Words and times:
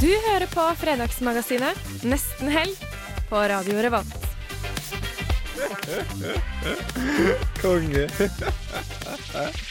Du 0.00 0.08
hører 0.08 0.48
på 0.48 0.62
Fredagsmagasinet 0.80 2.04
Nesten 2.08 2.48
helg 2.48 2.76
på 3.28 3.36
Radio 3.36 3.82
Revolt. 3.84 4.22
Konge. 7.60 8.06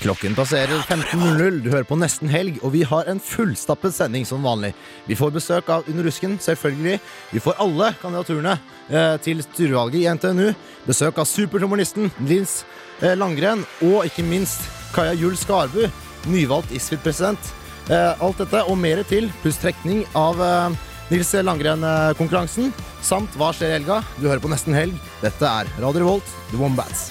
Klokken 0.04 0.38
passerer 0.38 0.84
15.00. 0.86 1.58
Du 1.66 1.72
hører 1.74 1.88
på 1.90 1.98
Nesten 1.98 2.30
helg, 2.30 2.60
og 2.62 2.76
vi 2.78 2.84
har 2.86 3.10
en 3.10 3.18
fullstappet 3.18 3.98
sending 3.98 4.28
som 4.30 4.46
vanlig. 4.46 4.76
Vi 5.10 5.18
får 5.18 5.34
besøk 5.34 5.72
av 5.74 5.90
Under 5.90 6.06
rusken, 6.06 6.38
selvfølgelig. 6.38 7.00
Vi 7.34 7.42
får 7.42 7.58
alle 7.66 7.90
kandidaturene 7.98 8.60
eh, 8.86 9.16
til 9.26 9.42
styrevalget 9.48 10.04
i 10.04 10.08
NTNU. 10.14 10.52
Besøk 10.86 11.18
av 11.18 11.26
supertrommelisten 11.26 12.12
Nils 12.22 12.60
eh, 13.02 13.18
Langgren, 13.18 13.66
og 13.82 14.06
ikke 14.06 14.30
minst 14.30 14.62
Kaja 14.94 15.18
Juel 15.18 15.42
Skarbu, 15.42 15.88
nyvalgt 16.30 16.78
ISFIT-president. 16.78 17.56
Eh, 17.88 18.22
alt 18.22 18.42
dette 18.44 18.66
og 18.68 18.78
mer 18.78 19.02
til, 19.10 19.30
pluss 19.44 19.60
trekning 19.62 20.04
av 20.18 20.42
eh, 20.44 20.78
Nils 21.10 21.32
Langgren-konkurransen. 21.46 22.74
Samt 23.02 23.38
Hva 23.40 23.54
skjer 23.56 23.72
i 23.74 23.78
helga? 23.80 24.02
Du 24.20 24.28
hører 24.28 24.44
på 24.44 24.52
Nesten 24.52 24.76
helg. 24.78 25.00
Dette 25.24 25.48
er 25.48 25.72
Radio 25.82 26.04
Revolt, 26.04 26.38
The 26.52 26.62
Wombats. 26.62 27.10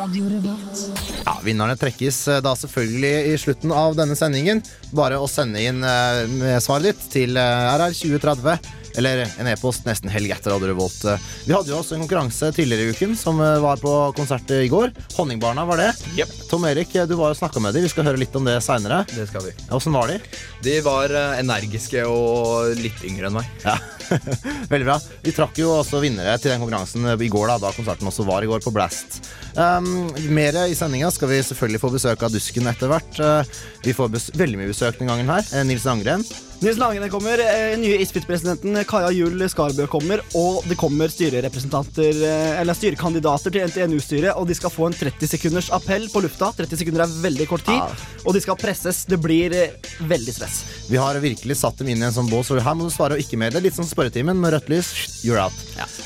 Ja, 0.00 1.34
Vinnerne 1.44 1.76
trekkes 1.76 2.22
eh, 2.28 2.40
da 2.44 2.54
selvfølgelig 2.56 3.32
i 3.32 3.38
slutten 3.40 3.72
av 3.76 3.96
denne 3.98 4.16
sendingen. 4.16 4.62
Bare 4.96 5.20
å 5.20 5.28
sende 5.28 5.60
inn 5.60 5.84
eh, 5.84 6.56
svaret 6.64 6.90
ditt 6.90 7.08
til 7.12 7.40
eh, 7.40 7.72
RR2030 7.76 8.79
eller 8.98 9.24
en 9.38 9.46
e-post 9.50 9.84
nesten 9.86 10.10
helg 10.12 10.32
etter 10.34 10.54
Radio 10.54 10.70
Revolt. 10.72 11.04
Eh, 11.04 11.18
Vi 11.46 11.54
hadde 11.54 11.70
jo 11.72 11.78
også 11.80 11.96
en 11.96 12.04
konkurranse 12.04 12.50
tidligere 12.56 12.88
i 12.88 12.94
uken 12.96 13.16
som 13.18 13.40
eh, 13.40 13.58
var 13.62 13.76
på 13.82 13.92
konsert 14.16 14.50
i 14.56 14.68
går. 14.72 14.92
Honningbarna 15.16 15.64
var 15.68 15.80
det. 15.82 15.90
Yep. 16.18 16.34
Tom 16.50 16.64
Erik, 16.70 16.94
eh, 16.96 17.06
du 17.10 17.14
var 17.20 17.34
jo 17.34 17.38
snakka 17.40 17.62
med 17.62 17.74
dem. 17.76 17.86
Vi 17.86 17.92
skal 17.92 18.08
høre 18.08 18.20
litt 18.20 18.34
om 18.36 18.46
det 18.48 18.58
seinere. 18.64 19.04
Det 19.14 19.28
skal 19.30 19.46
vi. 19.46 19.54
Åssen 19.70 19.94
var 19.96 20.10
de? 20.10 20.18
De 20.66 20.76
var 20.86 21.10
eh, 21.14 21.38
energiske 21.42 22.04
og 22.08 22.74
litt 22.80 23.00
yngre 23.06 23.30
enn 23.30 23.38
meg. 23.40 23.48
Ja, 23.66 23.78
Veldig 24.72 24.86
bra. 24.88 24.96
Vi 25.22 25.32
trakk 25.34 25.58
jo 25.60 25.70
også 25.78 26.00
vinnere 26.02 26.34
til 26.42 26.50
den 26.50 26.62
konkurransen 26.62 27.06
i 27.14 27.28
går, 27.30 27.46
da, 27.52 27.58
da 27.62 27.70
konserten 27.76 28.08
også 28.10 28.26
var 28.26 28.42
i 28.42 28.48
går 28.50 28.62
på 28.64 28.72
Blast. 28.74 29.20
Um, 29.54 30.10
mer 30.34 30.56
i 30.66 30.74
sendinga 30.78 31.10
skal 31.14 31.30
vi 31.30 31.40
selvfølgelig 31.46 31.80
få 31.82 31.90
besøk 31.94 32.22
av 32.26 32.34
Dusken 32.34 32.66
etter 32.70 32.90
hvert. 32.90 33.20
Uh, 33.22 33.60
vi 33.86 33.94
får 33.96 34.10
veldig 34.38 34.60
mye 34.60 34.70
besøk 34.70 34.98
den 35.00 35.10
gangen 35.10 35.30
her. 35.30 35.46
Eh, 35.54 35.64
Nils 35.66 35.86
Langren. 35.88 36.24
Nils 36.60 36.76
Langene 36.76 37.08
kommer, 37.08 37.38
eh, 37.40 37.78
nye 37.80 37.96
ISFIT-presidenten 38.04 38.84
Kaja 38.84 39.08
Juel 39.16 39.40
Skarbø 39.48 39.86
kommer, 39.88 40.20
og 40.36 40.58
det 40.68 40.76
kommer 40.76 41.08
styrerepresentanter, 41.08 42.18
eh, 42.20 42.60
eller 42.60 42.76
styrekandidater 42.76 43.50
til 43.54 43.64
NTNU-styret, 43.64 44.36
og 44.36 44.44
de 44.46 44.52
skal 44.58 44.68
få 44.68 44.90
en 44.90 44.92
30 44.92 45.24
sekunders 45.26 45.70
appell 45.72 46.04
på 46.12 46.20
lufta. 46.20 46.50
30 46.58 46.76
sekunder 46.82 47.00
er 47.06 47.14
veldig 47.24 47.46
kort 47.48 47.64
tid, 47.64 47.80
Ja. 47.80 47.88
og 48.26 48.34
de 48.34 48.40
skal 48.44 48.56
presses. 48.56 49.06
Det 49.08 49.18
blir 49.22 49.54
eh, 49.56 49.70
veldig 50.04 50.34
stress. 50.36 50.64
Vi 50.90 50.98
har 50.98 51.14
virkelig 51.14 51.56
satt 51.56 51.78
dem 51.78 51.88
inn 51.88 52.02
i 52.02 52.04
en 52.04 52.12
sånn 52.12 52.28
bås, 52.28 52.50
og 52.50 52.60
her 52.60 52.74
må 52.74 52.84
du 52.84 52.90
svare 52.90 53.12
og 53.16 53.18
ikke 53.24 53.38
med 53.38 53.54
Det 53.54 53.62
litt 53.62 53.74
som 53.74 53.86
spørretimen 53.86 54.36
med 54.36 54.52
rødt 54.52 54.68
lys. 54.68 55.24
You're 55.24 55.40
out. 55.40 55.52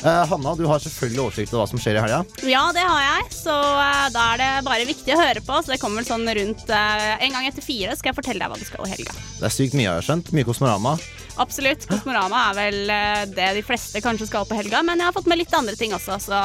Eh, 0.05 0.27
Hanna, 0.27 0.55
du 0.55 0.69
har 0.69 0.79
selvfølgelig 0.79 1.19
oversikt 1.19 1.53
over 1.53 1.67
hva 1.67 1.69
som 1.69 1.79
skjer 1.81 1.99
i 1.99 2.01
helga. 2.07 2.25
Ja, 2.47 2.71
det 2.71 2.87
har 2.87 3.03
jeg, 3.03 3.33
så 3.33 3.51
eh, 3.59 4.09
da 4.15 4.35
er 4.35 4.39
det 4.39 4.65
bare 4.65 4.87
viktig 4.87 5.17
å 5.17 5.19
høre 5.19 5.43
på. 5.43 5.59
Så 5.65 5.75
det 5.75 5.81
kommer 5.81 6.05
sånn 6.07 6.23
rundt 6.31 6.71
eh, 6.71 7.19
en 7.27 7.33
gang 7.33 7.47
etter 7.51 7.61
fire 7.61 7.97
skal 7.99 8.13
jeg 8.15 8.23
fortelle 8.23 8.39
deg 8.39 8.55
hva 8.55 8.57
du 8.59 8.65
skal 8.65 8.87
i 8.87 8.91
helga. 8.95 9.11
Det 9.41 9.51
er 9.51 9.55
sykt 9.59 9.75
mye, 9.75 9.91
jeg 9.91 9.99
har 9.99 10.07
skjønt. 10.07 10.31
Mye 10.33 10.44
Kosmorama. 10.47 10.97
Absolutt. 11.43 11.87
Kosmorama 11.91 12.49
er 12.51 12.59
vel 12.59 12.93
eh, 12.95 13.23
det 13.35 13.49
de 13.59 13.63
fleste 13.67 14.03
kanskje 14.05 14.29
skal 14.31 14.47
på 14.49 14.59
helga, 14.59 14.83
men 14.87 15.01
jeg 15.01 15.09
har 15.09 15.17
fått 15.17 15.31
med 15.31 15.41
litt 15.41 15.55
andre 15.57 15.77
ting 15.79 15.95
også, 15.97 16.19
så 16.23 16.43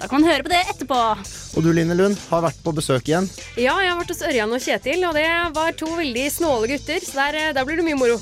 da 0.00 0.08
kan 0.08 0.20
man 0.22 0.30
høre 0.30 0.44
på 0.46 0.52
det 0.52 0.60
etterpå. 0.72 0.98
Og 1.58 1.64
du, 1.64 1.72
Line 1.76 1.96
Lund, 1.98 2.16
har 2.30 2.44
vært 2.46 2.60
på 2.64 2.72
besøk 2.72 3.08
igjen. 3.10 3.26
Ja, 3.60 3.74
jeg 3.82 3.90
har 3.92 3.98
vært 3.98 4.14
hos 4.14 4.22
Ørjan 4.24 4.54
og 4.56 4.62
Kjetil, 4.64 5.02
og 5.08 5.18
det 5.18 5.26
var 5.56 5.74
to 5.76 5.90
veldig 5.98 6.28
snåle 6.32 6.70
gutter, 6.70 7.02
så 7.04 7.18
der, 7.26 7.40
eh, 7.40 7.50
der 7.56 7.68
blir 7.68 7.80
det 7.80 7.88
mye 7.88 7.98
moro. 8.00 8.20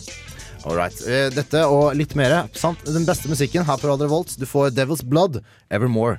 Alright. 0.67 0.99
Eh, 1.07 1.29
Dette 1.31 1.63
og 1.71 1.93
litt 1.97 2.17
mer. 2.19 2.49
Samt 2.59 2.83
den 2.85 3.07
beste 3.07 3.31
musikken 3.31 3.65
her 3.65 3.79
på 3.79 3.89
Radio 3.91 4.09
Volt. 4.11 4.35
Du 4.39 4.47
får 4.49 4.73
Devil's 4.75 5.05
Blood, 5.07 5.39
Evermore. 5.71 6.19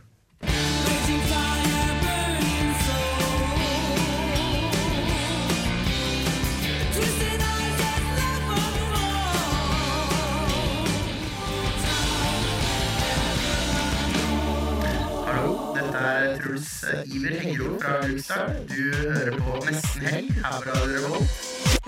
Fra 18.30 18.46
Du 18.70 18.78
hører 18.94 19.38
på 19.42 19.60
Nesten 19.66 20.06
Helg 20.06 20.36
her 20.44 20.66
på 20.66 20.74
Revolt. 20.92 21.38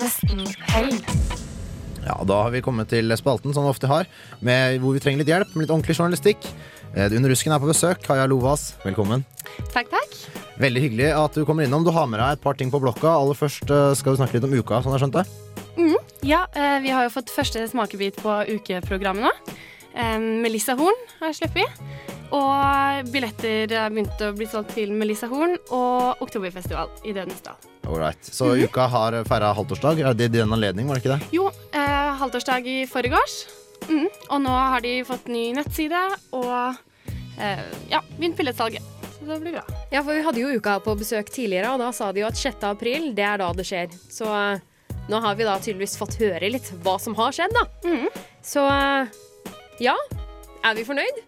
Nesten 0.02 0.42
helg. 0.72 1.12
Ja, 2.02 2.16
Da 2.26 2.38
har 2.48 2.50
vi 2.54 2.64
kommet 2.66 2.90
til 2.90 3.14
spalten, 3.20 3.54
som 3.54 3.68
vi 3.68 3.70
ofte 3.70 3.90
har, 3.92 4.08
med 4.42 4.80
hvor 4.82 4.96
vi 4.96 5.04
trenger 5.04 5.22
litt 5.22 5.30
hjelp 5.30 5.54
med 5.54 5.68
litt 5.68 5.74
ordentlig 5.76 5.98
journalistikk. 6.00 6.48
Eh, 6.96 7.14
Under 7.14 7.30
rusken 7.30 7.54
er 7.54 7.62
på 7.62 7.70
besøk. 7.70 8.02
Kaja 8.08 8.26
Lovas, 8.26 8.72
velkommen. 8.82 9.24
Takk, 9.70 9.92
takk. 9.94 10.18
Veldig 10.62 10.82
hyggelig 10.88 11.12
at 11.14 11.38
du 11.38 11.46
kommer 11.46 11.68
innom. 11.68 11.86
Du 11.86 11.94
har 11.94 12.10
med 12.10 12.20
deg 12.20 12.40
et 12.40 12.44
par 12.44 12.58
ting 12.58 12.74
på 12.74 12.82
blokka. 12.82 13.14
Aller 13.14 13.38
først 13.38 13.70
eh, 13.70 13.92
skal 14.00 14.16
vi 14.16 14.24
snakke 14.24 14.40
litt 14.40 14.50
om 14.50 14.58
uka, 14.58 14.82
sånn 14.82 14.98
jeg 14.98 15.06
skjønte. 15.06 15.26
Ja, 16.26 16.46
eh, 16.58 16.80
vi 16.82 16.90
har 16.94 17.06
jo 17.06 17.14
fått 17.14 17.30
første 17.34 17.62
smakebit 17.70 18.18
på 18.22 18.40
ukeprogrammet 18.58 19.30
nå. 19.30 19.60
Eh, 19.96 20.20
Melissa 20.20 20.76
Horn 20.80 20.98
har 21.20 21.32
jeg 21.32 21.42
sluppet. 21.42 21.84
Og 22.32 23.10
billetter 23.12 23.74
har 23.76 23.92
begynt 23.92 24.22
å 24.24 24.32
bli 24.36 24.48
solgt 24.48 24.72
til 24.78 24.94
Melissa 24.96 25.28
Horn 25.28 25.58
og 25.76 26.22
Oktoberfestival 26.24 26.92
i 27.04 27.12
Dødens 27.16 27.44
Dal. 27.44 27.58
Så 27.84 27.98
mm 27.98 28.14
Så 28.22 28.46
uka 28.56 28.88
har 28.88 29.24
feira 29.28 29.54
halvtårsdag. 29.54 30.00
Er 30.00 30.14
det 30.14 30.30
i 30.30 30.38
den 30.38 30.54
anledning, 30.54 30.88
var 30.88 30.96
det 30.96 31.04
ikke 31.04 31.18
det? 31.18 31.28
Jo, 31.36 31.50
eh, 31.74 32.16
halvtårsdag 32.22 32.68
i 32.68 32.86
forgårs. 32.88 33.48
Mm. 33.90 34.08
Og 34.30 34.42
nå 34.42 34.50
har 34.50 34.82
de 34.82 35.04
fått 35.04 35.28
ny 35.28 35.52
nettside 35.58 36.00
og 36.32 36.76
eh, 37.40 37.66
ja, 37.90 38.02
begynt 38.18 38.38
billettsalget. 38.38 38.84
Så 39.20 39.26
det 39.26 39.40
blir 39.42 39.58
bra. 39.58 39.64
Ja, 39.92 40.02
for 40.02 40.14
vi 40.14 40.24
hadde 40.24 40.40
jo 40.42 40.54
uka 40.56 40.80
på 40.80 40.96
besøk 40.98 41.30
tidligere, 41.30 41.74
og 41.74 41.80
da 41.82 41.92
sa 41.92 42.12
de 42.12 42.24
jo 42.24 42.30
at 42.30 42.38
6. 42.40 42.64
april, 42.64 43.12
det 43.18 43.26
er 43.28 43.42
da 43.42 43.52
det 43.54 43.66
skjer. 43.68 43.92
Så 44.10 44.30
eh, 44.30 44.62
nå 45.12 45.20
har 45.20 45.36
vi 45.36 45.44
da 45.50 45.58
tydeligvis 45.60 45.98
fått 46.00 46.16
høre 46.22 46.50
litt 46.54 46.72
hva 46.86 46.96
som 47.02 47.18
har 47.20 47.36
skjedd, 47.36 47.54
da. 47.58 47.66
Så 48.46 48.64
eh, 48.72 49.20
ja, 49.82 49.96
er 50.64 50.78
vi 50.78 50.86
fornøyd? 50.88 51.22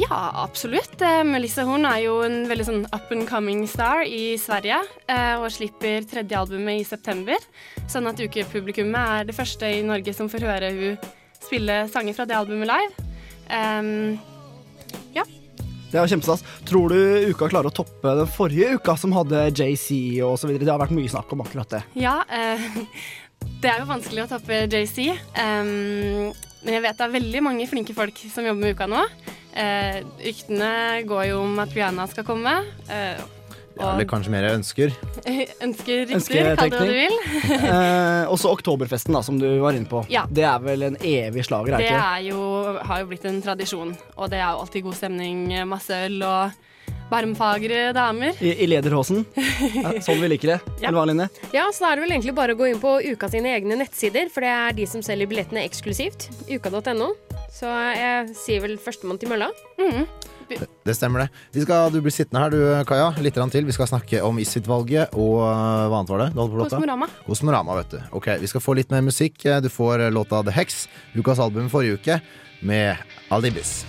Ja, 0.00 0.18
absolutt. 0.42 0.96
Eh, 1.04 1.20
Melissa 1.28 1.62
Horn 1.68 1.86
er 1.86 2.00
jo 2.02 2.16
en 2.26 2.48
veldig 2.50 2.66
sånn 2.66 2.82
up 2.88 3.12
and 3.14 3.28
coming 3.28 3.62
star 3.70 4.02
i 4.02 4.34
Sverige, 4.40 4.80
eh, 5.06 5.36
og 5.38 5.52
slipper 5.54 6.02
tredje 6.10 6.40
albumet 6.40 6.80
i 6.80 6.86
september. 6.88 7.38
Sånn 7.86 8.08
at 8.10 8.18
ukepublikummet 8.18 9.20
er 9.20 9.28
det 9.28 9.36
første 9.36 9.70
i 9.70 9.84
Norge 9.86 10.16
som 10.16 10.30
får 10.32 10.48
høre 10.48 10.72
hun 10.74 10.98
spille 11.44 11.84
sanger 11.92 12.16
fra 12.16 12.26
det 12.26 12.38
albumet 12.40 12.72
live. 12.72 13.10
Ja. 15.14 15.26
Det 15.94 16.00
er 16.00 16.08
jo 16.08 16.16
kjempestas. 16.16 16.42
Tror 16.66 16.90
du 16.90 17.28
uka 17.30 17.46
klarer 17.52 17.70
å 17.70 17.74
toppe 17.74 18.16
den 18.18 18.30
forrige 18.34 18.72
uka, 18.80 18.96
som 18.98 19.12
hadde 19.14 19.44
JC 19.52 20.18
og 20.26 20.40
så 20.40 20.50
videre? 20.50 20.66
Det 20.66 20.72
har 20.72 20.82
vært 20.82 20.96
mye 20.96 21.12
snakk 21.12 21.30
om 21.36 21.44
akkurat 21.44 21.70
det. 21.76 21.84
ja, 22.02 22.16
uh, 22.26 22.64
det 23.62 23.70
er 23.70 23.78
jo 23.78 23.86
vanskelig 23.92 24.24
å 24.24 24.32
toppe 24.32 24.64
JC. 24.64 25.12
ehm, 25.38 26.32
men 26.64 26.78
jeg 26.78 26.84
vet 26.84 26.98
det 26.98 27.06
er 27.06 27.14
veldig 27.18 27.44
mange 27.44 27.68
flinke 27.70 27.94
folk 27.96 28.18
som 28.32 28.46
jobber 28.46 28.62
med 28.62 28.76
uka 28.76 28.88
nå. 28.90 29.04
Eh, 29.54 30.02
ryktene 30.24 31.04
går 31.06 31.30
jo 31.30 31.40
om 31.44 31.58
at 31.62 31.74
Rihanna 31.76 32.06
skal 32.10 32.26
komme. 32.26 32.56
Eh, 32.90 33.20
Eller 33.74 34.06
kanskje 34.08 34.32
mer 34.32 34.46
ønsker. 34.52 34.94
ønsker 35.66 36.04
rykter, 36.10 36.54
kall 36.58 36.72
det 36.72 36.80
hva 36.80 36.88
du 36.88 36.94
vil. 36.96 37.16
eh, 37.74 38.32
også 38.32 38.50
Oktoberfesten, 38.54 39.14
da, 39.14 39.22
som 39.26 39.38
du 39.38 39.46
var 39.62 39.76
inne 39.76 39.90
på. 39.90 40.02
Ja. 40.10 40.24
Det 40.30 40.46
er 40.48 40.62
vel 40.64 40.88
en 40.88 40.98
evig 40.98 41.46
slager, 41.46 41.76
er 41.76 41.84
Det 41.84 41.90
det 41.92 42.02
er 42.02 42.28
jo, 42.30 42.40
har 42.80 43.02
jo 43.02 43.10
blitt 43.12 43.26
en 43.30 43.42
tradisjon, 43.44 43.96
og 44.16 44.30
det 44.32 44.40
er 44.40 44.48
jo 44.48 44.64
alltid 44.64 44.86
god 44.88 44.98
stemning, 45.02 45.46
masse 45.70 46.04
øl 46.08 46.22
og 46.26 46.62
varmfagre 47.14 47.86
damer. 47.96 48.34
I, 48.42 48.54
i 48.64 48.68
lederhosen. 48.70 49.24
Ja, 49.36 49.94
sånn 50.04 50.20
vi 50.22 50.32
liker 50.34 50.56
det. 50.56 50.60
Ja. 50.84 50.90
Eller 50.90 50.98
hva, 50.98 51.04
Line? 51.08 51.28
Ja, 51.54 51.68
så 51.72 51.86
er 51.88 51.96
det 51.96 52.04
vel 52.04 52.12
egentlig 52.16 52.34
bare 52.36 52.52
å 52.56 52.58
gå 52.58 52.66
inn 52.68 52.80
på 52.82 52.98
Uka 53.14 53.30
sine 53.32 53.54
egne 53.54 53.78
nettsider, 53.80 54.28
for 54.32 54.44
det 54.44 54.50
er 54.52 54.76
de 54.76 54.84
som 54.90 55.04
selger 55.04 55.30
billettene 55.30 55.62
eksklusivt. 55.64 56.28
Uka.no. 56.50 57.14
Så 57.54 57.70
jeg 57.94 58.34
sier 58.36 58.64
vel 58.64 58.76
førstemann 58.82 59.20
til 59.22 59.30
mølla. 59.30 59.48
Det 60.84 60.94
stemmer, 60.96 61.24
det. 61.24 61.42
Vi 61.54 61.64
skal, 61.64 61.88
du 61.94 62.00
blir 62.04 62.12
sittende 62.12 62.42
her, 62.42 62.52
du 62.52 62.88
Kaja, 62.88 63.08
litt 63.24 63.38
til. 63.54 63.64
Vi 63.64 63.76
skal 63.76 63.88
snakke 63.88 64.20
om 64.26 64.38
Isfit-valget 64.42 65.14
og 65.16 65.38
øh, 65.46 65.86
hva 65.88 66.02
annet 66.02 66.12
var 66.12 66.24
det? 66.26 66.30
Kosmorama. 66.36 67.08
Kosmorama, 67.24 67.78
vet 67.80 67.96
du. 67.96 68.00
Ok, 68.20 68.32
Vi 68.42 68.50
skal 68.52 68.64
få 68.64 68.76
litt 68.76 68.92
mer 68.92 69.04
musikk. 69.06 69.40
Du 69.64 69.70
får 69.72 70.10
låta 70.12 70.42
The 70.42 70.52
Hex, 70.58 70.86
Lukas' 71.16 71.40
album 71.40 71.70
forrige 71.72 72.00
uke, 72.00 72.20
med 72.60 72.96
Alibis. 73.32 73.84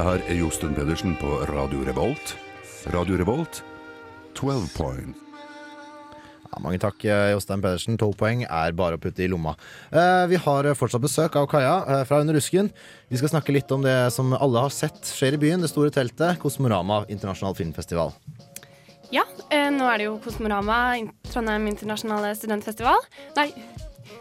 Hei, 0.00 0.16
det 0.16 0.22
her 0.24 0.30
er 0.32 0.38
Josten 0.38 0.70
Pedersen 0.72 1.10
på 1.20 1.28
Radio 1.50 1.82
Revolt. 1.84 2.30
Radio 2.94 3.18
Revolt, 3.20 3.58
12 4.32 4.70
point. 4.72 5.18
Ja, 6.46 6.60
mange 6.64 6.80
takk, 6.80 7.04
Jostein 7.04 7.60
Pedersen. 7.60 7.98
Tolv 8.00 8.16
poeng 8.16 8.46
er 8.46 8.72
bare 8.72 8.96
å 8.96 9.02
putte 9.02 9.20
i 9.20 9.28
lomma. 9.28 9.52
Eh, 9.92 10.24
vi 10.30 10.40
har 10.40 10.70
fortsatt 10.72 11.04
besøk 11.04 11.36
av 11.36 11.50
Kaja 11.52 11.74
eh, 11.84 12.04
fra 12.08 12.22
Under 12.24 12.38
rusken. 12.38 12.70
Vi 13.12 13.20
skal 13.20 13.34
snakke 13.34 13.52
litt 13.52 13.68
om 13.76 13.84
det 13.84 13.98
som 14.16 14.32
alle 14.32 14.64
har 14.64 14.72
sett 14.72 15.04
skjer 15.04 15.36
i 15.36 15.42
byen. 15.42 15.60
Det 15.60 15.68
store 15.68 15.92
teltet, 15.92 16.40
Kosmorama 16.40 17.02
internasjonal 17.12 17.58
filmfestival. 17.60 18.16
Ja, 19.12 19.26
eh, 19.52 19.68
nå 19.74 19.84
er 19.84 20.00
det 20.00 20.08
jo 20.08 20.16
Kosmorama, 20.24 20.80
Trondheim 21.28 21.68
internasjonale 21.74 22.32
studentfestival. 22.40 23.04
Nei, 23.36 23.50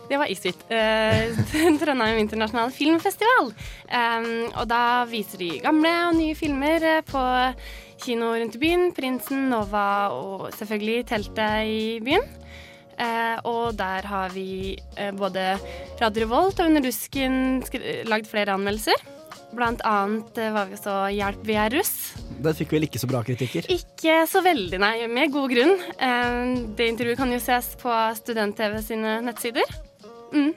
det 0.10 0.18
var 0.18 0.32
Isfit. 0.32 0.64
Eh, 0.74 1.36
Trondheim 1.82 2.18
internasjonale 2.24 2.74
filmfestival. 2.74 3.52
Em, 3.88 4.32
og 4.50 4.66
da 4.70 5.06
viser 5.10 5.44
de 5.44 5.52
gamle 5.64 5.92
og 6.08 6.18
nye 6.18 6.38
filmer 6.38 6.86
eh, 6.96 7.04
på 7.06 7.22
kino 8.02 8.34
rundt 8.34 8.58
i 8.58 8.64
byen. 8.64 8.90
Prinsen, 8.98 9.48
Nova 9.52 9.86
og 10.16 10.50
selvfølgelig 10.58 11.06
teltet 11.14 11.70
i 11.70 11.84
byen. 12.06 12.26
Eh, 13.00 13.38
og 13.48 13.78
der 13.80 14.10
har 14.10 14.34
vi 14.34 14.76
eh, 14.98 15.14
både 15.16 15.54
Radio 16.02 16.26
Revolt 16.26 16.60
og 16.60 16.72
Under 16.72 16.84
dusken 16.84 17.62
lagd 18.10 18.28
flere 18.28 18.58
anmeldelser. 18.58 19.19
Blant 19.56 19.82
annet 19.88 20.38
eh, 20.38 20.52
var 20.54 20.68
vi 20.70 20.78
så 20.78 20.96
Hjelp, 21.14 21.40
vi 21.48 21.56
er 21.58 21.74
russ. 21.74 21.94
Den 22.40 22.56
fikk 22.56 22.76
vel 22.76 22.86
ikke 22.86 23.02
så 23.02 23.10
bra 23.10 23.22
kritikker. 23.26 23.66
Ikke 23.74 24.22
så 24.30 24.44
veldig, 24.46 24.78
nei. 24.82 24.94
Med 25.12 25.34
god 25.34 25.50
grunn. 25.52 25.74
Eh, 25.98 26.52
Det 26.78 26.90
intervjuet 26.94 27.18
kan 27.20 27.34
jo 27.34 27.40
ses 27.42 27.72
på 27.82 27.94
Student-TV 28.20 28.78
sine 28.86 29.18
nettsider. 29.26 29.66
Mm. 30.36 30.52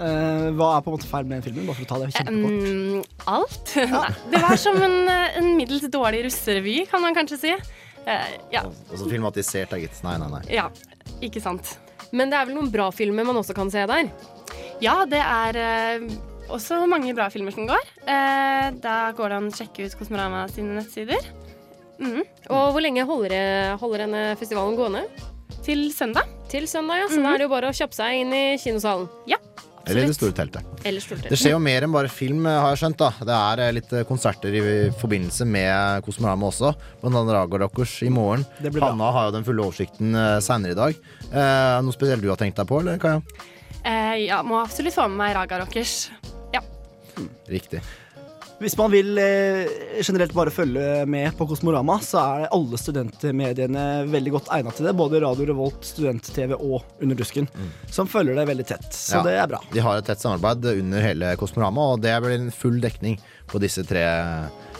Eh, 0.00 0.46
hva 0.56 0.70
er 0.76 0.84
på 0.86 0.92
en 0.92 0.96
måte 0.96 1.10
feil 1.10 1.26
med 1.26 1.36
den 1.40 1.44
filmen? 1.48 1.66
Bare 1.68 1.76
for 1.76 1.84
å 1.84 1.90
ta 1.90 1.98
det 2.00 2.12
kjempekort. 2.14 2.70
Um, 2.70 3.02
alt. 3.34 3.74
Ja. 3.90 4.06
det 4.32 4.42
var 4.46 4.56
som 4.62 4.78
en, 4.80 4.96
en 5.10 5.50
middels 5.58 5.84
dårlig 5.92 6.22
russerevy, 6.28 6.78
kan 6.88 7.02
man 7.04 7.18
kanskje 7.18 7.40
si. 7.42 7.52
Uh, 8.06 8.30
ja. 8.54 8.62
Og 8.64 8.96
så 8.96 9.10
filmatisert, 9.10 9.74
da, 9.74 9.82
gitt. 9.82 9.98
Nei, 10.06 10.16
nei, 10.22 10.30
nei. 10.38 10.42
ja, 10.54 10.70
ikke 11.20 11.42
sant. 11.44 11.74
Men 12.16 12.30
det 12.32 12.38
er 12.38 12.48
vel 12.48 12.56
noen 12.56 12.70
bra 12.72 12.88
filmer 12.94 13.26
man 13.28 13.42
også 13.42 13.54
kan 13.58 13.68
se 13.70 13.84
der? 13.90 14.08
Ja, 14.80 15.02
det 15.06 15.20
er 15.20 15.58
også 16.54 16.82
mange 16.90 17.14
bra 17.16 17.28
filmer 17.32 17.54
som 17.54 17.68
går. 17.68 17.92
Eh, 18.04 18.70
da 18.82 18.96
går 19.16 19.32
det 19.32 19.38
an 19.40 19.50
å 19.50 19.56
sjekke 19.56 19.86
ut 19.86 19.96
Kosmorama 19.98 20.46
sine 20.52 20.78
nettsider. 20.78 21.30
Mm. 22.00 22.22
Og 22.48 22.72
hvor 22.74 22.82
lenge 22.84 23.04
holder, 23.08 23.76
holder 23.80 24.06
denne 24.06 24.24
festivalen 24.40 24.78
gående? 24.78 25.04
Til 25.64 25.90
søndag. 25.92 26.28
Til 26.50 26.66
søndag, 26.70 27.02
ja. 27.02 27.10
Så 27.12 27.20
da 27.20 27.34
er 27.34 27.42
det 27.42 27.48
jo 27.48 27.52
bare 27.52 27.70
å 27.70 27.76
kjappe 27.76 27.96
seg 27.96 28.22
inn 28.22 28.32
i 28.34 28.44
kinosalen. 28.60 29.10
Ja. 29.28 29.38
Eller 29.88 30.06
det 30.06 30.14
store 30.14 30.34
teltet. 30.36 30.66
Eller 30.86 31.02
stort 31.02 31.24
Det 31.24 31.38
skjer 31.40 31.54
jo 31.54 31.60
mer 31.62 31.84
enn 31.86 31.92
bare 31.92 32.10
film, 32.12 32.44
har 32.46 32.74
jeg 32.74 32.82
skjønt. 32.82 33.00
da 33.00 33.10
Det 33.26 33.36
er 33.36 33.62
eh, 33.64 33.72
litt 33.78 33.94
eh, 33.96 34.06
konserter 34.08 34.54
i 34.54 34.62
forbindelse 35.00 35.46
med 35.48 36.04
Kosmorama 36.06 36.50
også. 36.50 36.72
Blant 37.02 37.16
annet 37.16 37.36
Raga 37.36 37.62
Rockers 37.64 37.96
i 38.06 38.10
morgen. 38.12 38.44
Det 38.60 38.70
blir 38.70 38.80
bra. 38.80 38.92
Hanna 38.92 39.10
har 39.16 39.30
jo 39.30 39.36
den 39.38 39.46
fulle 39.46 39.64
oversikten 39.66 40.18
seinere 40.44 40.76
i 40.76 40.80
dag. 40.80 41.00
Eh, 41.30 41.78
noe 41.84 41.96
spesielt 41.96 42.24
du 42.24 42.30
har 42.32 42.40
tenkt 42.40 42.60
deg 42.60 42.68
på, 42.70 42.82
eller 42.84 43.00
Kaja? 43.02 43.22
Eh, 43.80 44.26
ja, 44.26 44.42
må 44.44 44.60
absolutt 44.60 44.96
få 44.96 45.08
med 45.08 45.20
meg 45.22 45.34
Raga 45.38 45.62
Rockers. 45.64 46.10
Ja. 47.16 47.26
Riktig. 47.50 47.82
Hvis 48.60 48.74
man 48.76 48.90
vil 48.92 49.16
eh, 49.16 49.70
generelt 50.04 50.34
bare 50.36 50.52
følge 50.52 51.06
med 51.08 51.32
på 51.38 51.46
Kosmorama, 51.48 51.94
så 52.04 52.20
er 52.20 52.50
alle 52.52 52.76
studentmediene 52.76 53.84
veldig 54.12 54.34
godt 54.34 54.50
egnet 54.52 54.76
til 54.76 54.84
det. 54.84 54.92
Både 54.98 55.22
Radio 55.24 55.46
Revolt, 55.48 55.80
Student-TV 55.88 56.58
og 56.58 56.82
Under 57.00 57.16
dusken, 57.16 57.48
som 57.88 58.10
følger 58.10 58.36
det 58.36 58.44
veldig 58.50 58.66
tett. 58.68 58.90
Så 58.92 59.16
Ja. 59.16 59.22
det 59.24 59.32
er 59.32 59.46
bra. 59.48 59.62
De 59.72 59.80
har 59.80 59.96
et 59.96 60.04
tett 60.04 60.20
samarbeid 60.20 60.66
under 60.74 61.00
hele 61.00 61.36
Kosmorama, 61.40 61.94
og 61.94 62.02
det 62.02 62.12
blir 62.20 62.36
en 62.36 62.50
full 62.52 62.80
dekning 62.84 63.16
på 63.48 63.58
disse 63.58 63.80
tre 63.88 64.04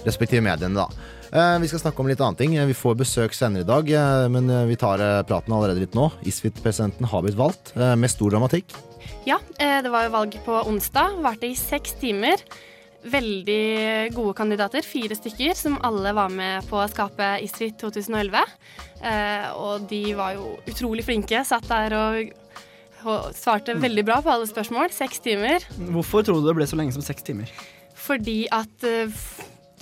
respektive 0.05 0.45
mediene. 0.45 0.75
da 0.75 0.89
Eh, 1.33 1.59
Vi 1.63 1.69
skal 1.71 1.79
snakke 1.79 2.01
om 2.03 2.09
litt 2.11 2.21
annet 2.21 2.39
ting. 2.39 2.51
Vi 2.67 2.75
får 2.75 2.97
besøk 2.99 3.35
senere 3.37 3.63
i 3.63 3.69
dag, 3.69 3.89
eh, 3.89 4.29
men 4.29 4.51
eh, 4.51 4.65
vi 4.67 4.75
tar 4.77 4.99
eh, 4.99 5.23
praten 5.23 5.55
allerede 5.55 5.79
litt 5.79 5.95
nå. 5.95 6.11
Isfit-presidenten 6.27 7.07
har 7.07 7.23
blitt 7.23 7.39
valgt, 7.39 7.71
eh, 7.77 7.95
med 7.95 8.11
stor 8.11 8.31
dramatikk. 8.35 8.75
Ja, 9.29 9.37
eh, 9.59 9.83
det 9.85 9.91
var 9.93 10.07
jo 10.07 10.15
valg 10.15 10.37
på 10.45 10.63
onsdag. 10.71 11.19
Varte 11.21 11.51
i 11.51 11.57
seks 11.59 11.93
timer. 12.01 12.41
Veldig 13.01 14.13
gode 14.13 14.35
kandidater, 14.37 14.85
fire 14.85 15.17
stykker, 15.17 15.55
som 15.57 15.79
alle 15.85 16.13
var 16.17 16.33
med 16.33 16.67
på 16.69 16.81
å 16.81 16.89
skape 16.89 17.29
ISRI 17.45 17.71
2011. 17.81 18.41
Eh, 19.01 19.47
og 19.57 19.87
de 19.89 20.03
var 20.17 20.37
jo 20.37 20.55
utrolig 20.69 21.05
flinke. 21.05 21.45
Satt 21.49 21.69
der 21.69 21.97
og, 21.97 22.33
og 23.05 23.31
svarte 23.37 23.77
veldig 23.81 24.05
bra 24.09 24.21
på 24.25 24.33
alle 24.33 24.49
spørsmål. 24.49 24.93
Seks 24.97 25.21
timer. 25.25 25.65
Hvorfor 25.93 26.25
tror 26.25 26.41
du 26.41 26.49
det 26.49 26.57
ble 26.57 26.69
så 26.69 26.81
lenge 26.81 26.97
som 26.97 27.05
seks 27.05 27.25
timer? 27.25 27.53
Fordi 28.01 28.43
at 28.53 28.89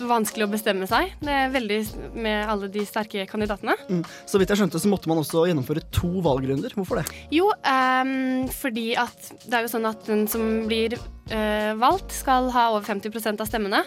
vanskelig 0.07 0.47
å 0.47 0.51
bestemme 0.53 0.87
seg. 0.91 1.13
Det 1.25 1.35
er 1.35 1.53
veldig 1.55 1.79
med 2.15 2.45
alle 2.51 2.71
de 2.73 2.85
sterke 2.87 3.27
kandidatene. 3.31 3.75
Mm. 3.89 4.05
Så 4.29 4.41
vidt 4.41 4.53
jeg 4.53 4.63
skjønte, 4.63 4.81
så 4.83 4.91
måtte 4.93 5.11
man 5.11 5.21
også 5.23 5.47
gjennomføre 5.49 5.83
to 5.95 6.11
valgrunder. 6.25 6.75
Hvorfor 6.79 7.01
det? 7.01 7.07
Jo, 7.35 7.51
um, 7.51 8.47
fordi 8.55 8.93
at 9.01 9.31
det 9.45 9.59
er 9.59 9.67
jo 9.67 9.75
sånn 9.75 9.91
at 9.91 10.07
den 10.07 10.27
som 10.31 10.47
blir 10.71 10.97
uh, 10.99 11.75
valgt, 11.81 12.15
skal 12.15 12.51
ha 12.55 12.71
over 12.75 12.87
50% 12.87 13.43
av 13.43 13.51
stemmene. 13.51 13.85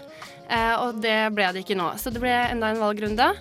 Uh, 0.52 0.76
og 0.88 1.04
det 1.04 1.18
ble 1.36 1.52
det 1.56 1.66
ikke 1.66 1.80
nå. 1.80 1.94
Så 2.02 2.14
det 2.14 2.24
ble 2.24 2.34
enda 2.52 2.74
en 2.74 2.84
valgrunde. 2.84 3.32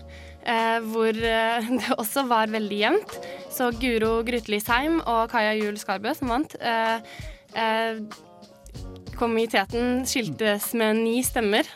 eh, 0.47 0.79
hvor 0.93 1.13
det 1.81 1.95
også 1.99 2.25
var 2.31 2.53
veldig 2.53 2.81
jevnt. 2.81 3.17
Så 3.53 3.71
Guro 3.81 4.21
Grytlisheim 4.27 5.01
og 5.05 5.31
Kaja 5.33 5.55
Juel 5.59 5.79
Skarbø, 5.81 6.15
som 6.17 6.33
vant, 6.33 6.57
eh, 6.61 6.99
eh, 7.55 8.03
kom 9.19 9.37
skiltes 10.09 10.73
med 10.75 11.03
ni 11.03 11.21
stemmer. 11.27 11.69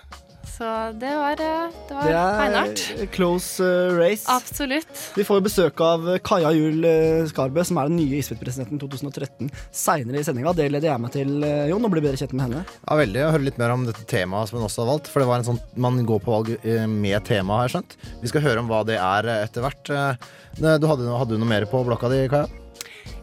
Så 0.55 0.67
det 1.01 1.11
var, 1.19 1.33
eh, 1.43 1.73
det 1.89 1.95
var 1.97 2.05
Det 2.07 3.01
er 3.03 3.07
close 3.11 3.59
eh, 3.65 3.91
race. 3.99 4.23
Absolutt. 4.31 4.87
Vi 5.17 5.25
får 5.27 5.41
besøk 5.43 5.81
av 5.83 6.05
Kaja 6.23 6.53
Juel 6.55 6.85
eh, 6.87 7.25
Skarbø, 7.27 7.65
som 7.67 7.81
er 7.83 7.91
den 7.91 7.99
nye 7.99 8.21
Isfit-presidenten 8.21 8.79
2013, 8.79 9.51
seinere 9.75 10.21
i 10.21 10.27
sendinga. 10.27 10.55
Det 10.55 10.69
leder 10.71 10.93
jeg 10.93 11.03
meg 11.03 11.13
til, 11.17 11.35
eh, 11.43 11.65
Jon, 11.73 11.83
og 11.85 11.91
blir 11.91 12.05
bedre 12.07 12.21
kjent 12.23 12.37
med 12.39 12.47
henne. 12.47 12.63
Ja, 12.85 12.99
veldig 13.03 13.25
å 13.27 13.33
høre 13.35 13.49
litt 13.49 13.59
mer 13.59 13.75
om 13.75 13.85
dette 13.89 14.07
temaet 14.07 14.49
som 14.53 14.61
hun 14.61 14.69
også 14.69 14.85
har 14.85 14.93
valgt. 14.93 15.11
For 15.11 15.25
det 15.25 15.31
var 15.33 15.43
en 15.43 15.49
sånn, 15.51 15.61
Man 15.75 15.99
går 16.07 16.23
på 16.23 16.31
valg 16.37 16.55
eh, 16.63 16.87
med 16.87 17.25
tema, 17.27 17.59
har 17.59 17.69
jeg 17.69 17.75
skjønt. 17.81 17.99
Vi 18.23 18.31
skal 18.31 18.47
høre 18.47 18.63
om 18.63 18.71
hva 18.71 18.85
det 18.87 19.01
er 19.03 19.27
eh, 19.27 19.43
etter 19.49 19.67
hvert. 19.67 19.91
Eh, 19.91 20.33
Du 20.55 20.87
hadde, 20.87 21.11
hadde 21.19 21.35
du 21.35 21.39
noe 21.43 21.51
mer 21.51 21.67
på 21.67 21.83
blokka 21.83 22.07
di, 22.13 22.29
Kaja? 22.31 22.47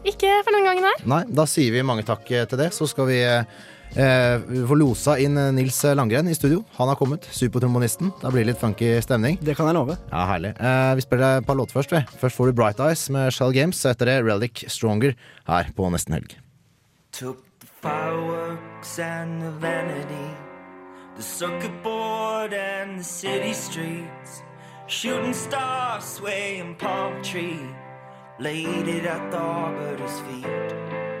Ikke 0.04 0.28
for 0.44 0.52
den 0.52 0.66
gangen 0.66 0.84
her. 0.84 1.00
Nei, 1.08 1.22
da 1.32 1.46
sier 1.48 1.72
vi 1.72 1.80
mange 1.86 2.04
takk 2.04 2.28
eh, 2.30 2.44
til 2.44 2.60
det. 2.60 2.72
Så 2.76 2.84
skal 2.90 3.08
vi 3.08 3.22
eh, 3.96 4.66
får 4.68 4.78
losa 4.80 5.16
inn 5.20 5.36
eh, 5.38 5.52
Nils 5.54 5.78
Langgren 5.96 6.28
i 6.28 6.34
studio. 6.34 6.64
Han 6.78 6.88
har 6.88 6.96
kommet. 6.96 7.28
Supertrombonisten. 7.30 8.12
Da 8.22 8.30
blir 8.30 8.44
det 8.44 8.52
litt 8.52 8.60
funky 8.60 8.94
stemning. 9.04 9.38
Det 9.42 9.56
kan 9.58 9.68
jeg 9.68 9.76
love. 9.78 9.96
Ja, 10.10 10.24
herlig. 10.30 10.54
Eh, 10.58 10.94
vi 10.98 11.04
spiller 11.04 11.38
et 11.38 11.46
par 11.46 11.58
låter 11.58 11.76
først. 11.78 11.92
Vi. 11.92 12.02
Først 12.20 12.36
får 12.36 12.46
du 12.46 12.52
Bright 12.52 12.80
Eyes 12.80 13.08
med 13.10 13.32
Shell 13.32 13.52
Games. 13.52 13.84
og 13.84 13.94
Etter 13.94 14.06
det 14.10 14.18
Relic 14.24 14.64
Stronger 14.68 15.16
her 15.48 15.72
på 15.76 15.90
Nesten 15.92 16.14
Helg. 16.16 16.36
Took 17.12 17.44
the 17.60 17.66
fireworks 17.82 18.98
and 18.98 19.42
the 19.42 19.50
vanity, 19.60 20.30
the 21.16 21.22
circuit 21.22 21.82
board 21.82 22.54
and 22.54 22.98
the 22.98 23.04
city 23.04 23.52
streets, 23.52 24.42
shooting 24.88 25.34
stars 25.34 26.04
swaying 26.04 26.74
palm 26.76 27.22
tree, 27.22 27.60
laid 28.40 28.88
it 28.88 29.04
at 29.04 29.30
the 29.30 29.38
arbiter's 29.38 30.20
feet. 30.26 31.11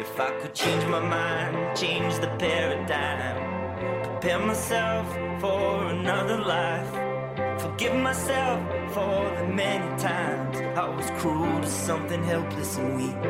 If 0.00 0.18
I 0.18 0.30
could 0.40 0.54
change 0.54 0.82
my 0.86 0.98
mind, 0.98 1.76
change 1.76 2.14
the 2.20 2.28
paradigm, 2.38 4.02
prepare 4.02 4.38
myself 4.38 5.06
for 5.42 5.88
another 5.88 6.38
life, 6.38 6.90
forgive 7.60 7.94
myself 7.94 8.62
for 8.94 9.30
the 9.36 9.46
many 9.46 9.88
times 10.00 10.56
I 10.74 10.88
was 10.88 11.10
cruel 11.20 11.60
to 11.60 11.66
something 11.68 12.24
helpless 12.24 12.78
and 12.78 12.96
weak. 12.96 13.24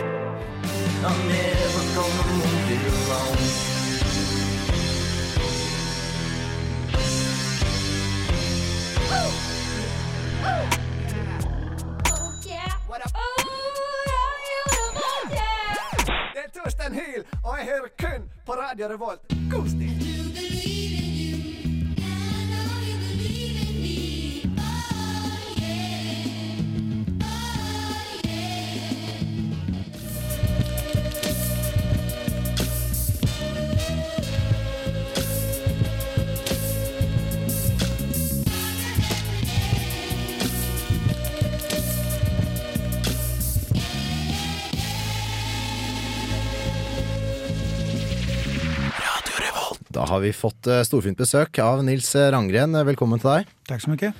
I'm 1.09 1.21
never 1.29 1.83
gonna 1.97 2.25
move 2.39 2.71
it 2.71 2.83
alone. 2.93 3.71
Det 12.93 13.07
er 13.07 13.40
Torstein 16.65 16.95
Hyl, 16.95 17.25
og 17.45 17.59
jeg 17.59 17.67
hører 17.67 17.89
kun 17.99 18.31
på 18.47 18.53
Radio 18.53 18.87
Revolt. 18.87 19.21
God 19.51 19.69
stil! 19.69 20.10
Har 50.21 50.27
vi 50.27 50.33
fått 50.37 50.67
eh, 50.69 50.83
storfint 50.85 51.17
besøk 51.17 51.59
av 51.65 51.81
Nils 51.87 52.11
Rangren. 52.13 52.77
Velkommen 52.85 53.21
til 53.23 53.31
deg. 53.31 53.53
Takk 53.71 53.81
så 53.81 53.93
mye. 53.95 54.11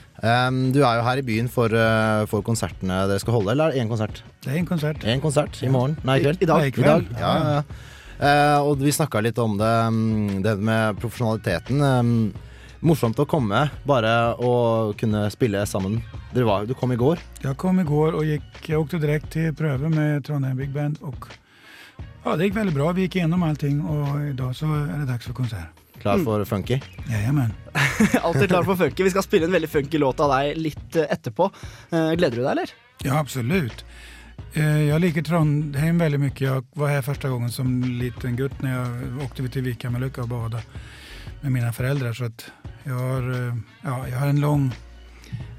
Du 0.73 0.79
er 0.81 0.97
jo 0.97 1.05
her 1.05 1.21
i 1.21 1.25
byen 1.27 1.49
for, 1.53 1.69
eh, 1.77 2.25
for 2.31 2.45
konsertene 2.47 3.03
dere 3.11 3.21
skal 3.21 3.37
holde, 3.37 3.53
eller 3.53 3.69
er 3.69 3.75
det 3.77 3.83
én 3.83 3.91
konsert? 3.91 4.23
Det 4.41 4.55
er 4.55 4.61
en 4.63 4.69
konsert. 4.69 5.05
En 5.05 5.21
konsert 5.21 5.59
i 5.61 5.69
morgen? 5.69 5.99
Nei, 6.09 6.19
i 6.21 6.25
kveld? 6.25 6.41
I- 6.41 6.45
i 6.45 6.49
dag. 6.49 6.65
I 6.65 6.83
dag. 6.83 7.07
Ja, 7.19 7.33
Ja. 7.41 7.63
Eh, 8.21 8.61
og 8.61 8.79
vi 8.79 8.93
snakka 8.93 9.23
litt 9.23 9.39
om 9.39 9.57
det, 9.57 9.65
mm, 9.65 10.43
det 10.43 10.59
med 10.59 10.97
profesjonaliteten. 11.01 11.81
Um, 11.81 12.33
morsomt 12.83 13.17
å 13.17 13.27
komme, 13.27 13.71
bare 13.87 14.37
å 14.37 14.95
kunne 14.97 15.31
spille 15.31 15.67
sammen. 15.67 16.03
Dere 16.33 16.45
var, 16.45 16.67
du 16.67 16.75
kom 16.75 16.93
i 16.93 16.97
går. 16.97 17.19
Jeg 17.43 17.57
kom 17.57 17.81
i 17.81 17.85
går 17.85 18.15
og 18.15 18.25
jag 18.25 18.41
åkte 18.77 19.01
direkte 19.01 19.31
til 19.31 19.53
prøve 19.53 19.89
med 19.91 20.25
Trondheim 20.25 20.57
Big 20.57 20.73
Band 20.73 20.99
Og 21.03 21.29
ja, 22.25 22.37
det 22.37 22.51
gikk 22.51 22.55
veldig 22.57 22.75
bra. 22.75 22.93
Vi 22.93 23.09
gikk 23.09 23.23
gjennom 23.23 23.43
allting 23.43 23.81
I 24.31 24.33
dag 24.33 24.53
så 24.55 24.67
er 24.67 24.99
det 24.99 25.09
dags 25.09 25.27
for 25.27 25.33
konsert. 25.33 25.80
Klar 26.01 26.19
for 26.25 26.45
funky? 26.45 26.81
Jajamän. 27.11 27.53
Alltid 28.23 28.49
klar 28.49 28.63
for 28.65 28.77
funky. 28.77 29.03
Vi 29.03 29.11
skal 29.11 29.23
spille 29.23 29.45
en 29.47 29.53
veldig 29.53 29.71
funky 29.71 29.99
låt 29.99 30.21
av 30.21 30.31
deg 30.33 30.57
litt 30.57 30.97
eh, 30.97 31.11
etterpå. 31.13 31.51
Eh, 31.91 32.13
Gleder 32.13 32.37
du 32.37 32.43
deg, 32.43 32.53
eller? 32.53 32.73
Ja, 33.05 33.19
absolutt. 33.21 33.85
Jeg 34.55 34.99
liker 34.99 35.23
Trondheim 35.23 36.01
veldig 36.01 36.19
mye. 36.19 36.33
Jeg 36.41 36.65
var 36.75 36.91
her 36.91 37.05
første 37.07 37.29
gangen 37.31 37.53
som 37.55 37.69
liten 37.85 38.35
gutt 38.39 38.57
når 38.65 38.73
jeg 38.73 39.13
åkte 39.27 39.49
till 39.53 39.67
Vikamälucka 39.69 40.25
og 40.25 40.33
badade 40.33 40.63
med 41.41 41.53
mine 41.53 41.73
foreldre. 41.73 42.15
Så 42.15 42.25
att 42.25 42.51
jag 42.85 42.95
har, 42.95 43.31
eh, 43.31 43.55
ja, 43.83 44.09
jeg 44.09 44.17
har 44.19 44.27
en 44.27 44.41
lang, 44.41 44.73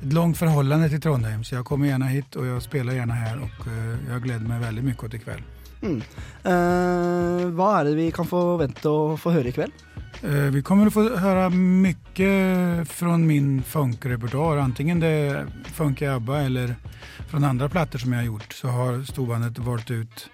et 0.02 0.14
langt 0.14 0.38
forhold 0.38 0.90
til 0.90 1.02
Trondheim. 1.02 1.44
Så 1.44 1.56
jeg 1.56 1.66
kommer 1.66 1.88
gjerne 1.88 2.10
hit 2.10 2.36
og 2.36 2.46
jeg 2.46 2.62
spiller 2.62 2.94
gjerne 2.94 3.14
her. 3.14 3.42
Og 3.42 3.68
jeg 4.10 4.22
gleder 4.22 4.48
meg 4.48 4.62
veldig 4.62 4.84
mye 4.84 4.96
til 4.96 5.16
i 5.16 5.24
kveld. 5.24 5.44
Mm. 5.82 6.02
Eh, 6.46 7.46
hva 7.58 7.70
er 7.80 7.88
det 7.90 7.96
vi 7.98 8.12
kan 8.14 8.28
forvente 8.30 8.90
å 8.90 9.18
få 9.18 9.34
høre 9.34 9.50
i 9.50 9.56
kveld? 9.56 9.74
Eh, 10.24 10.30
Vi 10.52 10.62
kommer 10.62 10.88
att 10.88 10.94
få 10.94 11.18
höra 11.18 11.50
mycket 11.50 12.88
från 12.88 13.28
min 13.28 13.64
funkrepertoar. 13.64 14.58
Antingen 14.58 15.00
det 15.00 15.08
är 15.08 15.46
funk 15.74 16.02
i 16.02 16.06
ABBA 16.08 16.42
eller 16.42 16.76
från 17.28 17.44
andra 17.44 17.70
plattor 17.70 18.00
som 18.00 18.12
jag 18.14 18.20
har 18.20 18.26
gjort 18.26 18.54
så 18.54 18.68
har 18.68 19.04
storbandet 19.04 19.58
valt 19.60 19.92
ut 19.92 20.30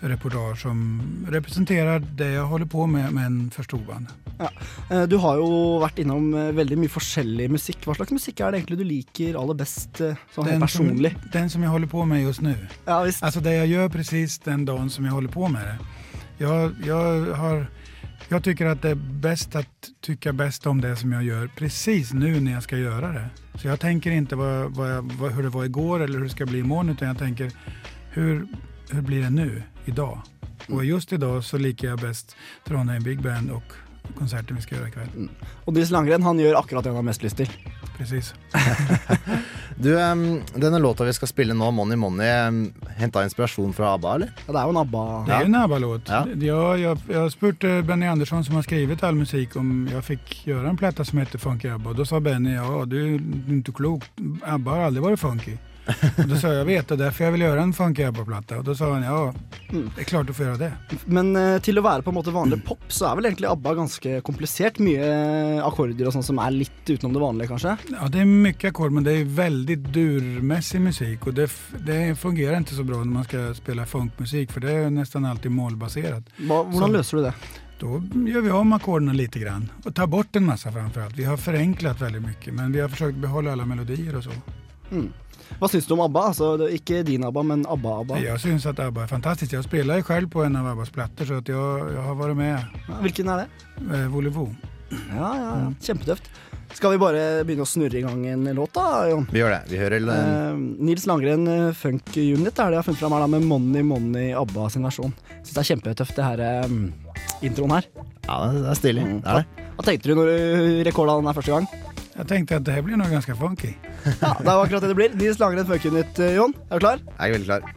repertoar 0.00 0.54
som 0.54 1.02
representerer 1.30 1.98
det 2.16 2.26
jeg 2.34 2.42
holder 2.44 2.66
på 2.66 2.86
med 2.86 3.12
men 3.12 3.50
for 3.50 3.62
storband. 3.62 4.06
Ja. 4.38 4.50
Eh, 4.90 5.02
Du 5.08 5.16
har 5.16 5.36
jo 5.36 5.78
vært 5.80 5.98
innom 5.98 6.34
eh, 6.34 6.52
veldig 6.52 6.78
mye 6.78 6.92
forskjellig 6.92 7.50
musikk. 7.50 7.84
Hva 7.86 7.94
slags 7.96 8.12
musikk 8.12 8.40
er 8.40 8.50
det 8.52 8.60
egentlig 8.60 8.78
du 8.78 8.84
liker 8.84 9.38
aller 9.40 9.54
best 9.56 10.00
sånn 10.34 10.46
den 10.48 10.60
personlig? 10.60 11.12
Som, 11.12 11.30
den 11.32 11.50
som 11.50 11.62
jeg 11.64 11.70
holder 11.72 11.88
på 11.92 12.04
med 12.04 12.22
just 12.22 12.42
nå. 12.44 12.52
Ja, 12.86 13.00
altså 13.04 13.40
det 13.40 13.56
jeg 13.56 13.72
gjør 13.74 13.88
presis 13.88 14.38
den 14.44 14.64
dagen 14.68 14.90
som 14.92 15.04
jeg 15.04 15.12
holder 15.16 15.32
på 15.32 15.48
med 15.48 15.64
det. 15.64 15.76
Jeg, 16.38 16.72
jeg 16.84 17.34
har, 17.40 17.66
jag 18.28 18.44
tycker 18.44 18.66
att 18.66 18.82
det 18.82 18.90
är 18.90 18.94
bäst 18.94 19.56
att 19.56 19.66
tycka 20.00 20.32
bäst 20.32 20.66
om 20.66 20.80
det 20.80 20.96
som 20.96 21.12
jag 21.12 21.22
gör 21.24 21.46
precis 21.56 22.12
nu 22.12 22.40
när 22.40 22.52
jag 22.52 22.62
ska 22.62 22.76
göra 22.76 23.12
det. 23.12 23.28
Så 23.54 23.68
jag 23.68 23.80
tänker 23.80 24.10
inte 24.10 24.36
vad, 24.36 24.70
vad, 24.76 24.90
jag- 24.90 25.12
vad, 25.12 25.32
hur 25.32 25.42
det 25.42 25.48
var 25.48 25.64
igår 25.64 26.00
eller 26.02 26.18
hur 26.18 26.24
det 26.24 26.30
ska 26.30 26.46
bli 26.46 26.58
imorgon 26.58 26.88
utan 26.88 27.08
jag 27.08 27.18
tänker 27.18 27.50
hur, 28.10 28.46
hur 28.90 29.02
blir 29.02 29.22
det 29.22 29.30
nu, 29.30 29.62
idag? 29.84 30.20
Og 30.68 30.84
just 30.84 31.12
idag 31.12 31.44
så 31.44 31.58
liker 31.58 31.88
jeg 31.88 31.98
best 31.98 32.36
Trondheim 32.66 33.02
Big 33.02 33.20
Band 33.22 33.50
og 33.50 33.62
konserten 34.18 34.56
vi 34.56 34.62
skal 34.62 34.78
gjøre 34.78 34.88
i 34.88 34.92
kveld. 34.92 35.14
Mm. 35.14 35.28
Og 35.66 35.74
Nils 35.74 35.90
Langren 35.90 36.22
han 36.22 36.38
gjør 36.40 36.56
akkurat 36.58 36.84
det 36.84 36.90
han 36.90 36.96
har 36.96 37.02
mest 37.06 37.22
lyst 37.22 37.36
til. 37.36 37.50
Precis. 37.98 38.34
Du, 39.78 39.92
denne 40.54 40.78
låta 40.78 41.04
vi 41.04 41.12
skal 41.12 41.28
spille 41.28 41.54
nå, 41.54 41.70
Money 41.70 41.96
Money, 42.00 42.70
henta 42.96 43.24
inspirasjon 43.26 43.74
fra 43.76 43.90
ABBA, 43.94 44.14
eller? 44.14 44.30
Ja, 44.46 44.52
det 44.54 44.60
er 44.60 44.64
jo 44.64 44.72
en 44.72 44.80
ABBA 44.80 45.02
Det 45.26 45.34
er 45.36 45.44
jo 45.44 45.50
en 45.50 45.58
ABBA-låt. 45.60 46.08
Ja. 46.08 46.20
Jag, 46.46 46.80
jeg, 46.80 47.02
jeg 47.12 47.34
spurte 47.34 47.74
Benny 47.84 48.08
Andersson 48.08 48.44
som 48.46 48.56
har 48.56 48.64
skrevet 48.64 49.04
all 49.04 49.18
musikk, 49.18 49.56
om 49.60 49.84
jeg 49.92 50.06
fikk 50.06 50.36
gjøre 50.48 50.72
en 50.72 50.80
plate 50.80 51.04
som 51.04 51.20
heter 51.20 51.42
Funky 51.42 51.68
ABBA. 51.74 51.92
Da 51.98 52.08
sa 52.08 52.22
Benny, 52.24 52.56
ja 52.56 52.84
du 52.88 52.96
er 53.02 53.16
ikke 53.58 53.76
klok. 53.82 54.08
ABBA 54.42 54.78
har 54.78 54.88
aldri 54.88 55.04
vært 55.04 55.20
funky. 55.20 55.58
Och 56.18 56.28
då 56.28 56.36
sa 56.36 56.48
jag, 56.48 56.56
jag 56.56 56.64
vet 56.64 56.88
det, 56.88 56.96
därför 56.96 57.24
jag 57.24 57.32
vill 57.32 57.40
göra 57.40 57.62
en 57.62 57.72
Funky 57.72 58.02
ABBA-platta. 58.04 58.58
Och 58.58 58.64
då 58.64 58.74
sa 58.74 58.92
han, 58.92 59.02
ja 59.02 59.34
det 59.70 60.00
är 60.00 60.04
klart 60.04 60.26
du 60.26 60.32
får 60.32 60.44
göra 60.46 60.56
det. 60.56 60.72
Men 61.04 61.36
eh, 61.36 61.58
til 61.62 61.78
å 61.78 61.82
være 61.82 62.02
på 62.02 62.10
en 62.10 62.16
måte 62.18 62.32
vanlig 62.34 62.58
pop, 62.66 62.82
så 62.88 63.06
er 63.10 63.16
vel 63.20 63.28
egentlig 63.30 63.48
ABBA 63.50 63.74
ganske 63.74 64.20
komplisert. 64.26 64.78
Mye 64.82 65.06
eh, 65.06 65.66
akkorder 65.66 66.08
og 66.10 66.16
sånn 66.16 66.26
som 66.26 66.40
er 66.42 66.50
litt 66.56 66.90
utenom 66.90 67.14
det 67.14 67.22
vanlige, 67.22 67.48
kanskje. 67.52 67.76
Ja, 67.92 68.08
det 68.08 68.20
är 68.20 68.24
mycket 68.24 68.68
ackord 68.70 68.92
men 68.92 69.04
det 69.04 69.12
är 69.12 69.24
väldigt 69.24 69.84
durmässig 69.94 70.80
musik 70.80 71.26
och 71.26 71.34
det, 71.34 71.50
det 71.86 72.18
fungerar 72.18 72.56
inte 72.56 72.74
så 72.74 72.84
bra 72.84 72.96
när 72.98 73.04
man 73.12 73.24
ska 73.24 73.54
spela 73.54 73.86
funkmusik 73.86 74.52
för 74.52 74.60
det 74.60 74.72
är 74.72 74.90
nästan 74.90 75.24
alltid 75.24 75.50
målbaserat. 75.50 76.24
Hva, 76.36 76.62
hvordan 76.64 76.88
Så- 76.90 76.92
løser 76.96 77.16
du 77.16 77.22
det? 77.22 77.32
Då 77.78 78.02
gör 78.28 78.40
vi 78.40 78.50
om 78.50 78.72
ackorden 78.72 79.16
lite 79.16 79.38
grann 79.38 79.70
och 79.84 79.94
tar 79.94 80.06
bort 80.06 80.36
en 80.36 80.44
massa 80.46 80.72
framförallt. 80.72 81.16
Vi 81.16 81.24
har 81.24 81.36
förenklat 81.36 82.00
väldigt 82.00 82.22
mycket 82.22 82.54
men 82.54 82.72
vi 82.72 82.80
har 82.80 82.88
försökt 82.88 83.18
behålla 83.18 83.52
alla 83.52 83.66
melodier 83.66 84.16
och 84.16 84.24
så. 84.24 84.30
Mm. 84.90 85.12
Hva 85.60 85.68
syns 85.72 85.86
du 85.86 85.94
om 85.94 86.00
ABBA? 86.04 86.22
Altså, 86.32 86.56
det, 86.60 86.70
ikke 86.76 87.02
din 87.06 87.24
ABBA, 87.24 87.42
men 87.42 87.66
ABBA-ABBA. 87.66 88.18
Jag 88.24 88.40
syns 88.40 88.66
att 88.66 88.78
ABBA 88.78 89.02
är 89.02 89.06
fantastiskt. 89.06 89.52
Jag 89.52 89.64
spelar 89.64 89.96
ju 89.96 90.02
själv 90.02 90.30
på 90.30 90.44
en 90.44 90.56
av 90.56 90.66
ABBAs 90.66 90.90
plattor 90.90 91.24
så 91.24 91.34
att 91.34 91.48
jag, 91.48 91.92
jag 91.94 92.02
har 92.02 92.14
varit 92.14 92.36
med. 92.36 92.64
Hvilken 93.00 93.28
er 93.28 93.36
det? 93.36 93.48
Eh, 93.96 94.08
Volevo. 94.08 94.54
Ja, 94.90 95.36
ja, 95.36 95.58
ja. 95.60 95.72
Kjempetøft. 95.82 96.30
Skal 96.74 96.92
vi 96.92 96.98
bare 97.00 97.44
begynne 97.46 97.64
å 97.64 97.68
snurre 97.68 97.98
i 97.98 98.02
gang 98.04 98.24
en 98.28 98.44
låt, 98.54 98.74
da, 98.74 99.06
Jon? 99.08 99.26
Vi 99.32 99.40
gjør 99.40 99.54
det. 99.54 99.60
Vi 99.70 99.78
hører 99.80 100.08
Eh, 100.12 100.58
Nils 100.84 101.06
Langren 101.06 101.46
eh, 101.48 101.72
Funk 101.72 102.10
Unit 102.16 102.58
er 102.58 102.70
det 102.70 102.76
jeg 102.76 102.82
har 102.82 102.86
funnet 102.86 103.00
fram 103.00 103.14
her 103.16 103.24
da, 103.24 103.30
med 103.32 103.46
Money 103.48 103.82
Money 103.86 104.32
ABBA 104.36 104.68
sin 104.74 104.84
versjon. 104.86 105.14
Syns 105.38 105.54
det 105.54 105.62
er 105.62 105.68
kjempetøft, 105.70 106.16
det 106.18 106.26
her 106.26 106.66
um, 106.66 106.92
introen 107.46 107.76
her. 107.78 107.88
Ja, 108.26 108.38
det 108.52 108.70
er 108.74 108.80
stilig. 108.80 109.06
Det 109.22 109.30
er 109.30 109.42
det. 109.42 109.68
Hva 109.76 109.86
tenkte 109.86 110.10
du 110.10 110.18
når 110.18 110.32
du 110.32 110.82
rekorda 110.88 111.16
den 111.20 111.30
her 111.30 111.38
første 111.38 111.54
gang? 111.54 111.95
Jag 112.16 112.28
tenkte 112.28 112.56
at 112.56 112.64
det 112.64 112.78
blir 112.84 112.96
noe 112.96 113.10
ganske 113.12 113.34
funky. 113.36 113.74
Ja, 114.22 114.36
Det 114.40 114.48
er 114.48 114.62
akkurat 114.62 114.82
det 114.86 114.88
det 114.94 114.96
blir. 114.98 115.16
Nils 115.20 115.40
funky 115.68 115.90
nytt, 115.92 116.18
Jon. 116.36 116.54
Er 116.70 116.78
du 116.78 116.86
klar? 116.86 117.02
Jeg 117.18 117.28
er 117.28 117.36
veldig 117.36 117.50
klar. 117.50 117.75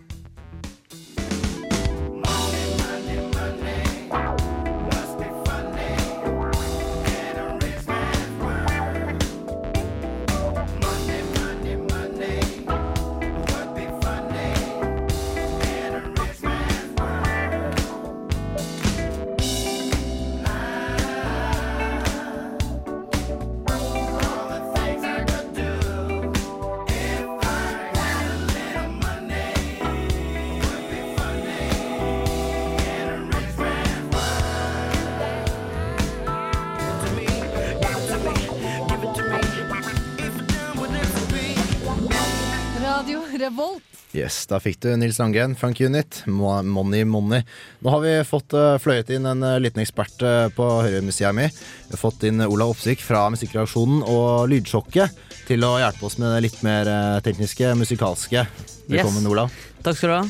Radio 42.89 43.21
Revolt. 43.37 43.83
Yes, 44.17 44.47
Da 44.49 44.57
fikk 44.57 44.79
du 44.81 44.87
Nils 44.97 45.19
Langen, 45.21 45.51
Funk 45.55 45.77
Unit, 45.85 46.23
Money 46.25 47.03
Money. 47.05 47.43
Nå 47.85 47.91
har 47.93 47.99
vi 48.01 48.13
fått 48.25 48.55
eh, 48.57 48.77
fløyet 48.81 49.11
inn 49.13 49.27
en 49.29 49.43
eh, 49.45 49.59
liten 49.61 49.83
ekspert 49.83 50.23
eh, 50.25 50.47
på 50.55 50.65
Høyremuseet 50.81 51.35
mi. 51.37 51.45
Vi 51.51 51.93
har 51.93 52.01
fått 52.01 52.25
inn 52.25 52.41
Olav 52.47 52.73
Opsvik 52.73 53.03
fra 53.05 53.27
Musikkreaksjonen 53.29 54.01
og 54.09 54.47
Lydsjokket 54.49 55.21
til 55.51 55.67
å 55.67 55.75
hjelpe 55.83 56.07
oss 56.09 56.17
med 56.21 56.33
det 56.33 56.41
litt 56.47 56.57
mer 56.65 56.89
tekniske, 57.25 57.75
musikalske. 57.77 58.47
Velkommen, 58.89 59.21
Yes. 59.21 59.29
Olav. 59.35 59.53
Takk 59.85 59.99
skal 60.01 60.09
du 60.09 60.15
ha. 60.15 60.25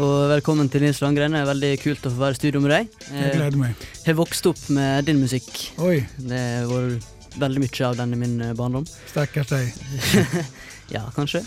Og 0.00 0.16
velkommen 0.32 0.72
til 0.72 0.86
Nils 0.86 1.02
Landgren. 1.04 1.36
Det 1.36 1.44
er 1.44 1.50
veldig 1.52 1.74
kult 1.84 2.08
å 2.08 2.14
få 2.14 2.22
være 2.24 2.38
i 2.38 2.40
studio 2.40 2.64
med 2.64 2.76
deg. 2.78 2.98
Jeg 3.12 3.36
gleder 3.36 3.60
meg. 3.66 3.86
Jeg 4.00 4.08
har 4.14 4.20
vokst 4.24 4.48
opp 4.54 4.64
med 4.72 5.04
din 5.10 5.20
musikk. 5.20 5.52
Oi. 5.84 5.98
Det 6.16 6.40
har 6.64 6.72
vært 6.72 7.38
veldig 7.44 7.66
mye 7.66 7.86
av 7.92 8.00
den 8.00 8.16
i 8.16 8.24
min 8.24 8.38
barndom. 8.56 8.88
Stakkars 9.12 9.52
deg. 9.52 9.72
ja, 10.94 11.04
kanskje. 11.14 11.42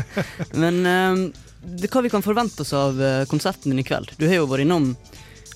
Men 0.62 0.80
eh, 0.86 1.24
det, 1.60 1.90
hva 1.92 2.02
vi 2.02 2.12
kan 2.12 2.24
forvente 2.24 2.64
oss 2.64 2.72
av 2.76 3.00
uh, 3.00 3.24
konserten 3.30 3.70
din 3.70 3.82
i 3.82 3.86
kveld? 3.86 4.14
Du 4.16 4.26
har 4.28 4.40
jo 4.40 4.48
vært 4.50 4.66
innom 4.68 4.94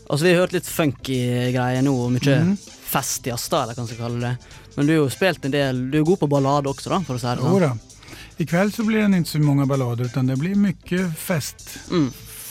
Altså, 0.04 0.26
vi 0.26 0.34
har 0.34 0.42
hørt 0.42 0.52
litt 0.52 0.66
funky 0.68 1.14
greier 1.54 1.80
nå, 1.80 1.94
og 1.96 2.10
mye 2.12 2.34
fest 2.60 3.24
i 3.24 3.32
Asta, 3.32 3.62
eller 3.62 3.72
hva 3.72 3.86
man 3.86 3.88
skal 3.88 4.02
kalle 4.02 4.20
det. 4.20 4.58
Men 4.74 4.84
du 4.84 4.92
har 4.92 4.98
jo 4.98 5.06
spilt 5.14 5.46
en 5.48 5.54
del 5.54 5.80
Du 5.88 5.96
er 6.02 6.04
god 6.04 6.20
på 6.20 6.28
ballade 6.28 6.68
også, 6.68 6.90
da, 6.92 6.98
for 7.06 7.16
å 7.16 7.22
si 7.22 7.30
det 7.30 7.46
Jo 7.46 7.62
sånn. 7.62 7.80
I 8.36 8.46
kveld 8.50 8.74
så 8.74 8.84
blir 8.84 9.00
det 9.06 9.22
ikke 9.22 9.30
så 9.30 9.40
mange 9.40 9.64
ballader 9.70 10.10
utan 10.10 10.26
det 10.26 10.36
blir 10.40 10.58
mye 10.58 11.04
fest. 11.16 11.78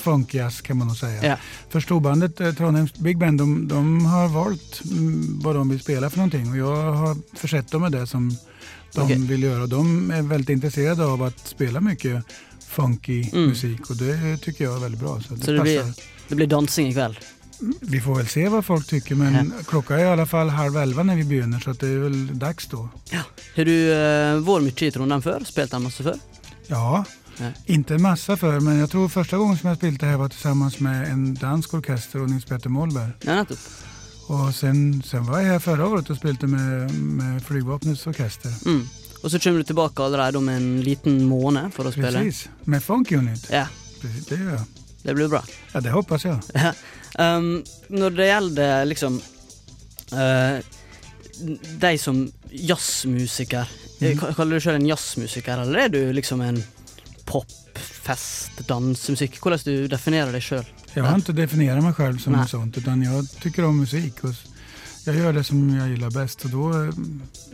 Funkjazz 0.03 0.61
kan 0.61 0.77
man 0.77 0.95
säga. 0.95 1.25
Ja. 1.25 1.37
For 1.69 1.83
storbandet 1.83 2.41
eh, 2.41 2.53
Trondheims 2.53 2.93
Big 2.93 3.17
Band 3.17 3.39
de, 3.39 3.67
de 3.67 4.05
har 4.05 4.31
valgt 4.31 4.81
hva 4.83 5.43
vad 5.43 5.55
de 5.55 5.67
vil 5.73 5.83
spille 5.83 6.09
for 6.11 6.23
noe, 6.23 6.41
og 6.49 6.57
jeg 6.59 6.95
har 7.03 7.21
forsett 7.39 7.71
dem 7.71 7.85
med 7.85 7.95
det 7.95 8.05
som 8.11 8.31
de 8.93 9.01
okay. 9.01 9.17
vill 9.17 9.43
göra. 9.43 9.67
De 9.67 10.11
är 10.11 10.21
väldigt 10.21 10.49
intresserade 10.49 11.05
av 11.05 11.23
att 11.23 11.47
spela 11.47 11.81
mycket 11.81 12.25
funky 12.67 13.29
Mm. 13.33 13.49
musik 13.49 13.89
och 13.89 13.95
det 13.95 14.37
tycker 14.37 14.63
jag 14.63 14.75
är 14.75 14.79
väldigt 14.79 15.01
bra. 15.01 15.21
Så 15.21 15.33
det 15.33 15.45
Så 15.45 15.51
det 15.51 15.61
blir, 15.61 15.93
det 16.27 16.35
blir 16.35 16.47
dansing 16.47 16.87
i 16.87 16.93
kveld. 16.93 17.17
Vi 17.81 18.01
får 18.01 18.15
väl 18.15 18.27
se 18.27 18.49
vad 18.49 18.65
folk 18.65 18.87
tycker 18.87 19.15
men 19.15 19.53
klockan 19.67 19.99
är 19.99 20.03
i 20.03 20.07
alla 20.07 20.25
fall 20.25 20.49
halv 20.49 20.77
elva 20.77 21.03
när 21.03 21.15
vi 21.15 21.23
begynner 21.23 21.59
så 21.59 21.69
att 21.69 21.79
det 21.79 21.87
är 21.87 21.97
väl 21.97 22.39
dags 22.39 22.67
då. 22.67 22.89
Ja. 23.11 23.21
Har 23.55 23.65
du 23.65 23.93
uh, 23.93 24.39
varit 24.39 24.63
mycket 24.63 24.81
i 24.81 24.91
Trondheim 24.91 25.21
før? 25.21 25.43
Spelat 25.45 25.71
der 25.71 25.79
masse 25.79 26.03
før? 26.03 26.15
Ja, 26.67 27.05
inte 27.65 27.95
en 27.95 28.01
massa 28.01 28.37
för 28.37 28.59
men 28.59 28.77
jag 28.79 28.89
tror 28.91 29.09
första 29.09 29.37
gången 29.37 29.57
som 29.57 29.69
jag 29.69 29.77
spelade 29.77 30.05
här 30.05 30.17
var 30.17 30.29
tillsammans 30.29 30.79
med 30.79 31.07
en 31.11 31.35
dansk 31.35 31.73
orkester 31.73 32.21
och 32.21 32.29
Nils 32.29 32.45
Petter 32.45 32.69
Målberg. 32.69 33.11
Ja, 33.21 33.35
nettopp. 33.35 33.59
Och 34.27 34.55
sen, 34.55 35.03
sen 35.05 35.25
var 35.25 35.39
jag 35.39 35.47
här 35.51 35.59
förra 35.59 35.87
året 35.87 36.09
och 36.09 36.17
spelade 36.17 36.47
med, 36.47 36.93
med 36.93 37.43
Flygvapnets 37.43 38.07
orkester. 38.07 38.53
Mm. 38.65 38.87
Og 39.23 39.31
så 39.31 39.39
kommer 39.39 39.57
du 39.57 39.63
tilbake 39.63 40.03
allerede 40.03 40.37
om 40.37 40.49
en 40.49 40.81
liten 40.81 41.25
måned 41.25 41.73
for 41.73 41.87
å 41.87 41.91
spille. 41.91 42.11
Precis, 42.11 42.49
med 42.63 42.83
Funk 42.83 43.11
Unit. 43.11 43.47
Ja. 43.51 43.67
Precis, 44.01 44.25
det 44.25 44.35
gör 44.35 44.51
jag. 44.51 44.63
Det 45.03 45.13
blir 45.13 45.27
bra. 45.27 45.43
Ja, 45.71 45.81
det 45.81 45.89
hoppas 45.89 46.25
jag. 46.25 46.39
Ja. 46.53 46.73
Um, 47.37 47.63
når 47.87 48.09
det 48.09 48.25
gjelder 48.27 48.85
liksom 48.85 49.21
uh, 50.13 50.59
De 51.79 51.97
som 51.97 52.31
jazzmusiker 52.51 53.67
Mhm. 54.03 54.19
mm. 54.19 54.33
Kaller 54.35 54.55
du 54.55 54.61
selv 54.61 54.75
en 54.75 54.85
jazzmusiker, 54.87 55.57
eller 55.61 55.79
er 55.79 55.89
du 55.89 56.13
liksom 56.13 56.41
en 56.41 56.63
pop, 57.25 57.47
fest, 58.03 58.51
dansemusikk? 58.67 59.37
Hvordan 59.39 59.59
du 59.63 59.87
definerer 59.87 60.31
deg 60.35 60.43
sjøl? 60.43 60.65
Jag 60.93 61.03
har 61.03 61.15
inte 61.15 61.33
definierat 61.33 61.83
mig 61.83 61.93
själv 61.93 62.17
som 62.17 62.33
Nej. 62.33 62.47
sånt 62.47 62.77
utan 62.77 63.01
jag 63.03 63.29
tycker 63.41 63.65
om 63.65 63.79
musik 63.79 64.23
och 64.23 64.29
jag 65.05 65.15
gör 65.15 65.33
det 65.33 65.43
som 65.43 65.69
jag 65.75 65.89
gillar 65.89 66.09
bäst 66.11 66.43
och 66.45 66.49
då 66.49 66.69
eh, 66.83 66.89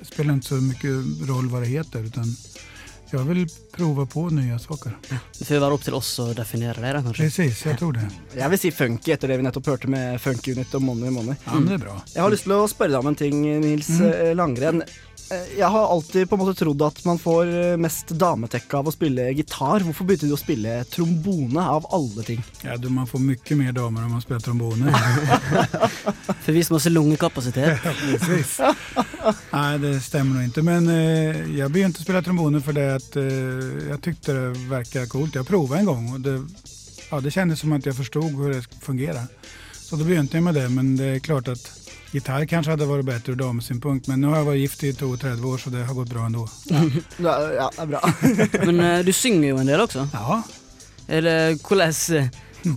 spelar 0.03 0.27
det 0.27 0.33
inte 0.33 0.47
så 0.47 0.55
mycket 0.55 0.91
roll 1.29 1.49
vad 1.49 1.61
det 1.61 1.67
heter 1.67 1.99
utan 2.03 2.35
jag 3.11 3.19
vill 3.23 3.47
prova 3.75 4.05
på 4.05 4.29
nya 4.29 4.59
saker. 4.59 4.97
Det 5.39 5.45
får 5.45 5.59
være 5.59 5.73
opp 5.73 5.83
til 5.83 5.95
oss 5.97 6.11
å 6.21 6.27
definere 6.37 6.77
det, 6.83 6.91
kanskje? 7.01 7.23
Precis, 7.23 7.63
jag 7.65 7.79
tror 7.79 7.93
det. 7.97 8.03
Jeg 8.37 8.49
vil 8.53 8.59
si 8.61 8.69
funky 8.71 9.11
etter 9.15 9.27
det 9.31 9.37
vi 9.41 9.45
nettopp 9.47 9.65
hørte 9.71 9.89
med 9.89 10.21
Funky 10.21 10.53
Unit 10.53 10.75
og 10.77 10.81
Money 10.85 11.09
Money. 11.09 11.35
Ja, 11.45 11.53
men 11.55 11.65
det 11.65 11.73
är 11.73 11.77
bra. 11.87 11.95
Jeg 12.13 12.21
har 12.21 12.29
lyst 12.29 12.43
til 12.45 12.53
å 12.53 12.67
spørre 12.69 12.91
deg 12.93 12.99
om 12.99 13.07
en 13.07 13.15
ting, 13.17 13.41
Nils 13.61 13.89
Mm. 13.89 14.11
eh, 14.13 14.35
Langren. 14.35 14.83
Eh, 15.31 15.57
Jeg 15.59 15.67
har 15.69 15.87
alltid 15.93 16.29
på 16.29 16.35
en 16.35 16.41
måte 16.41 16.57
trodd 16.57 16.81
at 16.81 17.01
man 17.05 17.19
får 17.21 17.49
eh, 17.53 17.75
mest 17.81 18.13
dametekke 18.17 18.79
av 18.79 18.89
å 18.89 18.93
spille 18.93 19.27
gitar. 19.37 19.83
Hvorfor 19.85 20.07
begynte 20.09 20.29
du 20.29 20.33
å 20.33 20.39
spille 20.39 20.79
trombone, 20.89 21.61
av 21.61 21.85
alle 21.93 22.25
ting? 22.25 22.41
Ja, 22.65 22.77
du, 22.77 22.89
man 22.93 23.07
får 23.09 23.21
mye 23.21 23.57
mer 23.59 23.75
damer 23.77 24.07
om 24.07 24.15
man 24.17 24.23
spiller 24.23 24.41
trombone. 24.45 24.89
For 26.45 26.55
vi 26.55 26.63
som 26.65 26.77
har 26.77 26.83
så 26.85 26.89
lungekapasitet. 26.93 27.85
Ja. 27.85 28.73
Nej, 29.53 29.79
det 29.83 29.93
stemmer 30.05 30.39
nå 30.39 30.47
ikke. 30.47 30.63
Men 30.65 30.89
eh, 30.93 31.43
jeg 31.59 31.73
begynte 31.73 32.01
å 32.01 32.07
spille 32.07 32.23
trombone 32.25 32.63
fordi 32.65 32.87
at, 32.95 33.09
att 33.09 33.21
eh, 33.21 33.89
jag 33.91 34.01
tyckte 34.01 34.33
det 34.33 34.67
virket 34.71 35.09
coolt. 35.13 35.35
Jeg 35.35 35.45
prøvde 35.45 35.77
en 35.77 35.89
gang, 35.91 36.09
og 36.15 36.21
det, 36.25 36.39
ja, 37.09 37.19
det 37.21 37.33
kändes 37.35 37.61
som 37.61 37.73
at 37.77 37.85
jeg 37.85 37.97
forsto 37.97 38.23
hvordan 38.23 38.57
det 38.57 38.81
fungerer. 38.85 39.27
Så 39.89 39.97
da 39.97 40.05
begynte 40.05 40.37
jeg 40.37 40.45
med 40.45 40.57
det. 40.57 40.67
Men 40.69 40.95
det 40.97 41.05
er 41.15 41.19
klart 41.19 41.47
att 41.47 41.78
gitarr 42.11 42.45
kanskje 42.49 42.73
hadde 42.73 42.87
vært 42.89 43.07
bedre 43.07 43.33
ur 43.33 43.39
damesynpunkt, 43.39 44.07
Men 44.09 44.23
nå 44.23 44.33
har 44.33 44.41
jeg 44.41 44.49
vært 44.49 44.61
gift 44.63 44.83
i 44.83 44.93
32 44.93 45.51
år 45.51 45.63
så 45.63 45.73
det 45.73 45.85
har 45.85 45.97
gått 45.97 46.13
bra 46.13 46.25
ennå. 46.29 46.47
Ja, 47.25 47.35
ja 47.53 47.67
det 47.75 47.83
er 47.85 47.91
bra. 47.93 48.01
Men 48.69 48.79
uh, 48.79 48.99
du 49.05 49.11
synger 49.13 49.49
jo 49.51 49.59
en 49.61 49.69
del 49.69 49.83
også. 49.83 50.07
Ja. 50.13 50.41
Eller 51.09 51.55
hvordan 51.57 51.93
eh, 52.17 52.29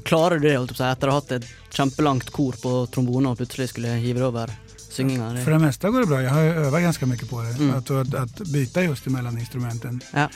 klarer 0.09 0.41
du 0.41 0.49
det 0.49 0.57
holdt 0.57 0.73
jeg 0.73 0.81
på 0.81 0.89
etter 0.89 1.11
å 1.11 1.17
ha 1.17 1.21
hatt 1.21 1.35
et 1.37 1.49
kjempelangt 1.73 2.33
kor 2.33 2.57
på 2.61 2.75
trombone 2.93 3.33
og 3.33 3.41
plutselig 3.41 3.69
skulle 3.73 3.99
hive 4.01 4.23
det 4.23 4.29
over 4.29 4.55
synginga? 4.93 5.35
For 5.45 5.53
det 5.53 5.61
meste 5.67 5.93
går 5.93 6.07
det 6.07 6.13
bra. 6.13 6.23
Jeg 6.25 6.33
har 6.33 6.63
øvd 6.67 6.79
ganske 6.87 7.09
mye 7.09 7.15
mycket 7.17 7.33
på 7.33 7.43
det. 7.45 7.57
Mm. 7.59 7.75
At, 7.77 7.91
att, 7.91 8.15
att 8.15 8.49
byta 8.49 8.85
just 8.85 9.07
emellan 9.07 9.39
instrumenten. 9.39 10.01
Ja. 10.13 10.29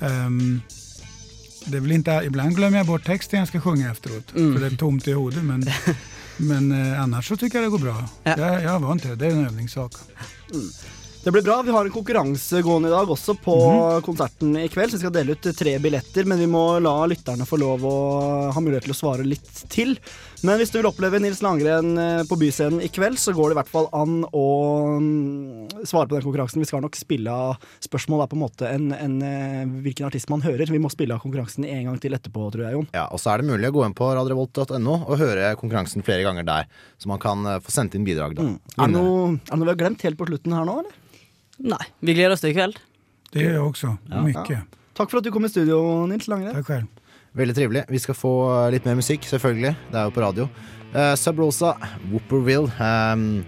Um, 0.00 0.62
det 1.66 1.76
är 1.76 1.80
väl 1.80 1.92
inte, 1.92 2.22
ibland 2.24 2.56
glömmer 2.56 2.78
jag 2.78 2.86
bort 2.86 3.04
texten 3.04 3.38
jag 3.38 3.48
ska 3.48 3.60
sjunga 3.60 3.90
efteråt. 3.90 4.34
Mm. 4.36 4.54
För 4.54 4.60
det 4.60 4.66
är 4.66 4.76
tomt 4.76 5.08
i 5.08 5.12
hodet. 5.12 5.44
Men, 5.44 5.62
men 6.36 6.72
eh, 6.72 7.02
annars 7.02 7.28
så 7.28 7.36
tycker 7.36 7.58
jag 7.58 7.66
det 7.66 7.70
går 7.70 7.78
bra. 7.78 8.04
Jag, 8.22 8.62
jag 8.62 8.70
har 8.70 8.78
vant 8.78 9.00
till 9.02 9.10
det. 9.10 9.16
Det 9.16 9.26
är 9.26 9.30
en 9.30 9.46
övningssak. 9.46 9.92
Det 11.24 11.30
blir 11.32 11.42
bra. 11.42 11.62
Vi 11.62 11.70
har 11.70 11.84
en 11.84 11.90
konkurranse 11.90 12.62
gående 12.62 12.88
i 12.88 12.92
dag 12.92 13.10
også 13.10 13.34
på 13.34 13.54
Mhm. 13.72 14.02
konserten 14.02 14.56
i 14.56 14.68
kveld. 14.68 14.90
Så 14.90 14.96
vi 14.96 15.00
skal 15.00 15.12
dele 15.12 15.32
ut 15.32 15.56
tre 15.58 15.78
billetter, 15.78 16.24
men 16.24 16.38
vi 16.38 16.46
må 16.46 16.78
la 16.80 17.06
lytterne 17.06 17.46
få 17.46 17.56
lov 17.58 17.84
å 17.84 18.52
ha 18.52 18.60
mulighet 18.60 18.84
til 18.86 18.92
å 18.94 19.00
svare 19.00 19.24
litt 19.26 19.64
til. 19.68 19.96
Men 20.44 20.60
hvis 20.60 20.72
du 20.72 20.78
vil 20.78 20.88
oppleve 20.88 21.20
Nils 21.22 21.40
Langren 21.44 21.96
eh, 22.00 22.22
på 22.28 22.36
Byscenen 22.40 22.82
i 22.84 22.90
kveld, 22.92 23.16
så 23.20 23.32
går 23.36 23.50
det 23.50 23.56
i 23.56 23.58
hvert 23.60 23.70
fall 23.72 23.88
an 23.96 24.18
å 24.36 24.44
mm, 25.00 25.86
svare 25.88 26.10
på 26.10 26.16
den 26.16 26.24
konkurransen. 26.26 26.60
Vi 26.60 26.68
skal 26.68 26.84
nok 26.84 26.98
spille 26.98 27.32
av 27.32 27.62
spørsmål 27.84 28.24
er 28.24 28.30
på 28.32 28.36
en 28.36 28.42
måte 28.42 28.68
en, 28.68 28.90
en, 28.92 29.16
eh, 29.24 29.62
hvilken 29.86 30.08
artist 30.08 30.30
man 30.32 30.44
hører. 30.44 30.72
Vi 30.72 30.82
må 30.82 30.90
spille 30.92 31.16
av 31.16 31.24
konkurransen 31.24 31.64
en 31.68 31.88
gang 31.90 32.00
til 32.02 32.16
etterpå, 32.18 32.50
tror 32.52 32.66
jeg, 32.66 32.76
Jon. 32.76 32.90
Ja, 32.96 33.06
og 33.08 33.22
så 33.22 33.32
er 33.32 33.42
det 33.42 33.50
mulig 33.50 33.70
å 33.70 33.76
gå 33.78 33.86
inn 33.86 33.96
på 33.96 34.10
radiorevolt.no 34.10 34.98
og 34.98 35.16
høre 35.22 35.54
konkurransen 35.60 36.04
flere 36.06 36.26
ganger 36.26 36.46
der. 36.48 36.68
Så 37.00 37.10
man 37.12 37.22
kan 37.22 37.46
eh, 37.46 37.62
få 37.64 37.74
sendt 37.74 37.96
inn 37.96 38.06
bidrag 38.06 38.36
da. 38.36 38.50
Er 38.76 38.90
det 38.90 38.92
noe, 38.96 39.36
er 39.38 39.52
det 39.52 39.60
noe 39.60 39.70
vi 39.70 39.74
har 39.74 39.82
glemt 39.86 40.04
helt 40.06 40.20
på 40.20 40.28
slutten 40.28 40.56
her 40.58 40.68
nå, 40.68 40.80
eller? 40.84 41.02
Nei. 41.72 41.84
Vi 42.04 42.16
gleder 42.16 42.36
oss 42.36 42.44
til 42.44 42.52
i 42.52 42.58
kveld. 42.58 42.76
Det 43.32 43.44
gjør 43.44 43.56
jeg 43.56 43.64
også. 43.64 43.96
Ja. 44.10 44.22
Mye. 44.24 44.44
Ja. 44.52 44.62
Takk 44.96 45.10
for 45.12 45.20
at 45.20 45.26
du 45.26 45.32
kom 45.32 45.44
i 45.44 45.52
studio, 45.52 45.80
Nils 46.08 46.28
Langren. 46.30 46.56
Takk 46.56 46.70
selv. 46.72 46.95
Veldig 47.36 47.56
trivelig. 47.56 47.84
Vi 47.92 48.00
skal 48.00 48.16
få 48.16 48.32
eh, 48.48 48.70
litt 48.76 48.86
mer 48.88 48.96
musikk, 48.98 49.26
selvfølgelig. 49.28 49.74
Det 49.92 50.00
er 50.00 50.08
jo 50.08 50.14
på 50.16 50.24
radio. 50.24 50.48
Uh, 50.94 51.12
Sub 51.20 51.40
Rosa, 51.42 51.74
Whooperville. 52.08 52.70
Um, 52.80 53.44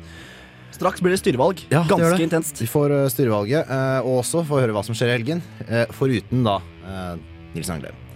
Straks 0.79 1.01
blir 1.03 1.17
det 1.17 1.23
styrevalg. 1.23 1.65
Ja, 1.73 1.85
Ganske 1.89 2.17
det. 2.17 2.27
intenst. 2.29 2.61
Vi 2.63 2.69
får 2.71 2.93
eh, 2.95 3.07
styrevalget, 3.11 3.71
eh, 3.73 4.01
og 4.05 4.21
også 4.21 4.45
får 4.47 4.67
høre 4.67 4.77
hva 4.77 4.85
som 4.87 4.95
skjer 4.99 5.11
i 5.11 5.17
helgen. 5.17 5.41
Uh, 5.65 5.87
foruten 5.97 6.45
da 6.47 6.61
uh, 6.85 7.17
Nils 7.57 7.73
Anglen. 7.73 8.08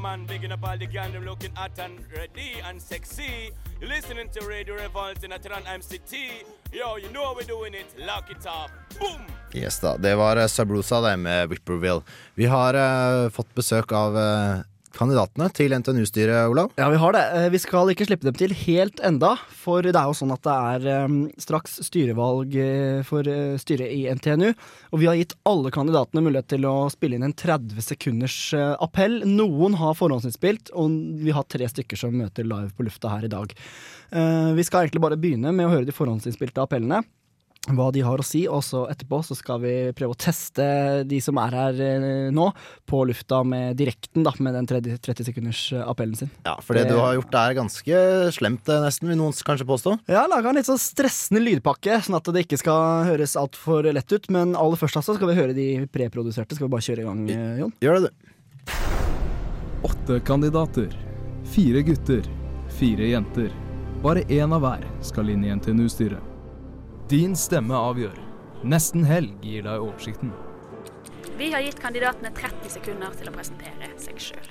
Man, 0.00 0.26
bigging 0.26 0.52
up 0.52 0.62
all 0.62 0.78
the 0.78 0.86
gang, 0.86 1.12
them 1.12 1.24
looking 1.24 1.50
hot 1.54 1.78
and 1.78 1.98
ready 2.16 2.62
and 2.68 2.80
sexy. 2.80 3.50
Listening 3.82 4.28
to 4.30 4.46
Radio 4.46 4.74
Revolt 4.74 5.24
in 5.24 5.30
Atran 5.32 5.64
MCT. 5.66 6.44
Yo, 6.72 6.96
you 6.96 7.08
know 7.10 7.34
we're 7.34 7.42
doing 7.42 7.74
it. 7.74 7.86
Lock 8.06 8.30
it 8.30 8.46
up. 8.46 8.70
Boom! 9.00 9.26
Yes 9.52 9.80
da, 9.80 9.96
Det 9.96 10.14
var 10.14 10.36
uh, 10.36 11.02
det 11.02 11.16
med 11.16 11.48
Whipperville. 11.48 12.02
Vi 12.34 12.46
har 12.46 12.74
uh, 12.74 13.30
fått 13.30 13.54
besøk 13.54 13.92
av 13.92 14.18
eh, 14.18 14.58
kandidatene 14.98 15.46
til 15.54 15.72
NTNU-styret, 15.76 16.48
Olav? 16.50 16.72
Ja, 16.78 16.88
vi 16.92 16.98
har 17.00 17.14
det. 17.14 17.22
Eh, 17.38 17.48
Vi 17.54 17.60
skal 17.62 17.92
ikke 17.92 18.06
slippe 18.08 18.26
dem 18.26 18.36
til 18.38 18.52
helt 18.66 19.00
enda, 19.06 19.36
for 19.48 19.82
det 19.86 19.94
er 19.94 20.08
jo 20.10 20.16
sånn 20.18 20.34
at 20.34 20.42
det 20.44 20.56
er 20.72 20.88
eh, 20.94 21.16
straks 21.40 21.78
styrevalg 21.86 22.56
eh, 22.58 23.02
for 23.06 23.22
styret 23.62 23.92
i 23.94 24.04
NTNU. 24.12 24.50
Og 24.92 25.02
vi 25.02 25.08
har 25.10 25.18
gitt 25.18 25.36
alle 25.48 25.72
kandidatene 25.74 26.24
mulighet 26.26 26.50
til 26.54 26.66
å 26.68 26.74
spille 26.92 27.18
inn 27.18 27.26
en 27.28 27.36
30 27.36 27.78
sekunders 27.84 28.38
appell. 28.82 29.20
Noen 29.28 29.78
har 29.78 29.96
forhåndsinnspilt, 29.98 30.72
og 30.74 30.90
vi 31.22 31.34
har 31.34 31.46
tre 31.46 31.68
stykker 31.70 31.98
som 32.00 32.16
møter 32.18 32.46
live 32.48 32.74
på 32.76 32.86
lufta 32.86 33.12
her 33.14 33.28
i 33.28 33.32
dag. 33.32 33.52
Vi 34.08 34.64
skal 34.64 34.86
egentlig 34.86 35.02
bare 35.04 35.18
begynne 35.20 35.52
med 35.52 35.68
å 35.68 35.72
høre 35.74 35.84
de 35.88 35.92
forhåndsinnspilte 35.92 36.62
appellene. 36.64 37.02
Hva 37.68 37.88
de 37.92 38.02
har 38.04 38.20
å 38.20 38.24
si, 38.24 38.44
og 38.48 38.62
så 38.64 38.84
etterpå 38.88 39.20
så 39.26 39.36
skal 39.36 39.60
vi 39.60 39.72
prøve 39.96 40.14
å 40.14 40.18
teste 40.18 40.64
de 41.08 41.18
som 41.24 41.38
er 41.42 41.56
her 41.56 41.80
eh, 41.84 42.28
nå, 42.34 42.46
på 42.88 43.02
lufta 43.08 43.42
med 43.44 43.76
direkten, 43.78 44.24
da, 44.24 44.32
med 44.44 44.56
den 44.56 44.68
30, 44.70 45.00
30 45.04 45.28
sekunders 45.28 45.62
eh, 45.76 45.84
appellen 45.84 46.16
sin. 46.18 46.30
Ja, 46.46 46.56
For 46.64 46.78
det 46.78 46.86
du 46.88 46.96
har 46.96 47.18
gjort 47.18 47.36
er 47.36 47.56
ganske 47.58 48.00
slemt, 48.36 48.68
eh, 48.72 48.84
nesten, 48.86 49.10
vil 49.10 49.20
noen 49.20 49.36
kanskje 49.36 49.68
påstå? 49.68 49.98
Ja, 50.08 50.22
har 50.22 50.32
laga 50.32 50.52
en 50.52 50.60
litt 50.60 50.70
sånn 50.70 50.80
stressende 50.80 51.44
lydpakke, 51.44 52.00
sånn 52.04 52.16
at 52.18 52.32
det 52.32 52.46
ikke 52.46 52.60
skal 52.60 53.08
høres 53.10 53.36
altfor 53.40 53.90
lett 53.92 54.16
ut. 54.16 54.30
Men 54.32 54.56
aller 54.58 54.80
først 54.80 55.00
altså 55.02 55.18
skal 55.18 55.32
vi 55.32 55.36
høre 55.38 55.56
de 55.56 55.68
preproduserte. 55.92 56.56
Skal 56.56 56.68
vi 56.70 56.74
bare 56.76 56.88
kjøre 56.88 57.04
i 57.04 57.08
gang, 57.08 57.22
Jon? 57.60 57.76
Gjør 57.84 58.00
det, 58.00 58.08
du. 58.08 58.72
Åtte 59.88 60.18
kandidater. 60.26 60.90
Fire 61.52 61.84
gutter. 61.86 62.24
Fire 62.80 63.12
jenter. 63.12 63.52
Bare 64.02 64.24
én 64.32 64.52
av 64.54 64.62
hver 64.62 64.84
skal 65.04 65.30
inn 65.32 65.44
i 65.46 65.54
NTNU-styret. 65.54 66.27
Din 67.08 67.32
stemme 67.40 67.72
avgjør. 67.72 68.18
Nesten 68.68 69.06
helg 69.08 69.40
gir 69.40 69.62
deg 69.64 69.80
oversikten. 69.80 70.28
Vi 71.38 71.46
har 71.54 71.62
gitt 71.64 71.78
kandidatene 71.80 72.28
30 72.36 72.68
sekunder 72.74 73.14
til 73.16 73.30
å 73.30 73.32
presentere 73.32 73.88
seg 73.96 74.18
sjøl. 74.20 74.50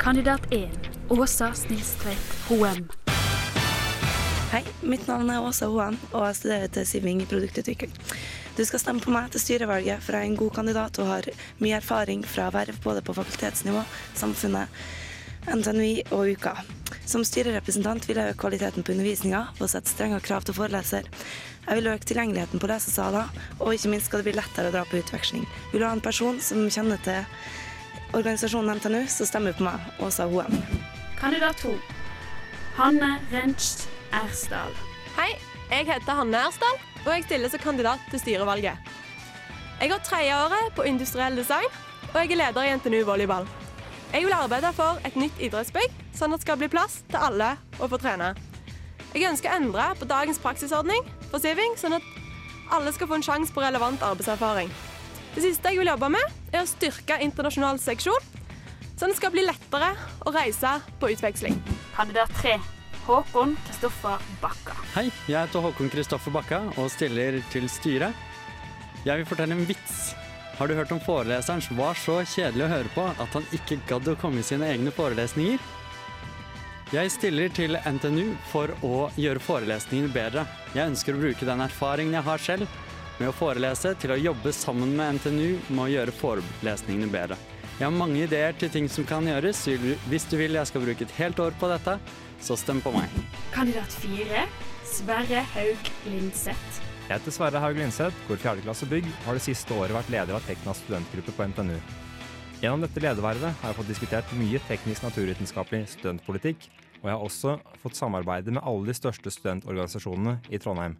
Kandidat 0.00 0.46
1. 0.56 0.88
Åsa 1.12 1.50
Snilstveit 1.52 2.32
Hoem. 2.46 2.86
Hei, 4.54 4.62
mitt 4.80 5.04
navn 5.10 5.28
er 5.34 5.44
Åsa 5.44 5.68
Hoem, 5.68 6.00
og 6.14 6.24
jeg 6.30 6.40
studerer 6.40 6.72
til 6.78 6.88
Siving 6.88 7.20
i 7.20 7.28
produktutvikling. 7.28 7.92
Du 8.56 8.64
skal 8.64 8.80
stemme 8.80 9.04
på 9.04 9.12
meg 9.12 9.28
til 9.34 9.44
styrevalget, 9.44 10.00
for 10.00 10.16
jeg 10.16 10.30
er 10.30 10.32
en 10.32 10.40
god 10.40 10.56
kandidat 10.62 10.96
og 11.04 11.12
har 11.12 11.28
mye 11.60 11.76
erfaring 11.76 12.24
fra 12.24 12.48
verv 12.56 12.80
både 12.88 13.04
på 13.04 13.20
fakultetsnivå, 13.20 13.84
samfunnet, 14.16 14.72
NTNUI 15.48 16.02
og 16.12 16.28
UKA. 16.34 16.56
Som 17.08 17.24
styrerepresentant 17.26 18.04
vil 18.08 18.20
jeg 18.20 18.32
øke 18.32 18.42
kvaliteten 18.44 18.84
på 18.86 18.92
undervisninga 18.94 19.40
og 19.58 19.70
sette 19.70 19.90
strengere 19.90 20.22
krav 20.24 20.44
til 20.46 20.54
foreleser. 20.54 21.08
Jeg 21.66 21.78
vil 21.78 21.88
øke 21.92 22.06
tilgjengeligheten 22.06 22.60
på 22.60 22.68
lesesaler, 22.70 23.30
og 23.58 23.74
ikke 23.74 23.90
minst 23.92 24.10
skal 24.10 24.20
det 24.20 24.28
bli 24.28 24.36
lettere 24.36 24.70
å 24.70 24.74
dra 24.74 24.84
på 24.88 25.00
utveksling. 25.00 25.46
Vil 25.72 25.82
du 25.82 25.86
ha 25.86 25.92
en 25.96 26.04
person 26.04 26.40
som 26.44 26.68
kjenner 26.70 27.00
til 27.04 27.22
organisasjonen 28.16 28.78
NTNU, 28.78 29.04
så 29.10 29.26
stemmer 29.28 29.56
på 29.56 29.66
meg, 29.66 29.86
Åsa 30.02 30.26
Hoem. 30.30 30.56
Kandidat 31.20 31.62
2. 31.62 31.74
Hanne 32.78 33.12
Rentsch 33.32 33.86
Ersdal. 34.16 34.74
Hei, 35.18 35.30
jeg 35.70 35.86
heter 35.90 36.18
Hanne 36.22 36.42
Ersdal, 36.48 36.82
og 37.04 37.12
jeg 37.14 37.26
stiller 37.28 37.52
som 37.52 37.62
kandidat 37.62 38.02
til 38.10 38.22
styrevalget. 38.22 38.92
Jeg 39.80 39.92
går 39.92 40.04
tredjeåret 40.04 40.74
på 40.76 40.86
industriell 40.90 41.38
design, 41.38 41.70
og 42.10 42.20
jeg 42.20 42.34
er 42.34 42.42
leder 42.42 42.66
i 42.66 42.76
NTNU 42.76 43.02
volleyball. 43.08 43.48
Jeg 44.10 44.24
vil 44.26 44.34
arbeide 44.34 44.72
for 44.74 44.98
et 45.06 45.14
nytt 45.14 45.36
idrettsbygg, 45.38 45.92
sånn 46.18 46.32
at 46.34 46.40
det 46.40 46.46
skal 46.48 46.56
bli 46.58 46.68
plass 46.72 46.96
til 47.12 47.22
alle 47.22 47.52
å 47.78 47.86
få 47.86 47.98
trene. 48.02 48.32
Jeg 49.14 49.28
ønsker 49.28 49.52
å 49.52 49.58
endre 49.60 49.84
på 50.00 50.08
dagens 50.10 50.40
praksisordning 50.42 51.06
for 51.30 51.38
Siving, 51.38 51.76
sånn 51.78 51.94
at 52.00 52.08
alle 52.74 52.90
skal 52.94 53.06
få 53.06 53.20
en 53.20 53.26
sjanse 53.26 53.54
på 53.54 53.62
relevant 53.62 54.02
arbeidserfaring. 54.02 54.70
Det 55.36 55.44
siste 55.44 55.70
jeg 55.70 55.78
vil 55.78 55.92
jobbe 55.92 56.10
med, 56.10 56.36
er 56.50 56.64
å 56.64 56.66
styrke 56.66 57.20
internasjonal 57.22 57.78
seksjon, 57.78 58.26
sånn 58.98 59.12
at 59.12 59.14
det 59.14 59.20
skal 59.20 59.34
bli 59.36 59.46
lettere 59.46 59.92
å 60.26 60.34
reise 60.34 60.74
på 60.98 61.12
utveksling. 61.14 61.60
Kandidat 61.94 62.34
3. 62.42 62.56
Håkon 63.06 63.54
Kristoffer 63.68 64.26
Bakka. 64.42 64.74
Hei, 64.96 65.06
jeg 65.30 65.38
heter 65.38 65.62
Håkon 65.68 65.90
Kristoffer 65.94 66.34
Bakka 66.34 66.64
og 66.74 66.90
stiller 66.90 67.38
til 67.54 67.70
styret. 67.70 68.26
Jeg 69.06 69.22
vil 69.22 69.30
fortelle 69.30 69.54
en 69.54 69.70
vits. 69.70 70.10
Har 70.60 70.68
du 70.68 70.74
hørt 70.74 70.90
om 70.92 71.00
foreleseren 71.00 71.62
som 71.64 71.78
var 71.80 71.96
så 71.96 72.18
kjedelig 72.28 72.66
å 72.66 72.68
høre 72.68 72.90
på 72.92 73.04
at 73.08 73.32
han 73.32 73.46
ikke 73.56 73.78
gadd 73.88 74.10
å 74.12 74.14
komme 74.20 74.42
i 74.42 74.44
sine 74.44 74.66
egne 74.68 74.90
forelesninger? 74.92 75.62
Jeg 76.92 77.12
stiller 77.14 77.54
til 77.56 77.78
NTNU 77.80 78.34
for 78.50 78.74
å 78.84 79.06
gjøre 79.16 79.40
forelesningene 79.40 80.12
bedre. 80.12 80.44
Jeg 80.74 80.90
ønsker 80.92 81.16
å 81.16 81.22
bruke 81.22 81.48
den 81.48 81.64
erfaringen 81.64 82.18
jeg 82.18 82.26
har 82.28 82.44
selv 82.44 82.76
med 83.16 83.30
å 83.30 83.38
forelese, 83.38 83.94
til 84.02 84.12
å 84.12 84.20
jobbe 84.20 84.52
sammen 84.52 84.92
med 85.00 85.16
NTNU 85.16 85.72
med 85.72 85.82
å 85.86 85.88
gjøre 85.94 86.16
forelesningene 86.18 87.08
bedre. 87.08 87.40
Jeg 87.78 87.86
har 87.86 87.96
mange 87.96 88.20
ideer 88.26 88.52
til 88.60 88.74
ting 88.76 88.92
som 88.92 89.08
kan 89.08 89.32
gjøres. 89.32 89.64
Hvis 90.12 90.28
du 90.28 90.36
vil 90.42 90.60
jeg 90.60 90.68
skal 90.68 90.84
bruke 90.84 91.08
et 91.08 91.18
helt 91.22 91.40
år 91.40 91.56
på 91.56 91.72
dette, 91.72 91.96
så 92.44 92.60
stem 92.60 92.84
på 92.84 92.92
meg. 92.98 93.16
Kandidat 93.56 93.96
4. 94.04 94.44
Sverre 94.92 95.40
Haug 95.56 95.92
Lindseth. 96.04 96.89
Jeg 97.10 97.18
heter 97.18 97.34
Sverre 97.34 97.58
Haug 97.58 97.74
Lindseth, 97.74 98.18
går 98.28 98.38
fjerde 98.38 98.62
klasse 98.62 98.86
bygg 98.86 99.02
og 99.08 99.24
har 99.24 99.34
det 99.34 99.42
siste 99.42 99.74
året 99.74 99.90
vært 99.96 100.12
leder 100.14 100.36
av 100.36 100.44
Teknas 100.46 100.78
studentgruppe 100.78 101.32
på 101.34 101.46
NTNU. 101.50 101.72
Gjennom 102.60 102.84
dette 102.84 103.02
ledervervet 103.02 103.50
har 103.50 103.72
jeg 103.72 103.76
fått 103.80 103.88
diskutert 103.90 104.34
mye 104.38 104.60
teknisk 104.68 105.02
naturvitenskapelig 105.02 105.88
studentpolitikk, 105.96 106.68
og 107.00 107.08
jeg 107.08 107.16
har 107.16 107.24
også 107.26 107.56
fått 107.82 107.98
samarbeide 107.98 108.54
med 108.54 108.62
alle 108.62 108.92
de 108.92 108.94
største 108.94 109.32
studentorganisasjonene 109.34 110.36
i 110.54 110.60
Trondheim. 110.62 110.94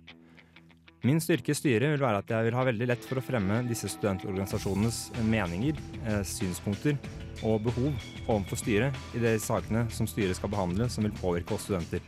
Min 1.07 1.23
styrke 1.23 1.55
i 1.55 1.59
styret 1.61 1.95
vil 1.95 2.03
være 2.03 2.25
at 2.25 2.35
jeg 2.35 2.49
vil 2.49 2.59
ha 2.59 2.67
veldig 2.67 2.91
lett 2.91 3.07
for 3.07 3.23
å 3.23 3.25
fremme 3.29 3.61
disse 3.71 3.93
studentorganisasjonenes 3.95 4.99
meninger, 5.31 5.79
eh, 6.03 6.25
synspunkter 6.27 6.99
og 7.47 7.63
behov 7.69 7.95
overfor 8.27 8.59
styret 8.59 8.99
i 9.15 9.23
de 9.23 9.39
sakene 9.39 9.87
som 9.95 10.11
styret 10.11 10.43
skal 10.43 10.51
behandle 10.51 10.91
som 10.91 11.07
vil 11.07 11.15
påvirke 11.23 11.55
oss 11.55 11.71
studenter. 11.71 12.03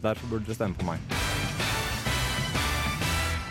Derfor 0.00 0.32
burde 0.32 0.48
dere 0.48 0.56
stemme 0.56 0.80
på 0.80 0.88
meg. 0.88 1.71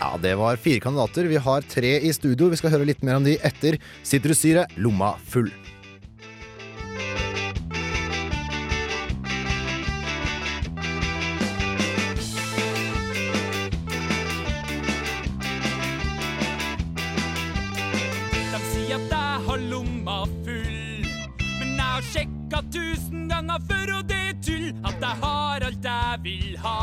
Ja, 0.02 0.18
det 0.22 0.34
var 0.34 0.56
fire 0.56 0.80
kandidater. 0.80 1.24
Vi 1.24 1.36
har 1.36 1.60
tre 1.60 2.00
i 2.00 2.12
studio. 2.12 2.48
Vi 2.50 2.56
skal 2.58 2.72
høre 2.74 2.88
litt 2.88 3.04
mer 3.06 3.20
om 3.20 3.22
de 3.22 3.36
etter 3.38 3.76
Sitrussyre 4.02 4.64
Lomma 4.74 5.12
full. 5.30 5.46
De 18.50 18.58
sier 18.72 18.98
at 18.98 19.06
jeg 19.06 19.46
har 19.46 19.62
lomma 19.70 20.24
full. 20.42 21.06
Men 21.60 21.78
jeg 21.78 21.86
har 21.86 22.10
sjekka 22.10 22.64
tusen 22.74 23.30
ganger 23.30 23.62
før, 23.70 23.94
og 24.00 24.10
det 24.10 24.18
er 24.32 24.42
tull 24.42 24.68
at 24.82 24.98
jeg 24.98 25.22
har 25.22 25.70
alt 25.70 25.90
jeg 25.92 26.22
vil 26.26 26.58
ha. 26.66 26.82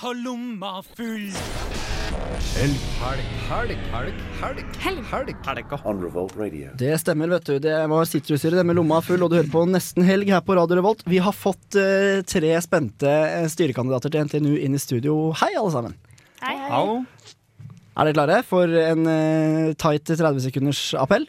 Har 0.00 0.14
lomma 0.16 0.78
full. 0.82 1.26
Helg, 2.56 2.76
helg, 3.00 3.24
helg, 3.50 3.74
helg, 3.90 4.22
helg, 4.40 5.02
helg. 5.10 5.34
helg. 5.44 5.74
On 5.84 6.00
Revolt 6.00 6.38
Radio. 6.40 6.70
Det 6.80 6.94
stemmer, 7.02 7.28
vet 7.34 7.50
du. 7.50 7.58
Det 7.60 7.74
var 7.92 8.08
sitrussyre, 8.08 8.56
det 8.56 8.64
med 8.64 8.78
lomma 8.78 9.02
full, 9.04 9.20
og 9.20 9.28
du 9.28 9.36
hører 9.36 9.52
på 9.52 9.66
Nesten 9.68 10.06
helg 10.08 10.32
her 10.32 10.40
på 10.46 10.56
Radio 10.56 10.80
Revolt. 10.80 11.04
Vi 11.04 11.20
har 11.20 11.36
fått 11.36 11.76
uh, 11.76 12.22
tre 12.24 12.54
spente 12.64 13.12
eh, 13.12 13.44
styrekandidater 13.52 14.14
til 14.14 14.24
NTNU 14.24 14.56
inn 14.56 14.78
i 14.78 14.80
studio. 14.80 15.18
Hei, 15.42 15.52
alle 15.52 15.74
sammen. 15.76 15.98
Hei. 16.40 16.56
Er 18.00 18.08
dere 18.08 18.16
klare 18.16 18.42
for 18.48 18.80
en 18.80 19.04
uh, 19.04 19.72
tight 19.76 20.08
30 20.08 20.46
sekunders 20.48 20.84
appell? 20.96 21.28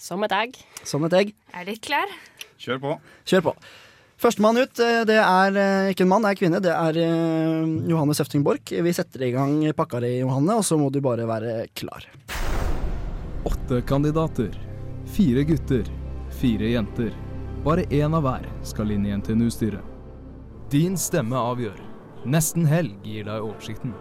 Som 0.00 0.24
et 0.24 0.32
egg. 0.40 0.56
Som 0.88 1.04
et 1.04 1.20
egg. 1.20 1.36
Er 1.52 1.68
litt 1.68 1.84
klar? 1.84 2.08
Kjør 2.56 2.80
på. 2.80 3.00
Kjør 3.28 3.50
på. 3.50 3.60
Førstemann 4.16 4.56
ut, 4.56 4.78
eh, 4.80 5.02
det 5.04 5.18
er 5.20 5.56
eh, 5.60 5.90
ikke 5.92 6.06
en 6.06 6.08
mann, 6.08 6.24
det 6.24 6.30
er 6.30 6.36
en 6.36 6.40
kvinne. 6.40 6.60
Det 6.64 6.72
er 6.72 6.98
eh, 7.04 7.72
Johanne 7.90 8.14
Søfting 8.16 8.44
Borch. 8.46 8.72
Vi 8.72 8.94
setter 8.96 9.26
i 9.26 9.34
gang 9.34 9.58
pakka 9.76 10.00
di, 10.00 10.14
Johanne, 10.22 10.56
og 10.56 10.64
så 10.64 10.78
må 10.80 10.88
du 10.90 11.02
bare 11.04 11.26
være 11.28 11.66
klar. 11.76 12.06
Åtte 13.46 13.82
kandidater. 13.84 14.56
Fire 15.12 15.44
gutter. 15.44 15.84
Fire 16.40 16.72
jenter. 16.72 17.12
Bare 17.66 17.84
én 17.92 18.16
av 18.16 18.24
hver 18.24 18.48
skal 18.64 18.96
inn 18.96 19.04
i 19.04 19.12
NTNU-styret. 19.12 19.84
Din 20.72 20.96
stemme 20.96 21.36
avgjør. 21.36 21.76
Nesten 22.26 22.64
helg 22.66 22.96
gir 23.04 23.28
deg 23.28 23.44
oversikten. 23.44 23.92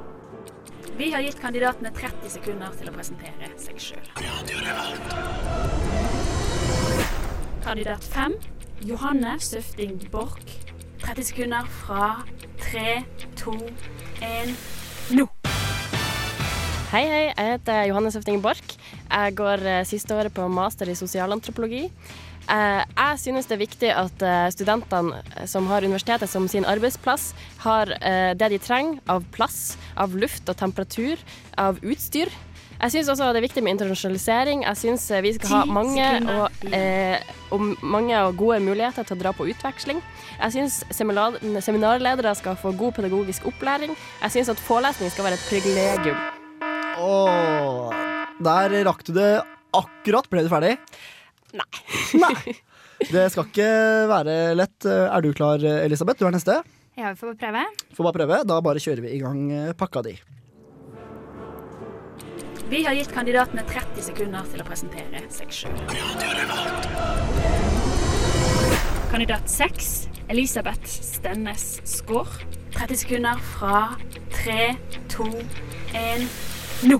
Vi 0.95 1.11
har 1.11 1.27
gitt 1.27 1.41
kandidatene 1.43 1.91
30 1.91 2.31
sekunder 2.39 2.71
til 2.79 2.87
å 2.87 2.95
presentere 2.95 3.51
seg 3.59 3.83
sjøl. 3.83 4.11
Kandidat 7.65 8.13
5. 8.15 8.39
Johanne 8.83 9.39
Søfting 9.39 9.95
Borch. 10.11 10.59
30 10.99 11.23
sekunder 11.23 11.65
fra 11.69 12.25
3, 12.59 13.03
2, 13.39 13.53
1 14.25 15.15
nå. 15.15 15.27
Hei, 16.91 17.03
hei. 17.07 17.23
Jeg 17.29 17.51
heter 17.53 17.85
Johanne 17.89 18.11
Søfting 18.11 18.41
Borch. 18.43 18.75
Jeg 19.05 19.35
går 19.37 19.63
eh, 19.63 19.85
siste 19.87 20.15
året 20.15 20.33
på 20.35 20.47
master 20.51 20.89
i 20.91 20.97
sosialantropologi. 20.97 21.85
Eh, 21.85 22.81
jeg 22.83 23.21
synes 23.21 23.47
det 23.47 23.55
er 23.55 23.63
viktig 23.63 23.91
at 23.95 24.25
eh, 24.25 24.47
studentene 24.53 25.47
som 25.47 25.69
har 25.71 25.87
universitetet 25.87 26.29
som 26.29 26.49
sin 26.51 26.67
arbeidsplass, 26.67 27.31
har 27.63 27.93
det 28.35 28.51
de 28.51 28.59
trenger 28.59 28.99
av 29.09 29.23
plass, 29.31 29.77
av 29.95 30.17
luft 30.19 30.49
og 30.51 30.59
temperatur, 30.59 31.21
av 31.57 31.79
utstyr. 31.83 32.33
Jeg 32.81 32.91
syns 32.91 33.09
også 33.13 33.29
det 33.33 33.39
er 33.39 33.45
viktig 33.47 33.63
med 33.63 33.75
internasjonalisering. 33.75 34.65
Jeg 34.67 34.79
syns 34.81 35.07
vi 35.23 35.31
skal 35.37 35.51
ha 35.53 35.61
mange 35.77 36.07
og, 36.35 36.65
eh, 36.75 37.23
og 37.55 37.63
mange 37.81 38.19
og 38.27 38.35
gode 38.39 38.59
muligheter 38.65 39.07
til 39.07 39.15
å 39.15 39.21
dra 39.21 39.33
på 39.35 39.47
utveksling. 39.51 40.01
Jeg 40.35 40.55
syns 40.57 40.81
seminarledere 40.91 42.35
skal 42.35 42.59
få 42.59 42.75
god 42.77 42.97
pedagogisk 42.99 43.47
opplæring. 43.51 43.95
Jeg 44.21 44.35
syns 44.35 44.51
at 44.53 44.61
forelesning 44.67 45.13
skal 45.13 45.29
være 45.29 45.39
et 45.39 45.47
privilegium. 45.49 46.19
Åh, 46.99 47.91
der 48.43 48.77
rakk 48.87 49.03
du 49.07 49.15
det 49.15 49.31
akkurat. 49.75 50.29
Ble 50.31 50.45
du 50.45 50.51
ferdig? 50.51 50.77
Nei. 51.55 52.55
Det 52.95 53.25
skal 53.27 53.43
ikke 53.49 53.71
være 54.07 54.35
lett. 54.55 54.85
Er 54.87 55.19
du 55.21 55.33
klar, 55.35 55.59
Elisabeth? 55.59 56.15
Du 56.15 56.29
er 56.29 56.31
neste. 56.31 56.61
Ja, 56.95 57.11
vi 57.11 57.19
får 57.19 57.33
bare 57.33 57.41
prøve. 57.41 57.63
Får 57.97 58.07
bare 58.07 58.17
prøve. 58.21 58.37
Da 58.47 58.61
bare 58.63 58.79
kjører 58.79 59.03
vi 59.03 59.11
i 59.17 59.19
gang 59.19 59.41
eh, 59.51 59.73
pakka 59.75 60.05
di. 60.05 60.13
Vi 62.69 62.79
har 62.85 62.93
gitt 62.97 63.11
kandidatene 63.13 63.61
30 63.69 64.01
sekunder 64.07 64.47
til 64.49 64.61
å 64.63 64.65
presentere 64.65 65.19
seg 65.29 65.51
sjøl. 65.53 65.75
Kandidat 69.11 69.45
6, 69.53 69.89
Elisabeth 70.33 70.89
Stennes 70.89 71.65
Skaar. 71.85 72.31
30 72.73 73.01
sekunder 73.03 73.43
fra 73.51 73.83
3, 74.33 74.73
2, 75.13 75.27
1, 75.93 76.25
nå. 76.89 76.97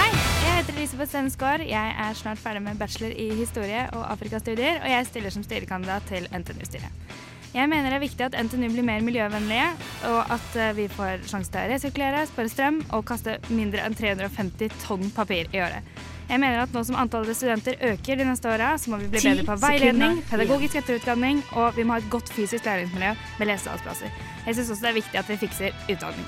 Hei, 0.00 0.10
jeg 0.10 0.58
heter 0.58 0.74
Elisabeth 0.74 1.12
Stensgaard. 1.14 1.62
Jeg 1.70 1.94
er 2.02 2.18
snart 2.18 2.42
ferdig 2.42 2.66
med 2.66 2.82
bachelor 2.82 3.14
i 3.14 3.30
historie 3.38 3.86
og 3.94 4.02
afrikastudier, 4.16 4.82
og 4.82 4.90
jeg 4.90 5.08
stiller 5.12 5.36
som 5.36 5.46
styrekandidat 5.46 6.10
til 6.10 6.26
NTNU-styret. 6.34 7.22
Jeg 7.56 7.70
mener 7.72 7.88
det 7.88 7.96
er 7.96 8.02
viktig 8.02 8.24
at 8.26 8.34
NTNU 8.36 8.66
blir 8.74 8.84
mer 8.84 9.04
miljøvennlige, 9.04 9.68
og 10.10 10.32
at 10.34 10.56
eh, 10.60 10.74
vi 10.76 10.90
får 10.92 11.22
sjanse 11.24 11.48
til 11.48 11.62
å 11.62 11.70
resirkulere, 11.70 12.26
spare 12.28 12.52
strøm 12.52 12.82
og 12.92 13.06
kaste 13.08 13.38
mindre 13.48 13.80
enn 13.86 13.96
350 13.96 14.74
tonn 14.82 15.08
papir 15.16 15.48
i 15.56 15.62
året. 15.64 15.86
Jeg 16.26 16.42
mener 16.42 16.64
at 16.66 16.74
nå 16.74 16.82
som 16.84 16.98
antallet 17.00 17.38
studenter 17.38 17.78
øker 17.94 18.20
de 18.20 18.26
neste 18.28 18.50
åra, 18.50 18.74
så 18.82 18.92
må 18.92 18.98
vi 19.00 19.08
bli 19.08 19.22
bedre 19.24 19.46
på 19.46 19.56
veiledning, 19.62 20.20
pedagogisk 20.28 20.82
etterutdanning, 20.82 21.40
og 21.54 21.78
vi 21.78 21.86
må 21.86 21.96
ha 21.96 22.02
et 22.02 22.12
godt 22.12 22.34
fysisk 22.34 22.68
læringsmiljø 22.68 23.14
med 23.38 23.50
lesesalsplasser. 23.52 24.12
Jeg 24.44 24.58
syns 24.58 24.74
også 24.74 24.82
det 24.82 24.92
er 24.92 24.98
viktig 25.00 25.22
at 25.22 25.32
vi 25.32 25.40
fikser 25.46 25.82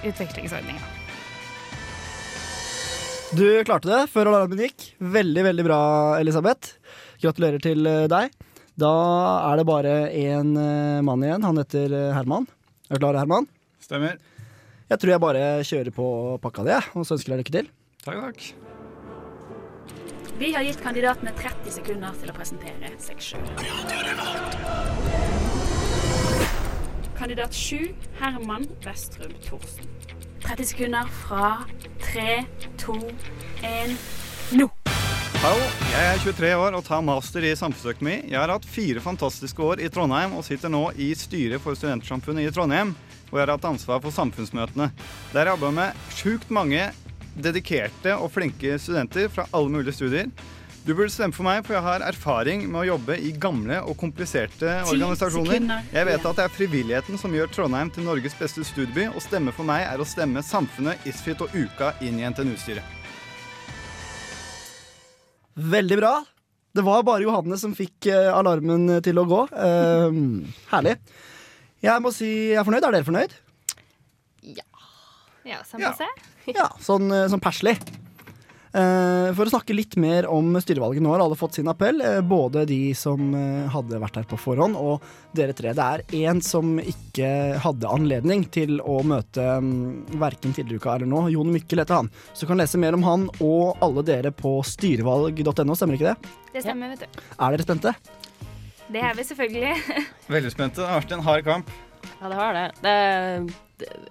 utvekslingsordninga. 0.09 0.91
Du 3.37 3.45
klarte 3.69 3.91
det 3.91 4.05
før 4.09 4.33
alarmen 4.33 4.65
gikk. 4.65 4.93
Veldig, 4.97 5.45
veldig 5.51 5.65
bra, 5.67 5.81
Elisabeth. 6.23 6.79
Gratulerer 7.21 7.61
til 7.61 7.85
eh, 7.85 8.07
deg. 8.09 8.33
Da 8.79 8.91
er 9.51 9.59
det 9.59 9.67
bare 9.67 9.95
én 10.15 10.53
eh, 10.55 11.03
mann 11.03 11.23
igjen. 11.27 11.43
Han 11.43 11.59
heter 11.59 11.91
eh, 11.91 12.15
Herman. 12.15 12.47
Er 12.87 12.95
du 12.95 13.03
klar, 13.03 13.19
Herman? 13.19 13.49
Stemmer. 13.83 14.21
Jeg 14.89 15.01
tror 15.03 15.11
jeg 15.13 15.23
bare 15.25 15.43
kjører 15.67 15.91
på 15.93 16.07
pakka 16.45 16.63
di, 16.65 16.77
og 16.95 17.03
så 17.05 17.17
ønsker 17.17 17.35
jeg 17.35 17.43
lykke 17.43 17.55
til. 17.57 17.71
Takk, 18.05 18.23
takk. 18.23 18.39
Vi 20.39 20.53
har 20.55 20.63
gitt 20.63 20.79
kandidatene 20.85 21.35
30 21.35 21.75
sekunder 21.81 22.15
til 22.23 22.31
å 22.31 22.37
presentere 22.37 22.93
seg 23.03 23.19
sjøl. 23.19 23.43
Kandidat 27.19 27.59
7, 27.59 27.91
Herman 28.23 28.71
Vestrum 28.87 29.35
Thorsen. 29.43 29.91
30 30.47 30.71
sekunder 30.71 31.11
fra 31.27 31.67
3, 32.13 32.45
2, 32.79 33.01
1, 33.67 33.99
nå. 34.63 34.71
Hallo, 35.39 35.67
jeg 35.87 36.03
er 36.03 36.17
23 36.25 36.49
år 36.59 36.75
og 36.75 36.83
tar 36.83 37.03
master 37.07 37.45
i 37.47 37.53
samfunnsøkonomi. 37.55 38.17
Jeg 38.27 38.41
har 38.41 38.51
hatt 38.51 38.65
fire 38.67 38.99
fantastiske 38.99 39.63
år 39.63 39.79
i 39.79 39.87
Trondheim 39.95 40.33
og 40.35 40.43
sitter 40.43 40.73
nå 40.73 40.81
i 40.99 41.13
styret 41.15 41.63
for 41.63 41.79
Studentsamfunnet 41.79 42.49
i 42.49 42.51
Trondheim, 42.57 42.91
hvor 43.29 43.39
jeg 43.39 43.47
har 43.47 43.53
hatt 43.55 43.69
ansvar 43.71 44.03
for 44.03 44.11
samfunnsmøtene. 44.17 44.89
Der 45.31 45.53
jobber 45.53 45.71
jeg 45.71 45.77
med 45.79 46.11
sjukt 46.19 46.51
mange 46.51 46.89
dedikerte 47.39 48.17
og 48.19 48.33
flinke 48.35 48.81
studenter 48.83 49.31
fra 49.31 49.47
alle 49.55 49.71
mulige 49.77 49.95
studier. 50.01 50.27
Du 50.83 50.91
burde 50.97 51.15
stemme 51.15 51.37
for 51.37 51.47
meg, 51.47 51.63
for 51.63 51.79
jeg 51.79 51.87
har 51.87 52.09
erfaring 52.09 52.67
med 52.67 52.83
å 52.83 52.87
jobbe 52.97 53.21
i 53.23 53.31
gamle 53.39 53.79
og 53.87 53.95
kompliserte 54.01 54.81
organisasjoner. 54.91 55.71
Jeg 55.95 56.11
vet 56.11 56.31
at 56.33 56.43
det 56.43 56.49
er 56.49 56.55
frivilligheten 56.59 57.21
som 57.21 57.39
gjør 57.39 57.55
Trondheim 57.55 57.95
til 57.95 58.11
Norges 58.11 58.35
beste 58.43 58.67
studieby, 58.67 59.07
og 59.15 59.23
stemme 59.23 59.55
for 59.55 59.71
meg 59.71 59.87
er 59.87 60.03
å 60.03 60.09
stemme 60.17 60.43
Samfunnet, 60.43 61.07
Isfit 61.07 61.47
og 61.47 61.55
Uka 61.55 61.95
inn 62.03 62.19
i 62.19 62.27
NTNU-styret. 62.27 62.98
Veldig 65.59 65.99
bra. 65.99 66.13
Det 66.77 66.85
var 66.87 67.03
bare 67.03 67.25
Johanne 67.25 67.57
som 67.59 67.73
fikk 67.75 68.07
eh, 68.13 68.29
alarmen 68.31 69.01
til 69.03 69.19
å 69.19 69.27
gå. 69.27 69.41
Eh, 69.51 70.19
herlig. 70.75 70.97
Jeg 71.83 72.03
må 72.03 72.13
si 72.15 72.29
jeg 72.53 72.59
er 72.61 72.67
fornøyd. 72.67 72.87
Er 72.87 72.95
dere 72.99 73.07
fornøyd? 73.09 73.35
Ja, 75.49 75.63
sånn 75.67 75.81
Ja. 75.83 75.95
se. 75.97 76.07
Ja, 76.53 76.69
sånn, 76.83 77.09
eh, 77.13 77.27
sånn 77.33 77.43
perslig. 77.43 77.77
Eh, 78.79 79.29
for 79.35 79.49
å 79.49 79.51
snakke 79.51 79.75
litt 79.75 79.97
mer 79.99 80.29
om 80.31 80.53
styrevalget. 80.63 81.03
Nå 81.03 81.11
har 81.11 81.23
alle 81.25 81.39
fått 81.39 81.59
sin 81.59 81.71
appell. 81.71 82.01
eh, 82.05 82.21
både 82.21 82.65
de 82.69 82.95
som 82.95 83.35
eh, 83.35 83.67
hadde 83.73 83.99
vært 83.99 84.21
her 84.21 84.29
på 84.29 84.39
forhånd, 84.39 84.77
og 84.79 85.03
dere 85.35 85.57
tre. 85.57 85.73
Det 85.75 85.87
er 85.87 86.05
én 86.15 86.43
som 86.45 86.77
ikke 86.79 87.59
hadde 87.65 87.91
anledning 87.91 88.45
til 88.55 88.79
å 88.81 89.01
møte 89.03 89.43
um, 89.59 90.05
verken 90.21 90.55
tidligere 90.55 90.79
uka 90.79 90.95
eller 90.95 91.11
nå. 91.11 91.25
Jon 91.35 91.51
Mykkel 91.53 91.83
heter 91.83 92.03
han. 92.03 92.13
Så 92.33 92.47
du 92.47 92.53
kan 92.53 92.61
lese 92.61 92.79
mer 92.79 92.95
om 92.95 93.07
han 93.07 93.27
og 93.43 93.83
alle 93.85 94.05
dere 94.07 94.31
på 94.31 94.59
styrevalg.no, 94.63 95.75
stemmer 95.75 95.99
ikke 95.99 96.13
det? 96.13 96.35
Det 96.55 96.63
stemmer, 96.67 96.95
vet 96.95 97.07
du. 97.07 97.23
Er 97.39 97.57
dere 97.57 97.67
spente? 97.67 97.95
Det 98.89 99.03
er 99.05 99.17
vi 99.19 99.27
selvfølgelig. 99.27 100.03
Veldig 100.37 100.55
spente. 100.55 100.85
Det 100.85 100.93
har 100.93 101.03
vært 101.03 101.17
en 101.19 101.27
hard 101.27 101.49
kamp. 101.49 101.79
Ja, 102.19 102.29
det 102.31 102.39
har 102.39 102.55
det. 102.55 102.69
Det 102.85 103.68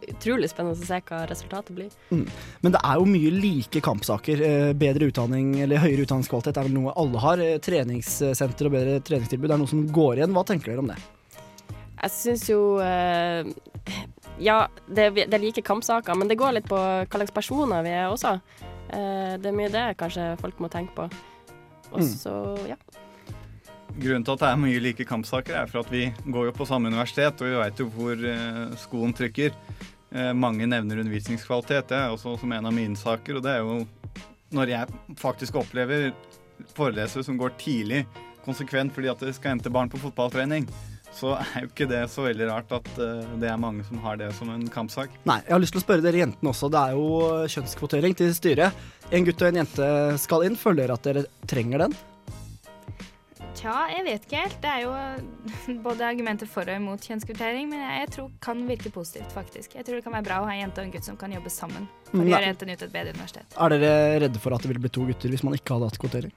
utrolig 0.09 0.49
spennende 0.51 0.77
å 0.77 0.87
se 0.87 0.99
hva 1.09 1.19
resultatet 1.29 1.75
blir. 1.75 1.89
Mm. 2.11 2.25
Men 2.63 2.71
det 2.75 2.81
er 2.83 2.95
jo 3.01 3.05
mye 3.09 3.31
like 3.35 3.81
kampsaker. 3.85 4.41
Eh, 4.47 4.71
Bedre 4.73 5.09
utdanning 5.11 5.55
eller 5.65 5.81
høyere 5.83 6.05
utdanningskvalitet 6.05 6.57
er 6.57 6.67
vel 6.69 6.75
noe 6.77 6.93
alle 6.95 7.19
har. 7.23 7.43
Eh, 7.43 7.57
Treningssenter 7.63 8.69
og 8.69 8.75
bedre 8.77 8.99
treningstilbud 9.07 9.51
er 9.51 9.61
noe 9.61 9.67
som 9.71 9.85
går 9.87 10.21
igjen. 10.21 10.33
Hva 10.37 10.45
tenker 10.47 10.71
dere 10.73 10.83
om 10.85 10.91
det? 10.93 10.97
Jeg 11.97 12.13
syns 12.13 12.47
jo 12.49 12.59
eh, 12.83 13.47
Ja, 14.39 14.67
det, 14.87 15.09
det 15.17 15.33
er 15.33 15.41
like 15.41 15.63
kampsaker, 15.65 16.15
men 16.15 16.27
det 16.29 16.37
går 16.37 16.59
litt 16.59 16.67
på 16.69 16.77
hva 16.77 17.07
slags 17.09 17.33
personer 17.33 17.81
vi 17.83 17.95
er 17.97 18.07
også. 18.11 18.35
Det 18.87 19.49
er 19.49 19.55
mye 19.57 19.71
det 19.73 19.85
kanskje 19.99 20.35
folk 20.39 20.59
må 20.63 20.69
tenke 20.71 20.93
på. 20.95 21.09
Og 21.91 22.01
Mm. 22.03 22.07
så, 22.19 22.31
ja. 22.67 22.75
Grunnen 23.95 24.25
til 24.27 24.35
at 24.35 24.43
det 24.43 24.49
er 24.51 24.59
mye 24.61 24.81
like 24.83 25.05
kampsaker, 25.09 25.55
er 25.57 25.69
for 25.71 25.81
at 25.81 25.91
vi 25.93 26.09
går 26.27 26.49
jo 26.49 26.55
på 26.57 26.67
samme 26.69 26.91
universitet, 26.91 27.39
og 27.41 27.47
vi 27.47 27.59
veit 27.61 27.79
jo 27.81 27.87
hvor 27.95 28.25
eh, 28.33 28.65
skoen 28.83 29.15
trykker. 29.17 29.55
Eh, 30.11 30.33
mange 30.37 30.67
nevner 30.69 31.01
undervisningskvalitet. 31.01 31.89
Det 31.89 31.97
er 31.97 32.13
også 32.13 32.37
som 32.41 32.51
en 32.53 32.69
av 32.69 32.75
mine 32.75 32.99
saker. 32.99 33.39
Og 33.39 33.45
det 33.45 33.55
er 33.55 33.63
jo 33.65 33.81
når 34.55 34.71
jeg 34.71 34.99
faktisk 35.19 35.57
opplever 35.59 36.11
forelesere 36.77 37.25
som 37.25 37.39
går 37.39 37.57
tidlig 37.59 38.05
konsekvent 38.45 38.93
fordi 38.95 39.09
at 39.11 39.23
det 39.23 39.33
skal 39.35 39.57
hente 39.57 39.71
barn 39.73 39.91
på 39.91 39.99
fotballtrening, 39.99 40.69
så 41.17 41.33
er 41.35 41.65
jo 41.65 41.69
ikke 41.71 41.87
det 41.89 42.03
så 42.13 42.27
veldig 42.27 42.47
rart 42.49 42.73
at 42.77 42.89
eh, 43.01 43.31
det 43.41 43.49
er 43.51 43.59
mange 43.61 43.85
som 43.87 43.99
har 44.03 44.19
det 44.19 44.29
som 44.37 44.51
en 44.53 44.67
kampsak. 44.71 45.11
Nei, 45.27 45.39
jeg 45.43 45.55
har 45.55 45.63
lyst 45.63 45.75
til 45.75 45.81
å 45.81 45.87
spørre 45.87 46.05
dere 46.05 46.21
jentene 46.21 46.53
også. 46.53 46.69
Det 46.71 46.83
er 46.83 46.99
jo 46.99 47.47
kjønnskvotering 47.55 48.17
til 48.19 48.35
styret. 48.37 48.85
En 49.11 49.25
gutt 49.27 49.41
og 49.41 49.49
en 49.49 49.63
jente 49.63 49.89
skal 50.21 50.45
inn. 50.47 50.59
Føler 50.59 50.85
dere 50.85 50.99
at 50.99 51.09
dere 51.09 51.25
trenger 51.49 51.87
den? 51.87 51.97
Tja, 53.57 53.73
jeg 53.89 54.03
vet 54.05 54.25
ikke 54.27 54.41
helt. 54.43 54.57
Det 54.61 54.69
er 54.69 54.83
jo 54.85 54.91
både 55.87 56.05
argumenter 56.05 56.49
for 56.49 56.69
og 56.69 56.77
imot 56.77 57.05
kjønnskvotering, 57.09 57.69
men 57.71 57.81
jeg, 57.81 58.09
tror 58.13 58.27
tror 58.27 58.31
kan 58.43 58.63
virke 58.69 58.91
positivt, 58.93 59.33
faktisk. 59.33 59.73
Jeg 59.79 59.87
tror 59.87 59.97
det 59.97 60.05
kan 60.05 60.13
være 60.13 60.27
bra 60.29 60.41
å 60.43 60.47
ha 60.49 60.53
en 60.53 60.67
jente 60.67 60.83
og 60.83 60.89
en 60.89 60.93
gutt 60.93 61.07
som 61.07 61.17
kan 61.17 61.33
jobbe 61.33 61.53
sammen 61.53 61.87
for 62.07 62.17
Mm, 62.17 62.21
å 62.21 62.23
nei. 62.27 62.31
gjøre 62.37 62.53
NTNU 62.55 62.73
til 62.77 62.87
et 62.87 62.93
bedre 62.93 63.13
universitet. 63.17 63.55
Er 63.57 63.73
dere 63.73 64.19
redde 64.23 64.39
for 64.39 64.55
at 64.55 64.63
det 64.63 64.69
ville 64.71 64.83
bli 64.83 64.93
to 64.93 65.07
gutter 65.09 65.33
hvis 65.33 65.43
man 65.43 65.57
ikke 65.57 65.73
hadde 65.75 65.89
hatt 65.89 65.99
kvotering? 65.99 66.35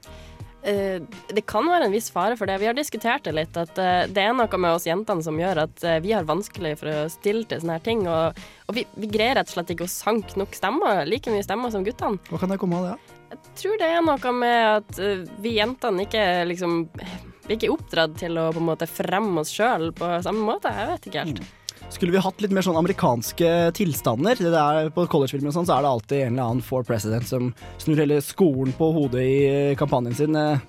Uh, 0.61 1.01
det 1.33 1.45
kan 1.49 1.65
være 1.65 1.87
en 1.89 1.95
viss 1.95 2.11
fare 2.13 2.37
for 2.37 2.49
det. 2.51 2.59
Vi 2.61 2.69
har 2.69 2.77
diskutert 2.77 3.25
det 3.25 3.37
litt. 3.37 3.55
At 3.57 3.77
uh, 3.81 4.09
det 4.11 4.25
er 4.25 4.35
noe 4.37 4.61
med 4.61 4.75
oss 4.77 4.89
jentene 4.89 5.25
som 5.25 5.39
gjør 5.41 5.63
at 5.69 5.87
uh, 5.87 6.01
vi 6.05 6.13
har 6.17 6.27
vanskelig 6.29 6.75
for 6.81 6.91
å 6.91 7.07
stille 7.13 7.47
til 7.49 7.63
sånne 7.63 7.79
her 7.79 7.87
ting. 7.87 8.03
Og, 8.09 8.43
og 8.69 8.77
vi, 8.77 8.85
vi 9.01 9.13
greier 9.13 9.39
rett 9.41 9.53
og 9.53 9.57
slett 9.61 9.73
ikke 9.77 9.89
å 9.89 9.93
sanke 9.93 10.41
nok 10.41 10.57
stemmer, 10.57 11.05
like 11.09 11.33
mye 11.33 11.47
stemmer 11.47 11.73
som 11.73 11.87
guttene. 11.87 12.21
Hva 12.29 12.43
kan 12.43 12.53
det 12.53 12.61
komme 12.61 12.81
av 12.81 12.91
det? 12.91 12.99
Ja? 12.99 13.20
Jeg 13.31 13.55
tror 13.61 13.79
det 13.79 13.87
er 13.87 14.03
noe 14.03 14.33
med 14.35 14.59
at 14.81 14.99
eh, 14.99 15.23
vi 15.43 15.55
jentene 15.61 16.07
ikke 16.07 16.25
liksom 16.51 16.81
Vi 16.97 17.53
er 17.53 17.57
ikke 17.57 17.73
oppdratt 17.75 18.17
til 18.19 18.39
å 18.41 18.49
på 18.55 18.61
en 18.63 18.69
måte 18.73 18.89
fremme 18.91 19.43
oss 19.43 19.53
sjøl 19.55 19.91
på 19.97 20.09
samme 20.25 20.43
måte. 20.47 20.71
Jeg 20.75 20.91
vet 20.93 21.09
ikke 21.11 21.25
helt. 21.25 21.43
Skulle 21.91 22.15
vi 22.15 22.23
hatt 22.23 22.43
litt 22.43 22.53
mer 22.55 22.63
sånn 22.63 22.79
amerikanske 22.79 23.49
tilstander? 23.75 24.39
Det 24.39 24.53
der, 24.55 24.91
på 24.95 25.07
collegefilmer 25.11 25.51
og 25.51 25.57
sånn, 25.57 25.67
så 25.67 25.75
er 25.79 25.83
det 25.83 25.91
alltid 25.91 26.21
en 26.21 26.37
eller 26.37 26.51
annen 26.53 26.63
for 26.63 26.87
president 26.87 27.27
som 27.27 27.49
snur 27.83 27.99
hele 27.99 28.21
skolen 28.23 28.75
på 28.79 28.91
hodet 28.95 29.25
i 29.27 29.41
kampanjen 29.81 30.15
sin. 30.19 30.37
Eh, 30.39 30.61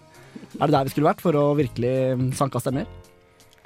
Er 0.57 0.67
det 0.67 0.73
der 0.73 0.87
vi 0.87 0.93
skulle 0.93 1.11
vært 1.11 1.21
for 1.23 1.37
å 1.37 1.43
virkelig 1.55 1.93
sanke 2.37 2.57
av 2.57 2.63
stemmer? 2.63 2.87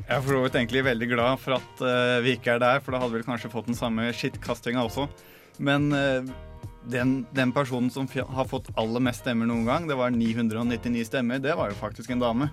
Jeg 0.05 0.17
er 0.17 0.21
for 0.21 0.35
så 0.35 0.41
vidt 0.43 0.57
egentlig 0.59 0.83
veldig 0.85 1.07
glad 1.13 1.39
for 1.41 1.55
at 1.55 1.81
eh, 1.87 2.17
vi 2.25 2.35
ikke 2.35 2.57
er 2.57 2.59
der, 2.61 2.81
for 2.83 2.93
da 2.93 2.99
hadde 3.01 3.15
vi 3.15 3.25
kanskje 3.25 3.49
fått 3.53 3.69
den 3.71 3.77
samme 3.77 4.09
skittkastinga 4.13 4.83
også. 4.85 5.07
Men 5.63 5.87
eh, 5.95 6.27
den, 6.91 7.25
den 7.35 7.51
personen 7.55 7.89
som 7.93 8.07
har 8.09 8.47
fått 8.49 8.69
aller 8.79 9.03
mest 9.03 9.23
stemmer 9.23 9.49
noen 9.49 9.65
gang, 9.67 9.87
det 9.89 9.97
var 9.97 10.13
999 10.13 11.07
stemmer, 11.07 11.41
det 11.41 11.55
var 11.57 11.71
jo 11.71 11.79
faktisk 11.79 12.13
en 12.13 12.23
dame. 12.23 12.49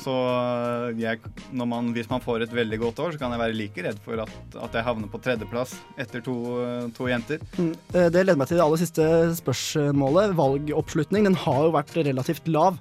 Så 0.00 0.12
øh, 0.14 1.00
jeg, 1.00 1.18
man, 1.52 1.90
hvis 1.92 2.08
man 2.08 2.22
får 2.24 2.46
et 2.46 2.54
veldig 2.54 2.78
godt 2.80 3.00
år, 3.02 3.12
så 3.12 3.20
kan 3.20 3.34
jeg 3.34 3.42
være 3.42 3.56
like 3.58 3.84
redd 3.84 3.98
for 4.04 4.22
at, 4.22 4.32
at 4.56 4.76
jeg 4.78 4.86
havner 4.86 5.10
på 5.12 5.20
tredjeplass 5.20 5.74
etter 6.00 6.22
to, 6.24 6.36
øh, 6.62 6.86
to 6.96 7.10
jenter. 7.10 7.42
Mm, 7.58 7.74
eh, 7.92 8.08
Det 8.08 8.22
leder 8.24 8.40
meg 8.40 8.48
til 8.48 8.60
det 8.60 8.64
aller 8.64 8.80
siste 8.80 9.08
spørsmålet. 9.42 10.36
Valgoppslutning 10.38 11.28
den 11.28 11.36
har 11.44 11.66
jo 11.66 11.74
vært 11.76 11.92
relativt 11.98 12.48
lav, 12.48 12.78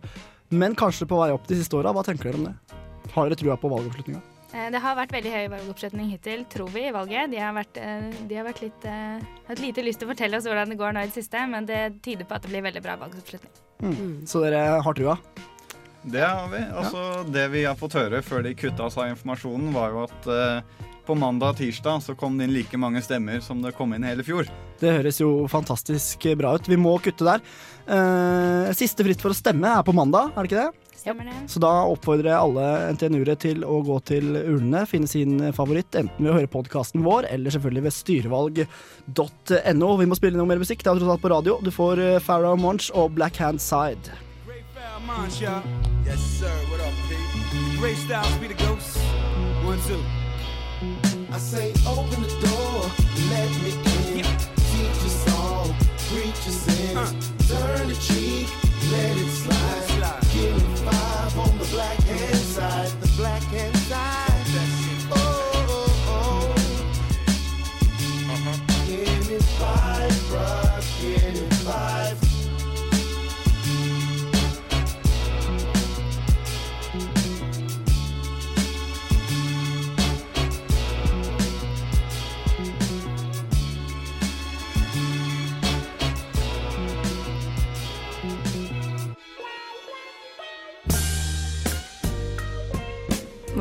men 0.51 0.77
kanskje 0.77 1.09
på 1.09 1.19
vei 1.19 1.31
opp 1.35 1.49
de 1.49 1.59
siste 1.59 1.75
åra. 1.75 1.91
Hva 1.95 2.05
tenker 2.07 2.31
dere 2.31 2.39
om 2.39 2.47
det? 2.51 2.55
Har 3.11 3.27
dere 3.27 3.41
trua 3.41 3.59
på 3.59 3.71
valgoppslutninga? 3.73 4.23
Eh, 4.53 4.69
Det 4.71 4.81
har 4.83 4.97
vært 4.97 5.13
veldig 5.15 5.31
høy 5.31 5.45
valgoppslutning 5.53 6.09
hittil, 6.11 6.43
tror 6.51 6.71
vi, 6.73 6.87
i 6.89 6.91
valget. 6.95 7.31
De 7.31 7.39
har, 7.39 7.53
vært, 7.55 7.77
eh, 7.77 8.09
de 8.27 8.35
har 8.35 8.45
vært 8.45 8.61
litt, 8.61 8.85
eh, 8.85 9.19
hatt 9.47 9.63
lite 9.63 9.83
lyst 9.85 9.99
til 9.99 10.09
å 10.09 10.13
fortelle 10.13 10.37
oss 10.37 10.45
hvordan 10.49 10.69
det 10.69 10.77
går 10.77 10.93
nå 10.93 11.03
i 11.03 11.07
det 11.07 11.15
siste, 11.15 11.45
men 11.49 11.65
det 11.65 12.01
tyder 12.03 12.25
på 12.25 12.35
at 12.35 12.43
det 12.43 12.51
blir 12.51 12.65
veldig 12.67 12.83
bra 12.83 12.97
valgoppslutning. 12.97 13.51
Mm. 13.81 14.27
Så 14.27 14.43
dere 14.43 14.81
har 14.81 14.93
trua? 14.93 15.17
Det 16.03 16.21
har 16.21 16.47
vi. 16.49 16.57
Altså, 16.57 17.31
Det 17.31 17.49
vi 17.51 17.63
har 17.63 17.75
fått 17.75 17.93
høre 17.93 18.21
før 18.21 18.43
de 18.43 18.55
kutta 18.55 18.89
seg 18.89 19.03
av 19.03 19.15
informasjonen, 19.15 19.71
var 19.73 19.89
jo 19.91 20.03
at 20.03 20.63
på 21.05 21.17
mandag 21.17 21.55
og 21.55 21.57
tirsdag 21.57 22.01
så 22.03 22.15
kom 22.17 22.37
det 22.37 22.47
inn 22.47 22.53
like 22.53 22.77
mange 22.79 23.01
stemmer 23.03 23.41
som 23.43 23.61
det 23.61 23.73
kom 23.77 23.93
inn 23.93 24.05
hele 24.05 24.23
fjor. 24.23 24.47
Det 24.79 24.93
høres 24.97 25.19
jo 25.21 25.47
fantastisk 25.51 26.23
bra 26.37 26.55
ut. 26.55 26.69
Vi 26.69 26.77
må 26.79 26.93
kutte 27.01 27.25
der. 27.25 27.41
Eh, 27.87 28.71
siste 28.77 29.03
fritt 29.05 29.21
for 29.21 29.33
å 29.33 29.37
stemme 29.37 29.67
er 29.67 29.83
på 29.83 29.93
mandag, 29.93 30.31
er 30.35 30.45
det 30.45 30.51
ikke 30.51 30.63
det? 30.63 30.90
Stemmer 31.01 31.25
det. 31.25 31.37
Så 31.49 31.61
da 31.63 31.71
oppfordrer 31.89 32.29
jeg 32.29 32.37
alle 32.37 32.65
NTNU-ere 32.93 33.35
til 33.41 33.65
å 33.65 33.79
gå 33.85 33.97
til 34.05 34.35
urnene, 34.37 34.83
finne 34.89 35.09
sin 35.09 35.39
favoritt, 35.57 35.95
enten 35.97 36.21
ved 36.21 36.33
å 36.33 36.37
høre 36.37 36.51
podkasten 36.51 37.01
vår, 37.05 37.25
eller 37.33 37.55
selvfølgelig 37.55 37.87
ved 37.87 37.97
styrevalg.no. 37.97 39.89
Vi 40.03 40.09
må 40.11 40.19
spille 40.19 40.37
noe 40.37 40.51
mer 40.51 40.61
musikk, 40.61 40.83
det 40.83 40.91
er 40.93 41.01
tross 41.01 41.15
alt 41.15 41.25
på 41.25 41.33
radio. 41.33 41.57
Du 41.65 41.71
får 41.73 42.05
Farah 42.21 42.41
Pharaoh 42.41 42.57
Monch 42.57 42.91
og 42.93 43.11
Black 43.11 43.37
Hand 43.37 43.61
Side. 43.61 44.11
Monch, 45.05 45.41
y'all. 45.41 45.63
Yes, 46.05 46.19
sir. 46.19 46.47
What 46.69 46.79
up, 46.79 46.93
Pete? 47.09 47.79
Great 47.79 47.97
Styles 47.97 48.37
be 48.37 48.47
the 48.47 48.53
ghost. 48.53 48.97
One, 49.65 49.79
two. 49.87 49.99
I 51.31 51.37
say, 51.37 51.73
open 51.87 52.21
the 52.21 52.29
door, 52.45 52.91
let 53.29 53.49
me 53.63 53.71
in. 54.19 54.25
Teach 54.71 55.05
us 55.05 55.33
all, 55.33 55.75
preach 56.09 56.47
a 56.47 56.51
sin. 56.51 56.95
Turn 57.47 57.87
the 57.87 57.95
cheek, 57.95 58.47
let 58.91 59.17
it 59.17 59.29
slide. 59.29 59.81
Me 60.35 60.59
five 60.85 61.37
on 61.39 61.57
the 61.57 61.65
black 61.65 61.97
hand 61.99 62.35
side. 62.35 62.91
The 63.01 63.07
black 63.17 63.43
hand 63.43 63.70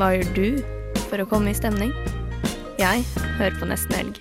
Hva 0.01 0.15
gjør 0.15 0.29
du 0.33 0.45
for 1.11 1.21
å 1.21 1.27
komme 1.29 1.51
i 1.51 1.53
stemning? 1.53 1.91
Jeg 2.81 3.03
hører 3.37 3.53
på 3.59 3.67
Nesten 3.69 3.93
Helg. 3.99 4.15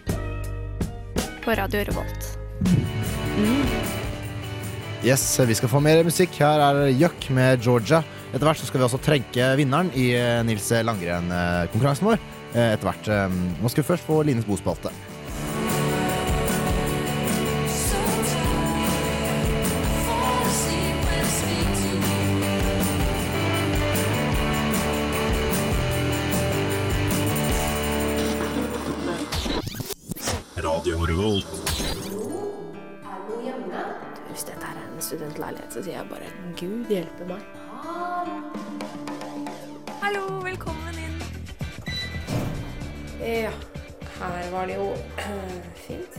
På 1.40 1.54
Radio 1.56 1.80
Revolt. 1.88 2.26
Yes, 5.00 5.24
vi 5.48 5.56
skal 5.56 5.72
få 5.72 5.80
mer 5.80 6.02
musikk. 6.04 6.36
Her 6.36 6.60
er 6.66 6.90
Jøkk 6.92 7.30
med 7.32 7.64
Georgia. 7.64 8.02
Etter 8.28 8.44
hvert 8.44 8.60
skal 8.60 8.82
vi 8.82 8.86
også 8.90 9.00
trenke 9.00 9.46
vinneren 9.56 9.88
i 9.96 10.10
eh, 10.18 10.42
Nils 10.44 10.68
Langrenn-konkurransen 10.84 12.10
vår. 12.10 12.20
Eh, 12.52 12.74
Etter 12.74 12.90
hvert. 12.90 13.08
eh, 13.16 13.40
Nå 13.64 13.72
skal 13.72 13.80
vi 13.80 13.88
først 13.94 14.04
få 14.04 14.20
Lines 14.28 14.44
bospalte. 14.44 14.92
Gud 36.60 36.90
hjelpe 36.92 37.24
meg. 37.24 37.40
Hallo, 40.02 40.24
velkommen 40.44 40.98
inn. 41.00 41.14
Ja, 43.24 43.52
her 44.18 44.50
var 44.52 44.68
det 44.68 44.76
jo 44.76 44.90
fint. 45.86 46.18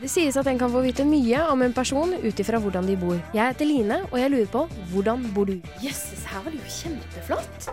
Det 0.00 0.08
sies 0.10 0.38
at 0.40 0.48
en 0.48 0.58
kan 0.58 0.72
få 0.72 0.80
vite 0.86 1.04
mye 1.04 1.42
om 1.52 1.60
en 1.66 1.76
person 1.76 2.14
ut 2.16 2.40
ifra 2.40 2.58
hvordan 2.62 2.88
de 2.88 2.96
bor. 2.96 3.20
Jeg 3.36 3.52
heter 3.52 3.68
Line, 3.68 4.00
og 4.08 4.16
jeg 4.18 4.32
lurer 4.32 4.48
på 4.54 4.64
hvordan 4.94 5.28
bor 5.36 5.52
du? 5.52 5.58
Jøsses, 5.84 6.24
her 6.24 6.40
var 6.40 6.56
det 6.56 6.62
jo 6.62 6.72
kjempeflott. 6.78 7.68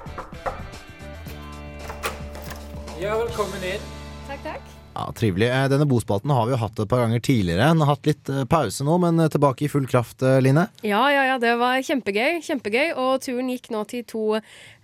Ja, 2.99 3.15
velkommen 3.15 3.63
inn. 3.63 3.89
Takk, 4.27 4.43
takk. 4.43 4.78
Ja, 4.99 5.11
Trivelig. 5.15 5.47
Eh, 5.49 5.69
Denne 5.71 5.85
bospalten 5.87 6.31
har 6.35 6.45
vi 6.45 6.51
jo 6.51 6.59
hatt 6.59 6.79
et 6.79 6.89
par 6.91 6.99
ganger 7.05 7.21
tidligere. 7.23 7.69
Den 7.71 7.85
har 7.85 7.93
hatt 7.93 8.09
litt 8.09 8.29
eh, 8.33 8.43
pause 8.51 8.83
nå, 8.83 8.97
men 8.99 9.21
eh, 9.23 9.31
tilbake 9.31 9.63
i 9.63 9.71
full 9.71 9.87
kraft, 9.87 10.25
Line. 10.43 10.65
Ja, 10.83 11.05
ja, 11.13 11.23
ja, 11.29 11.37
det 11.39 11.53
var 11.61 11.79
kjempegøy. 11.87 12.41
Kjempegøy. 12.43 12.91
Og 12.99 13.23
turen 13.23 13.47
gikk 13.53 13.71
nå 13.71 13.85
til 13.87 14.03
to 14.09 14.25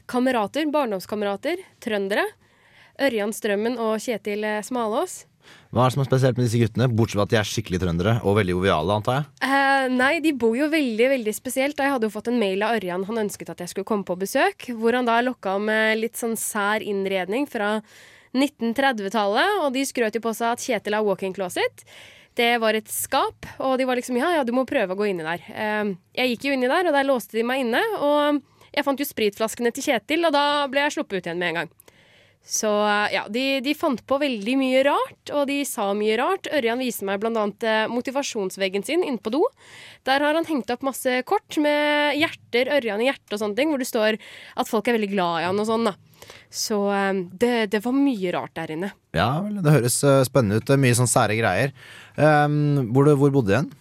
kamerater, 0.08 0.70
barndomskamerater, 0.72 1.60
trøndere. 1.84 2.24
Ørjan 3.04 3.36
Strømmen 3.36 3.76
og 3.82 3.98
Kjetil 4.00 4.48
Smalås. 4.64 5.26
Hva 5.76 5.84
er 5.84 5.92
det 5.92 5.96
som 5.98 6.06
er 6.06 6.08
spesielt 6.08 6.40
med 6.40 6.48
disse 6.48 6.62
guttene? 6.62 6.88
Bortsett 6.88 7.20
fra 7.20 7.26
at 7.28 7.34
de 7.34 7.38
er 7.42 7.50
skikkelig 7.50 7.82
trøndere 7.84 8.16
og 8.24 8.38
veldig 8.40 8.56
joviale, 8.56 8.96
antar 8.96 9.18
jeg. 9.18 9.28
Eh, 9.44 9.88
nei, 9.92 10.14
de 10.24 10.32
bor 10.40 10.56
jo 10.56 10.72
veldig 10.72 11.12
veldig 11.18 11.36
spesielt. 11.36 11.76
Jeg 11.84 11.92
hadde 11.92 12.08
jo 12.08 12.14
fått 12.16 12.32
en 12.32 12.40
mail 12.40 12.64
av 12.64 12.80
Ørjan. 12.80 13.04
Han 13.10 13.26
ønsket 13.26 13.52
at 13.52 13.66
jeg 13.66 13.74
skulle 13.74 13.90
komme 13.92 14.08
på 14.08 14.16
besøk. 14.24 14.70
Hvor 14.80 14.96
han 14.96 15.10
da 15.12 15.20
lokka 15.28 15.58
med 15.60 16.00
litt 16.00 16.16
sånn 16.16 16.40
sær 16.40 16.86
innredning 16.86 17.50
fra 17.52 17.82
1930-tallet. 18.36 19.62
Og 19.64 19.72
de 19.76 19.86
skrøt 19.88 20.18
jo 20.18 20.24
på 20.24 20.36
seg 20.36 20.54
at 20.54 20.66
Kjetil 20.66 20.98
har 20.98 21.08
walk-in 21.08 21.36
closet. 21.36 21.86
Det 22.36 22.52
var 22.60 22.76
et 22.76 22.90
skap, 22.92 23.48
og 23.64 23.78
de 23.80 23.86
var 23.88 23.96
liksom 23.96 24.18
ja, 24.20 24.34
ja, 24.36 24.44
du 24.44 24.52
må 24.52 24.66
prøve 24.68 24.92
å 24.92 25.00
gå 25.00 25.08
inni 25.08 25.24
der. 25.24 25.44
Eh, 25.56 25.94
jeg 26.20 26.34
gikk 26.34 26.50
jo 26.50 26.58
inni 26.58 26.68
der, 26.68 26.90
og 26.90 26.98
der 26.98 27.08
låste 27.08 27.40
de 27.40 27.46
meg 27.48 27.64
inne. 27.64 27.80
Og 28.04 28.42
jeg 28.76 28.84
fant 28.84 29.00
jo 29.00 29.08
spritflaskene 29.08 29.72
til 29.72 29.88
Kjetil, 29.88 30.28
og 30.28 30.36
da 30.36 30.46
ble 30.72 30.84
jeg 30.84 30.98
sluppet 30.98 31.22
ut 31.22 31.30
igjen 31.30 31.40
med 31.40 31.54
en 31.54 31.62
gang. 31.62 31.74
Så 32.46 32.70
ja, 33.10 33.24
de, 33.30 33.60
de 33.66 33.74
fant 33.74 34.02
på 34.06 34.20
veldig 34.22 34.54
mye 34.60 34.84
rart, 34.86 35.32
og 35.34 35.48
de 35.50 35.64
sa 35.66 35.88
mye 35.98 36.18
rart. 36.22 36.46
Ørjan 36.54 36.84
viste 36.84 37.08
meg 37.08 37.24
annet 37.26 37.66
eh, 37.66 37.86
motivasjonsveggen 37.90 38.86
sin 38.86 39.02
inne 39.02 39.18
på 39.18 39.34
do. 39.34 39.42
Der 40.06 40.22
har 40.22 40.38
han 40.38 40.46
hengt 40.46 40.70
opp 40.70 40.86
masse 40.86 41.24
kort 41.26 41.58
med 41.58 42.20
hjerter, 42.22 42.70
Ørjan 42.78 43.02
i 43.02 43.10
hjertet 43.10 43.34
og 43.34 43.42
sånne 43.42 43.58
ting, 43.58 43.74
hvor 43.74 43.82
det 43.82 43.90
står 43.90 44.20
at 44.22 44.70
folk 44.70 44.86
er 44.88 45.00
veldig 45.00 45.10
glad 45.16 45.42
i 45.42 45.48
han 45.50 45.64
og 45.64 45.70
sånn, 45.72 45.90
da. 45.90 45.96
Så 46.54 46.78
eh, 46.94 47.24
det, 47.34 47.54
det 47.74 47.82
var 47.82 47.98
mye 47.98 48.36
rart 48.38 48.54
der 48.62 48.76
inne. 48.78 48.92
Ja 49.18 49.32
vel, 49.42 49.58
det 49.66 49.74
høres 49.80 49.98
eh, 50.06 50.22
spennende 50.30 50.62
ut. 50.62 50.76
Mye 50.86 51.00
sånn 51.02 51.10
sære 51.10 51.40
greier. 51.42 51.74
Um, 52.14 52.94
hvor, 52.94 53.10
hvor 53.18 53.34
bodde 53.34 53.50
du 53.50 53.56
igjen? 53.56 53.74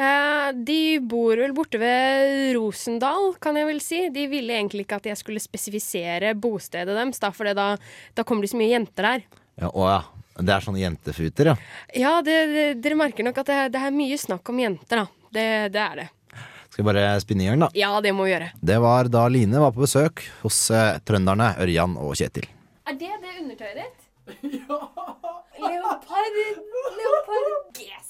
Eh, 0.00 0.52
de 0.54 1.00
bor 1.04 1.36
vel 1.36 1.52
borte 1.52 1.78
ved 1.80 2.54
Rosendal, 2.56 3.34
kan 3.42 3.58
jeg 3.58 3.68
vel 3.68 3.82
si. 3.84 3.98
De 4.14 4.24
ville 4.30 4.54
egentlig 4.56 4.86
ikke 4.86 5.00
at 5.02 5.10
jeg 5.10 5.18
skulle 5.20 5.42
spesifisere 5.42 6.32
bostedet 6.40 6.94
deres, 6.96 7.20
da, 7.20 7.32
for 7.36 7.50
da, 7.56 7.74
da 8.16 8.24
kommer 8.24 8.46
det 8.46 8.52
så 8.54 8.60
mye 8.60 8.72
jenter 8.72 9.08
der. 9.10 9.26
Ja, 9.60 9.68
å 9.68 9.90
ja. 9.90 10.00
Det 10.40 10.54
er 10.54 10.64
sånne 10.64 10.80
jentefuter, 10.80 11.50
ja. 11.50 11.54
Ja, 11.92 12.12
det, 12.24 12.36
det, 12.48 12.62
dere 12.80 12.96
merker 12.96 13.26
nok 13.26 13.42
at 13.42 13.50
det, 13.50 13.58
det 13.74 13.82
er 13.84 13.92
mye 13.92 14.16
snakk 14.16 14.48
om 14.48 14.62
jenter, 14.62 15.02
da. 15.02 15.26
Det, 15.36 15.44
det 15.74 15.82
er 15.84 16.00
det. 16.00 16.06
Skal 16.70 16.80
vi 16.80 16.86
bare 16.86 17.02
spinne 17.20 17.44
i 17.44 17.50
gang, 17.50 17.66
da. 17.66 17.68
Ja, 17.76 17.90
det 18.00 18.14
må 18.16 18.24
vi 18.24 18.32
gjøre. 18.32 18.52
Det 18.56 18.78
var 18.80 19.10
da 19.12 19.26
Line 19.28 19.60
var 19.60 19.74
på 19.76 19.84
besøk 19.84 20.22
hos 20.40 20.62
eh, 20.72 20.96
trønderne 21.04 21.50
Ørjan 21.60 21.98
og 22.00 22.14
Kjetil. 22.16 22.48
Er 22.88 22.96
det 22.96 23.10
det 23.20 23.34
undertøyet 23.42 23.82
ditt? 23.82 24.06
ja! 24.62 24.80
Leopard 25.60 26.40
Leopard 26.40 27.52
G-streng. 27.76 28.09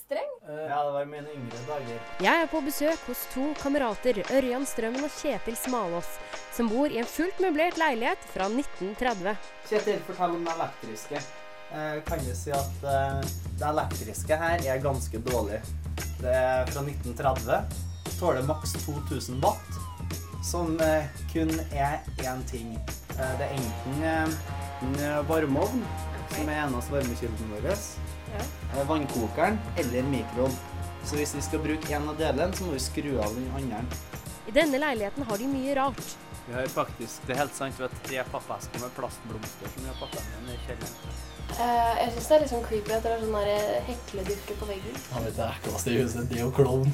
Ja, 0.69 0.85
det 0.85 0.93
var 0.93 1.05
mine 1.07 1.31
yngre 1.37 1.59
dager. 1.69 1.99
Jeg 2.25 2.43
er 2.43 2.49
på 2.51 2.61
besøk 2.67 3.03
hos 3.07 3.21
to 3.31 3.45
kamerater, 3.63 4.17
Ørjan 4.35 4.65
Strømmen 4.67 5.07
og 5.07 5.13
Kjetil 5.15 5.55
Smalås, 5.55 6.09
som 6.57 6.71
bor 6.73 6.91
i 6.91 6.99
en 6.99 7.07
fullt 7.07 7.39
møblert 7.43 7.79
leilighet 7.79 8.25
fra 8.33 8.49
1930. 8.51 9.37
Kjetil, 9.69 10.01
fortell 10.09 10.35
om 10.35 10.49
det 10.49 10.57
elektriske. 10.57 11.23
Jeg 11.71 12.03
kan 12.09 12.27
du 12.27 12.33
si 12.35 12.51
at 12.51 12.87
eh, 12.91 13.21
det 13.61 13.69
elektriske 13.71 14.41
her 14.43 14.67
er 14.75 14.83
ganske 14.83 15.23
dårlig. 15.31 15.63
Det 16.19 16.35
er 16.35 16.67
fra 16.73 16.83
1930. 16.83 17.79
Tåler 18.19 18.51
maks 18.51 18.75
2000 18.83 19.39
watt, 19.47 19.83
som 20.43 20.75
eh, 20.83 21.07
kun 21.31 21.55
er 21.71 22.01
én 22.27 22.43
ting. 22.51 22.75
Eh, 23.15 23.35
det 23.39 23.47
er 23.47 23.59
enten 23.63 24.03
eh, 24.03 24.39
en 24.83 25.29
varmeovn, 25.31 25.87
som 26.35 26.51
er 26.51 26.65
eneste 26.67 26.99
varmekilden 26.99 27.55
vår, 27.55 27.71
eh, 28.39 28.83
vannkokeren 28.89 29.59
eller 29.81 30.09
mikroen. 30.11 30.57
Så 31.05 31.17
hvis 31.17 31.35
vi 31.35 31.43
skal 31.45 31.63
bruke 31.65 31.95
en 31.97 32.11
av 32.13 32.19
delene, 32.21 32.53
så 32.57 32.67
må 32.67 32.77
vi 32.77 32.83
skru 32.85 33.13
av 33.25 33.35
den 33.35 33.49
andre. 33.57 33.85
I 34.49 34.55
denne 34.55 34.81
leiligheten 34.83 35.25
har 35.29 35.41
de 35.41 35.49
mye 35.49 35.77
rart. 35.79 36.03
Vi 36.47 36.57
har 36.57 36.67
faktisk, 36.73 37.23
det 37.27 37.37
er 37.37 37.45
helt 37.45 37.55
sant, 37.55 37.77
vi 37.79 37.85
har 37.87 37.93
tre 38.07 38.23
pappesker 38.33 38.83
med 38.83 38.93
plastblomster 38.97 39.71
som 39.71 39.85
vi 39.85 39.91
har 39.93 39.99
pakka 40.01 40.25
ned 40.47 40.57
i 40.57 40.63
kjelleren. 40.67 41.19
Uh, 41.51 41.93
jeg 41.99 42.13
syns 42.15 42.27
det 42.27 42.35
er 42.35 42.43
litt 42.45 42.53
sånn 42.53 42.65
creepy 42.67 42.95
at 42.95 43.07
det 43.07 43.13
er 43.13 43.23
sånne 43.25 43.43
der 43.47 43.87
hekledukker 43.89 44.59
på 44.61 44.69
veggen. 44.71 45.01
Han 45.15 45.27
vet 45.27 45.39
det 45.39 45.49
ekleste 45.55 45.93
i 45.93 46.01
huset, 46.01 46.29
det 46.31 46.39
er 46.39 46.45
jo 46.45 46.51
klovn. 46.57 46.93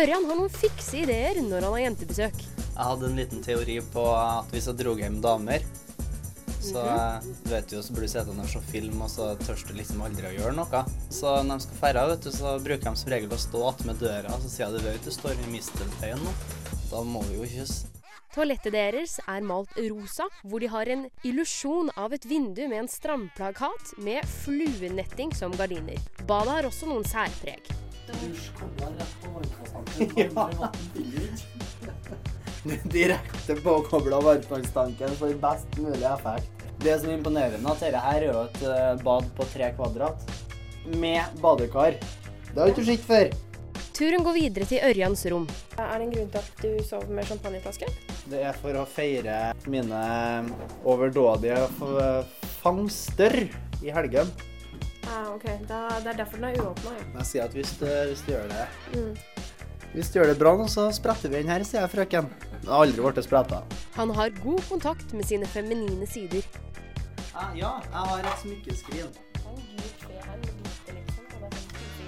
Ørjan 0.00 0.26
har 0.30 0.38
noen 0.38 0.52
fikse 0.54 1.00
ideer 1.02 1.40
når 1.42 1.66
han 1.66 1.74
har 1.74 1.84
jentebesøk. 1.88 2.42
Jeg 2.60 2.88
hadde 2.88 3.08
en 3.10 3.16
liten 3.18 3.44
teori 3.44 3.80
på 3.92 4.04
at 4.14 4.52
hvis 4.54 4.68
jeg 4.70 4.78
dro 4.80 4.94
hjem 4.96 5.18
damer, 5.24 5.64
så 6.60 6.82
Mhm. 6.84 7.34
du 7.44 7.50
vet 7.50 7.72
jo, 7.72 7.80
så 7.82 7.92
blir 7.92 8.06
du 8.06 8.12
sittende 8.12 8.42
og 8.44 8.48
se 8.48 8.60
film, 8.70 9.02
og 9.02 9.08
så 9.10 9.36
tør 9.38 9.66
du 9.68 9.74
liksom 9.74 10.00
aldri 10.02 10.26
å 10.30 10.36
gjøre 10.38 10.54
noe. 10.56 10.84
Så 11.10 11.42
når 11.44 11.58
de 11.58 11.62
skal 11.66 11.76
ferde, 11.82 12.08
vet 12.08 12.20
du, 12.22 12.30
så 12.30 12.58
bruker 12.62 12.90
de 12.90 12.96
som 12.96 13.10
regel 13.10 13.28
å 13.30 13.38
stå 13.38 13.68
attmed 13.68 13.98
døra, 13.98 14.30
så 14.40 14.48
sier 14.48 14.66
de 14.70 14.78
du 14.78 14.84
vet 14.84 15.04
du 15.04 15.10
står 15.10 15.32
i 15.32 15.50
mistelteien 15.50 16.18
nå. 16.22 16.32
Da 16.90 17.02
må 17.02 17.22
vi 17.28 17.36
jo 17.38 17.44
kysse. 17.46 17.86
Toalettet 18.34 18.72
deres 18.72 19.18
er 19.26 19.40
malt 19.42 19.70
rosa, 19.76 20.28
hvor 20.46 20.60
de 20.60 20.66
har 20.68 20.86
en 20.86 21.10
illusjon 21.24 21.90
av 21.96 22.12
et 22.12 22.22
vindu 22.24 22.68
med 22.68 22.78
en 22.84 22.88
strandplakat 22.88 23.98
med 23.98 24.22
fluenetting 24.24 25.34
som 25.34 25.50
gardiner. 25.50 25.98
Badet 26.28 26.48
har 26.54 26.62
også 26.62 26.86
noen 26.86 27.04
særpreg. 27.04 27.58
Direkte 32.96 33.56
påkobla 33.64 34.20
varmtvannstanken 34.20 35.14
for 35.16 35.34
best 35.42 35.78
mulig 35.80 36.04
effekt. 36.04 36.66
Det 36.80 36.96
som 37.00 37.10
er 37.10 37.18
imponerende, 37.18 37.60
at 37.70 37.80
dette 37.84 38.00
her 38.00 38.22
er 38.24 38.26
jo 38.32 38.42
et 38.46 38.62
eh, 38.64 38.94
bad 39.04 39.28
på 39.36 39.46
tre 39.52 39.70
kvadrat 39.76 40.30
med 40.96 41.40
badekar. 41.42 41.96
Det 42.50 42.56
har 42.58 42.72
ikke 42.72 42.84
du 42.84 42.88
sett 42.88 43.04
før. 43.06 43.32
Turen 44.00 44.24
går 44.24 44.32
videre 44.38 44.64
til 44.64 44.80
Ørjans 44.86 45.26
rom. 45.28 45.44
Er 45.76 45.90
det 46.00 46.06
en 46.06 46.12
grunn 46.14 46.30
til 46.32 46.40
at 46.40 46.62
du 46.64 46.84
sover 46.88 47.10
med 47.12 47.28
champagneflaske? 47.28 47.88
Det 48.32 48.40
er 48.48 48.56
for 48.56 48.78
å 48.80 48.86
feire 48.88 49.50
mine 49.68 50.00
overdådige 50.88 51.66
fangster 52.62 53.36
i 53.84 53.92
helgen. 53.92 54.32
Ah, 55.10 55.28
ok. 55.34 55.44
Da, 55.68 55.82
det 56.00 56.14
er 56.14 56.18
derfor 56.22 56.40
den 56.40 56.48
er 56.48 56.62
uåpna. 56.64 56.94
Jeg 57.18 57.28
sier 57.28 57.44
at 57.48 57.56
hvis 57.56 57.72
du, 57.80 57.86
hvis 58.08 58.24
du 58.24 58.32
gjør 58.34 58.48
det 58.52 58.66
Mm. 58.96 59.12
Hvis 59.90 60.12
du 60.12 60.20
gjør 60.20 60.28
det 60.30 60.38
bra 60.38 60.52
nå, 60.54 60.68
så 60.70 60.84
spretter 60.94 61.32
vi 61.32 61.40
den 61.40 61.50
her, 61.50 61.64
sier 61.66 61.82
jeg 61.82 61.90
frøken. 61.90 62.28
Det 62.60 62.68
har 62.70 62.84
aldri 62.84 63.02
blitt 63.02 63.26
spretta. 63.26 63.64
Han 63.96 64.12
har 64.14 64.30
god 64.38 64.62
kontakt 64.68 65.14
med 65.18 65.26
sine 65.26 65.48
feminine 65.50 66.06
sider. 66.06 66.46
Ja, 67.34 67.48
ja, 67.58 67.72
jeg 67.88 68.06
har 68.12 68.28
et 68.30 68.44
smykkeskrin. 68.44 69.10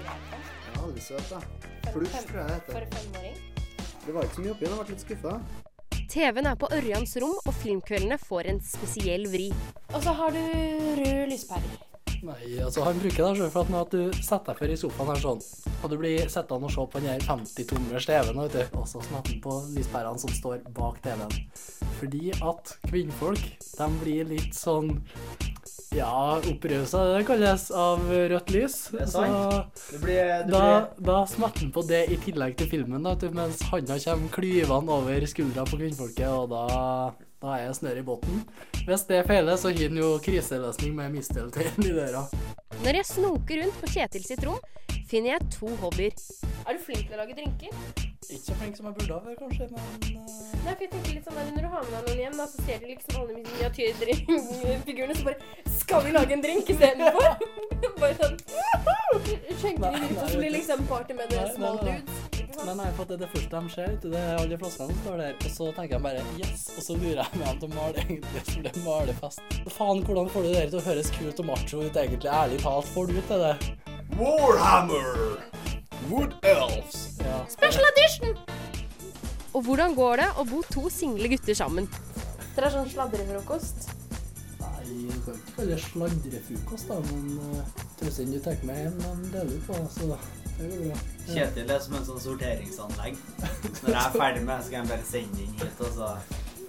Ja, 0.07 0.79
veldig 0.79 1.03
søt, 1.03 1.27
da. 1.33 1.43
Pluss, 1.91 2.15
tror 2.29 2.39
jeg 2.39 2.47
det 2.47 2.55
heter. 2.55 2.87
Det 4.05 4.15
var 4.15 4.27
ikke 4.27 4.39
så 4.39 4.45
mye 4.45 4.55
oppi, 4.55 4.67
jeg 4.67 4.79
ble 4.79 4.89
litt 4.93 5.07
skuffa. 5.07 5.37
TV-en 6.13 6.47
er 6.53 6.59
på 6.61 6.69
Ørjans 6.77 7.17
rom, 7.19 7.35
og 7.43 7.55
filmkveldene 7.63 8.19
får 8.21 8.53
en 8.53 8.63
spesiell 8.63 9.27
vri. 9.33 9.49
Og 9.91 9.99
så 10.05 10.15
har 10.21 10.31
du 10.31 10.39
rød 11.01 11.33
lyspærer. 11.33 11.82
Nei, 12.23 12.53
altså 12.63 12.85
han 12.85 12.99
bruker 13.01 13.25
det 13.25 13.39
selv 13.41 13.51
for 13.51 13.65
at 13.65 13.71
nå 13.73 13.79
at 13.83 13.91
du 13.91 14.21
setter 14.23 14.53
deg 14.53 14.59
for 14.61 14.71
i 14.71 14.77
sofaen 14.79 15.09
her 15.11 15.19
sånn, 15.19 15.41
og 15.83 15.89
du 15.91 15.95
blir 15.99 16.29
sittende 16.31 16.69
og 16.69 16.71
se 16.71 16.85
på 16.93 17.01
den 17.01 17.09
her 17.11 17.25
50-tommers 17.27 18.07
TV-en, 18.07 18.39
vet 18.45 18.55
du, 18.55 18.77
og 18.79 18.85
så 18.87 19.01
snakker 19.03 19.41
på 19.43 19.55
lyspærene 19.73 20.21
som 20.21 20.31
står 20.31 20.61
bak 20.77 21.01
TV-en. 21.03 21.35
Fordi 21.99 22.31
at 22.37 22.71
kvinnfolk, 22.87 23.43
de 23.73 23.89
blir 23.99 24.31
litt 24.31 24.55
sånn, 24.55 24.93
ja, 25.93 26.39
opprøsa, 26.39 27.03
det 27.11 27.25
kalles, 27.27 27.67
av 27.75 28.07
rødt 28.07 28.55
lys. 28.55 28.77
Det 28.95 29.03
er 29.03 29.11
sant. 29.11 29.75
Så 29.83 29.97
Det 29.97 30.01
blir, 30.05 30.23
det 30.47 30.55
da, 30.55 30.63
blir 30.95 31.11
da 31.11 31.19
smetter 31.27 31.65
han 31.65 31.75
på 31.75 31.83
det 31.91 32.05
i 32.07 32.21
tillegg 32.23 32.55
til 32.61 32.71
filmen, 32.71 33.03
da, 33.03 33.17
mens 33.35 33.67
handa 33.67 33.99
kommer 34.07 34.33
klyvende 34.39 34.95
over 34.95 35.27
skuldra 35.27 35.67
på 35.67 35.83
kvinnfolket, 35.83 36.31
og 36.31 36.55
da, 36.55 36.63
da 37.43 37.57
er 37.57 37.65
jeg 37.65 37.75
snør 37.81 37.97
i 37.99 38.05
båten. 38.07 38.43
Hvis 38.87 39.03
det 39.09 39.19
feiler, 39.27 39.57
så 39.59 39.71
har 39.71 39.81
han 39.83 39.97
jo 39.99 40.13
kriseløsning 40.23 40.95
med 40.95 41.11
misteltein 41.17 41.83
i 41.83 41.91
døra. 41.91 42.23
Når 42.85 42.99
jeg 43.01 43.09
snoker 43.09 43.59
rundt 43.63 43.81
på 43.81 43.89
Kjetil 43.91 44.23
sitt 44.23 44.45
rom, 44.47 44.61
finner 45.11 45.35
jeg 45.35 45.49
to 45.57 45.67
hobbyer. 45.81 46.15
Er 46.63 46.77
du 46.77 46.83
flink 46.85 47.03
til 47.09 47.17
å 47.17 47.19
lage 47.19 47.35
drinker? 47.35 47.75
Ikke 48.23 48.45
så 48.45 48.55
flink 48.61 48.79
som 48.79 48.87
jeg 48.87 48.95
burde 49.01 49.17
ha, 49.19 49.33
kanskje, 49.35 49.67
men 49.73 49.83
Nei, 50.63 50.71
for 50.71 50.85
jeg 50.85 50.91
tenker 50.93 51.17
litt 51.17 51.25
sånn 51.27 51.35
der, 51.35 51.49
Når 51.51 51.65
du 51.65 51.71
har 51.73 51.83
med 51.83 51.93
deg 51.93 52.05
noen 52.07 52.21
hjem, 52.23 52.37
da, 52.39 52.45
så 52.47 52.63
ser 52.63 52.79
du 52.79 52.85
liksom 52.87 53.17
alle 53.19 53.35
miniatyrfigurene, 53.41 55.17
så 55.19 55.27
bare 55.27 55.73
Skal 55.75 56.05
vi 56.07 56.13
lage 56.15 56.37
en 56.37 56.45
drink 56.45 56.71
istedenfor? 56.71 57.49
bare 57.99 58.15
sånn 58.21 58.39
Skjenker 59.59 59.91
de 59.91 60.05
ut, 60.07 60.15
og 60.15 60.29
så 60.31 60.39
blir 60.39 60.55
liksom 60.55 60.87
party 60.87 61.19
med 61.19 61.35
the 61.35 61.43
small 61.57 61.83
dudes. 61.83 62.22
Ikke 62.53 62.67
jeg 62.69 62.77
Nei, 62.77 62.89
fått 62.93 63.09
det, 63.09 63.15
det 63.23 63.27
første 63.31 63.59
de 63.59 63.69
ser, 63.73 63.87
vet 63.89 64.03
du, 64.03 64.11
det 64.13 64.19
er 64.21 64.35
alle 64.37 64.57
flaskene 64.61 64.93
som 64.93 64.99
står 65.01 65.21
der, 65.23 65.37
og 65.39 65.53
så 65.55 65.69
tenker 65.73 65.95
jeg 65.95 66.03
bare 66.03 66.25
yes, 66.37 66.65
og 66.77 66.83
så 66.85 66.97
lurer 66.99 67.21
jeg 67.23 67.39
meg 67.39 67.47
om 67.49 67.61
til 67.63 67.65
å 67.65 67.73
male 67.73 68.03
egentlig, 68.03 68.43
for 68.49 68.67
det 68.67 68.73
malefest. 68.83 69.55
Faen, 69.73 70.01
hvordan 70.05 70.29
får 70.33 70.45
du 70.45 70.49
det 70.53 70.61
til 70.67 70.77
å 70.77 70.83
høres 70.85 71.09
kult 71.15 71.41
og 71.41 71.47
macho 71.49 71.81
ut, 71.81 71.97
egentlig, 72.03 72.29
ærlig 72.29 72.59
talt, 72.61 72.91
får 72.93 73.09
du 73.09 73.17
til 73.31 73.41
det? 73.41 73.55
Warhammer! 74.19 75.17
Wood 76.11 76.37
Elves! 76.53 77.01
Ja. 77.23 77.39
Special 77.55 77.89
edition! 77.89 78.37
Og 79.53 79.65
hvordan 79.65 79.97
går 79.97 80.21
det 80.21 80.29
å 80.37 80.45
bo 80.53 80.61
to 80.69 80.85
single 80.93 81.33
gutter 81.33 81.57
sammen? 81.57 81.89
Dere 82.53 82.69
har 82.69 82.77
sånn 82.77 82.93
sladrefrokost. 82.93 83.89
Nei, 84.61 84.85
du 85.09 85.19
kan 85.25 85.41
ikke 85.41 85.57
kalle 85.57 85.73
det 85.73 85.81
sladrefrokost, 85.87 86.93
da, 86.93 87.01
men 87.09 87.35
uh, 87.41 87.83
tøsene 87.97 88.37
du 88.37 88.45
tar 88.45 88.61
med 88.69 88.85
hjem, 88.85 89.03
den 89.07 89.29
deler 89.33 89.53
du 89.57 89.61
på, 89.65 89.81
så 89.97 90.13
det 90.57 90.69
går 90.69 90.85
bra. 90.89 90.97
Kjetil 91.27 91.69
er 91.71 91.79
som 91.83 91.95
en 91.97 92.05
sånn 92.07 92.21
sorteringsanlegg. 92.23 93.19
Når 93.81 93.89
jeg 93.89 93.99
er 94.03 94.15
ferdig 94.17 94.43
med 94.43 94.53
det, 94.53 94.65
så 94.65 94.73
jeg 94.75 94.89
bare 94.91 95.07
sende 95.07 95.43
inn 95.45 95.53
hit, 95.61 95.79
og 95.79 95.93
så 95.97 96.09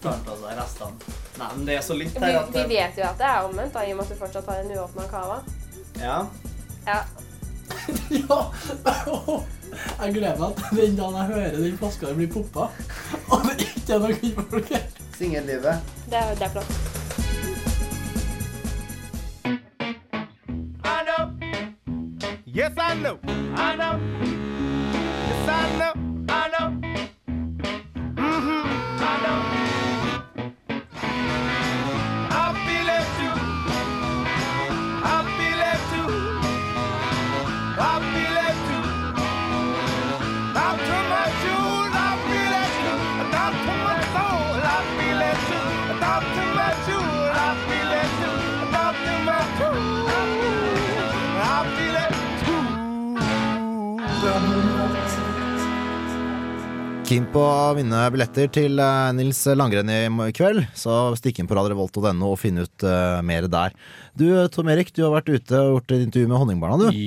tar 0.03 0.11
han 0.15 0.25
på 0.29 0.37
seg 0.41 0.59
restene. 0.61 1.17
Nei, 1.41 1.51
men 1.57 1.67
det 1.69 1.77
er 1.79 1.85
så 1.89 1.97
litt 1.99 2.15
Vi, 2.15 2.23
her 2.25 2.39
at 2.43 2.55
vi 2.55 2.65
vet 2.71 2.99
jo 3.01 3.07
at 3.09 3.19
det 3.21 3.29
er 3.31 3.49
omvendt, 3.49 3.75
da, 3.75 3.85
i 3.85 3.93
og 3.93 4.01
med 4.01 4.07
at 4.07 4.15
du 4.15 4.21
fortsatt 4.23 4.51
har 4.53 4.63
en 4.63 4.75
uåpna 4.79 5.09
cava. 5.13 5.43
Ja. 6.01 6.19
Ja. 8.15 8.37
Jeg 9.75 10.13
gleder 10.15 10.39
meg 10.39 10.59
til 10.61 10.79
den 10.79 10.99
dagen 10.99 11.17
jeg 11.19 11.31
hører 11.33 11.57
den 11.57 11.79
flaska 11.81 12.13
blir 12.15 12.31
poppa, 12.31 12.69
og 13.33 13.49
det 13.49 13.67
ikke 13.67 13.97
er 13.97 14.05
noe 14.05 14.19
kvinnfolk 14.21 14.71
her. 14.77 14.85
Singellivet. 15.19 15.97
Det 16.11 16.23
det 16.39 16.47
er 16.47 16.55
flott. 16.55 17.04
Yes, 22.55 22.71
I 22.77 22.95
know. 22.95 23.19
I 23.27 23.75
know. 23.75 24.01
Yes, 24.23 25.49
I 25.49 25.77
know. 25.77 26.04
På 57.35 57.43
å 57.43 57.75
vinne 57.75 57.99
billetter 58.15 58.51
til 58.55 58.79
eh, 58.79 59.13
Nils 59.17 59.41
Langrenn 59.59 59.91
i 59.91 60.31
kveld, 60.37 60.69
så 60.79 61.15
stikk 61.19 61.41
inn 61.41 61.49
på 61.51 61.57
radiorevolt.no 61.59 62.29
og 62.31 62.39
finn 62.39 62.61
ut 62.63 62.85
eh, 62.87 63.19
mer 63.27 63.49
der. 63.51 63.75
Du 64.15 64.29
Tom 64.55 64.69
Erik, 64.71 64.93
du 64.95 65.01
har 65.03 65.11
vært 65.11 65.27
ute 65.27 65.59
og 65.59 65.73
gjort 65.73 65.93
et 65.97 66.03
intervju 66.05 66.29
med 66.31 66.39
Honningbarna, 66.39 66.77
du. 66.87 66.99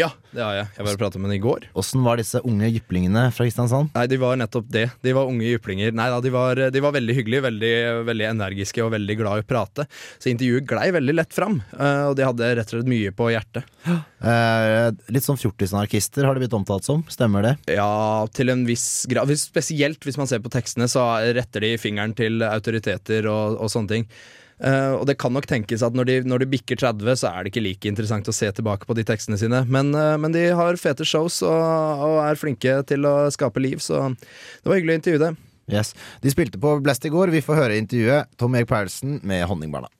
Ja, 0.00 0.08
det 0.34 0.42
har 0.42 0.56
jeg. 0.56 0.66
Jeg 0.74 0.86
var 0.88 0.96
og 0.96 0.98
pratet 0.98 1.20
med 1.22 1.30
dem 1.30 1.36
i 1.36 1.42
går. 1.44 1.66
Åssen 1.78 2.02
var 2.02 2.18
disse 2.18 2.40
unge 2.42 2.66
jyplingene 2.72 3.22
fra 3.36 3.44
Kristiansand? 3.46 3.92
Nei, 3.94 4.06
de 4.10 4.16
var 4.18 4.38
nettopp 4.40 4.66
det. 4.74 4.88
De 5.06 5.12
var 5.14 5.30
unge 5.30 5.46
jyplinger. 5.46 5.94
Nei 5.94 6.08
da, 6.10 6.16
de 6.24 6.32
var, 6.34 6.58
de 6.74 6.82
var 6.82 6.94
veldig 6.96 7.14
hyggelige, 7.20 7.44
veldig, 7.44 7.70
veldig 8.08 8.26
energiske 8.32 8.82
og 8.82 8.90
veldig 8.96 9.16
glad 9.20 9.38
i 9.38 9.44
å 9.44 9.46
prate. 9.46 9.86
Så 10.18 10.32
intervjuet 10.32 10.66
glei 10.66 10.88
veldig 10.96 11.14
lett 11.14 11.36
fram, 11.36 11.60
eh, 11.76 12.02
og 12.08 12.16
de 12.18 12.26
hadde 12.26 12.48
rett 12.58 12.72
og 12.72 12.80
slett 12.80 12.90
mye 12.90 13.12
på 13.14 13.28
hjertet. 13.30 13.68
Eh, 13.86 14.88
litt 15.14 15.26
sånn 15.28 15.38
fjortisanarkister 15.38 16.26
har 16.26 16.34
de 16.34 16.42
blitt 16.42 16.56
omtalt 16.58 16.88
som, 16.88 17.04
stemmer 17.12 17.46
det? 17.46 17.52
Ja, 17.76 18.26
til 18.34 18.50
en 18.50 18.66
viss 18.66 19.04
grad. 19.06 19.30
Spesielt 19.38 20.02
hvis 20.02 20.18
man 20.18 20.26
ser 20.26 20.42
på 20.42 20.50
tekstene, 20.50 20.90
så 20.90 21.06
retter 21.36 21.62
de 21.62 21.76
fingeren 21.78 22.16
til 22.18 22.42
autoriteter 22.42 23.30
og, 23.30 23.60
og 23.62 23.70
sånne 23.70 23.94
ting. 23.94 24.10
Eh, 24.56 24.92
og 24.96 25.04
det 25.08 25.18
kan 25.20 25.34
nok 25.36 25.48
tenkes 25.48 25.84
at 25.84 25.96
når 25.96 26.08
de, 26.08 26.14
når 26.24 26.42
de 26.42 26.50
bikker 26.54 26.78
30, 26.80 27.18
så 27.20 27.28
er 27.28 27.44
det 27.44 27.52
ikke 27.52 27.64
like 27.64 27.90
interessant 27.90 28.28
å 28.30 28.34
se 28.34 28.48
tilbake 28.56 28.88
på 28.88 28.96
de 28.96 29.04
tekstene 29.06 29.36
sine. 29.40 29.62
Men, 29.68 29.92
uh, 29.96 30.14
men 30.20 30.32
de 30.32 30.46
har 30.56 30.80
fete 30.80 31.04
shows 31.04 31.42
og, 31.44 32.06
og 32.06 32.22
er 32.24 32.40
flinke 32.40 32.78
til 32.88 33.04
å 33.08 33.16
skape 33.34 33.60
liv, 33.60 33.82
så 33.84 34.08
det 34.16 34.70
var 34.70 34.80
hyggelig 34.80 34.96
å 34.96 35.00
intervjue 35.02 35.24
dem. 35.26 35.36
Yes. 35.66 35.92
De 36.22 36.30
spilte 36.30 36.60
på 36.62 36.76
Blest 36.80 37.04
i 37.04 37.10
går. 37.12 37.34
Vi 37.34 37.42
får 37.42 37.58
høre 37.58 37.78
intervjuet. 37.80 38.30
Tom 38.38 38.54
Erik 38.54 38.70
Paulsen 38.70 39.18
med 39.26 39.42
Honningbarna. 39.50 39.90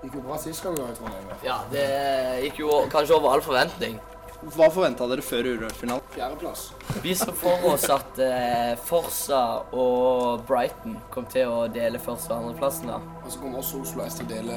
Gikk 0.00 0.14
jo 0.16 0.22
bra 0.24 0.38
sist 0.40 0.64
gang 0.64 0.78
du 0.78 0.80
var 0.80 0.94
i 0.94 0.96
Trondheim. 0.96 1.32
Ja, 1.44 1.58
det 1.68 1.88
gikk 2.46 2.62
jo 2.62 2.78
kanskje 2.92 3.18
over 3.18 3.34
all 3.34 3.44
forventning. 3.44 3.98
Hva 4.40 4.70
forventa 4.72 5.04
dere 5.04 5.20
før 5.20 5.44
Urørt-finalen? 5.50 6.04
Fjerdeplass. 6.14 6.62
Vi 7.04 7.12
så 7.18 7.28
for 7.36 7.60
oss 7.68 7.84
at 7.92 8.20
eh, 8.24 8.70
Forsa 8.88 9.40
og 9.76 10.46
Brighton 10.48 10.96
kom 11.12 11.26
til 11.28 11.50
å 11.52 11.66
dele 11.68 12.00
første- 12.00 12.32
og 12.32 12.46
andreplassen. 12.46 12.88
da. 12.88 12.96
Og 13.20 13.28
så 13.34 13.42
kommer 13.42 13.60
også 13.60 13.82
Oslo 13.82 14.06
S 14.06 14.16
til 14.16 14.30
å 14.30 14.30
dele 14.30 14.56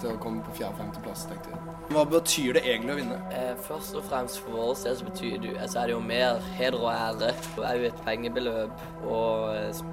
til 0.00 0.14
å 0.14 0.16
komme 0.22 0.40
på 0.46 0.56
fjerde-femteplass, 0.56 1.26
tenkte 1.28 1.52
jeg. 1.52 1.76
Hva 1.92 2.06
betyr 2.08 2.56
det 2.56 2.64
egentlig 2.64 2.94
å 2.94 2.98
vinne? 3.02 3.20
Eh, 3.36 3.52
først 3.68 4.00
og 4.00 4.08
fremst 4.08 4.40
for 4.40 4.56
vår 4.56 4.74
del 4.86 4.96
så 4.96 5.10
betyr 5.10 5.38
det, 5.44 5.54
altså 5.60 5.82
er 5.82 5.86
det 5.92 5.96
jo 5.98 6.02
mer 6.08 6.40
heder 6.56 6.80
og 6.80 6.90
ære. 6.94 7.32
Og 7.58 7.64
òg 7.68 7.86
et 7.90 8.04
pengebeløp 8.08 8.86
og 9.04 9.56
eh, 9.56 9.84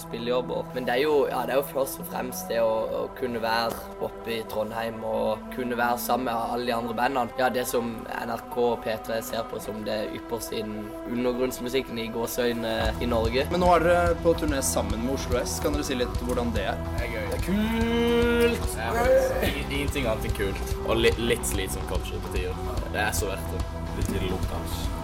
spillejobber. 0.00 0.64
Men 0.74 0.86
det 0.86 0.96
er, 0.96 1.02
jo, 1.04 1.14
ja, 1.30 1.42
det 1.46 1.54
er 1.54 1.60
jo 1.60 1.66
først 1.72 2.00
og 2.02 2.08
fremst 2.10 2.48
det 2.50 2.60
å, 2.62 2.72
å 2.98 3.02
kunne 3.18 3.42
være 3.42 3.78
oppe 4.04 4.36
i 4.36 4.40
Trondheim 4.50 5.02
og 5.06 5.44
kunne 5.54 5.78
være 5.78 5.98
sammen 6.02 6.28
med 6.28 6.54
alle 6.54 6.68
de 6.68 6.74
andre 6.76 6.96
bandene. 6.98 7.34
Ja, 7.40 7.50
det 7.52 7.66
som 7.70 7.92
NRK 8.14 8.56
og 8.64 8.84
P3 8.86 9.20
ser 9.24 9.46
på 9.50 9.60
som 9.62 9.82
det 9.86 9.98
ypperste 10.16 10.60
innen 10.60 10.88
undergrunnsmusikken 11.10 12.00
i 12.00 12.08
gåseøyne 12.14 12.74
i 13.04 13.10
Norge. 13.10 13.46
Men 13.52 13.64
nå 13.64 13.70
er 13.76 13.86
dere 13.88 14.18
på 14.24 14.34
turné 14.40 14.62
sammen 14.64 15.04
med 15.04 15.16
Oslo 15.18 15.38
S. 15.42 15.58
Kan 15.64 15.76
dere 15.76 15.86
si 15.86 15.98
litt 15.98 16.24
hvordan 16.24 16.52
det 16.56 16.68
er? 16.72 16.82
Det 16.98 17.08
er 17.08 17.14
gøy. 17.14 17.30
Det 17.30 17.38
er 17.38 17.46
kult! 17.48 18.68
Det 18.74 19.48
er 19.48 19.62
ingenting 19.62 20.10
annet 20.10 20.28
enn 20.30 20.36
kult. 20.40 20.76
Og 20.88 21.00
litt, 21.00 21.20
litt 21.20 21.48
slitsomt 21.48 21.88
kanskje 21.92 22.20
på 22.24 22.36
tider. 22.36 22.60
Det 22.90 23.02
er 23.06 23.16
så 23.16 23.30
verdt 23.32 23.54
det. 23.54 23.64
Litt 23.94 24.12
tidlig 24.12 24.34
luktende. 24.34 25.02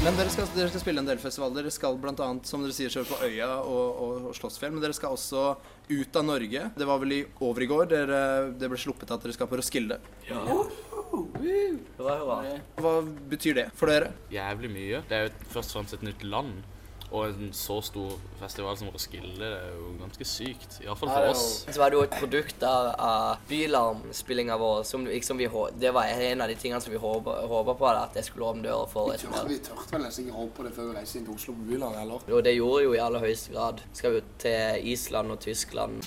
Men 0.00 0.16
dere 0.16 0.30
skal, 0.32 0.46
dere 0.56 0.70
skal 0.72 0.80
spille 0.80 1.02
en 1.02 1.08
del 1.08 1.18
festivaler. 1.20 1.58
Dere 1.60 1.70
skal 1.74 1.98
bl.a. 2.00 2.28
som 2.48 2.62
dere 2.64 2.72
sier, 2.72 2.88
kjøre 2.88 3.08
på 3.10 3.18
Øya 3.26 3.48
og, 3.60 3.98
og, 4.00 4.28
og 4.30 4.36
Slåssfjell. 4.38 4.72
Men 4.72 4.80
dere 4.80 4.96
skal 4.96 5.12
også 5.12 5.42
ut 5.90 6.16
av 6.16 6.24
Norge. 6.24 6.62
Det 6.72 6.86
var 6.88 7.02
vel 7.02 7.12
i 7.18 7.20
over 7.44 7.66
i 7.66 7.68
går 7.68 7.90
dere, 7.90 8.20
det 8.56 8.70
ble 8.72 8.80
sluppet 8.80 9.12
at 9.12 9.20
dere 9.26 9.36
skal 9.36 9.50
på 9.50 9.58
Roskilde. 9.60 9.98
Ja. 10.30 10.40
Hurra, 11.10 12.16
hurra. 12.16 12.38
Hva 12.80 12.94
betyr 13.28 13.60
det 13.60 13.66
for 13.76 13.92
dere? 13.92 14.14
Jævlig 14.32 14.72
mye. 14.72 15.02
Det 15.10 15.18
er 15.18 15.28
jo 15.28 15.34
først 15.52 15.74
og 15.74 15.80
fremst 15.82 15.98
et 15.98 16.06
nytt 16.08 16.24
land. 16.24 16.62
Og 17.10 17.26
en 17.26 17.48
så 17.52 17.80
stor 17.82 18.12
festival 18.38 18.76
som 18.78 18.90
Roskilde, 18.94 19.34
det 19.40 19.48
er 19.50 19.72
jo 19.74 19.88
ganske 19.98 20.26
sykt. 20.30 20.76
Iallfall 20.84 21.10
for 21.10 21.30
oss. 21.32 21.44
Så 21.66 21.80
var 21.82 21.90
det 21.90 21.98
jo 21.98 22.04
et 22.06 22.14
produkt 22.14 22.62
av, 22.62 22.92
av 23.02 23.42
Bylarm-spillinga 23.50 24.58
vår. 24.60 24.84
Som 24.86 25.08
liksom 25.08 25.40
vi, 25.40 25.48
det 25.82 25.90
var 25.96 26.06
en 26.06 26.44
av 26.44 26.52
de 26.52 26.54
tingene 26.54 26.78
som 26.80 26.94
vi 26.94 27.00
håpa 27.02 27.74
på, 27.74 27.90
at 27.90 28.14
det 28.14 28.22
skulle 28.28 28.46
åpne 28.52 28.62
døra 28.68 28.86
for. 28.90 29.10
Vi 29.10 29.18
et 29.18 29.26
tørte, 29.26 29.48
vi 29.50 29.58
tørte 29.66 29.96
vel 29.96 30.06
nesten 30.06 30.28
ikke 30.28 30.38
håpe 30.38 30.56
på 30.60 30.68
det 30.68 30.74
før 30.78 30.92
vi 30.92 30.98
reiste 31.00 31.18
inn 31.18 31.26
til 31.26 31.34
Oslo 31.34 31.56
på 31.58 31.66
bylarm, 31.72 31.98
eller? 32.04 32.30
Jo, 32.30 32.42
det 32.46 32.54
gjorde 32.54 32.86
jo 32.86 32.94
i 32.94 33.02
aller 33.02 33.26
høyeste 33.26 33.56
grad. 33.56 33.82
Skal 33.90 34.20
jo 34.20 34.24
til 34.46 34.92
Island 34.94 35.34
og 35.34 35.42
Tyskland. 35.42 35.98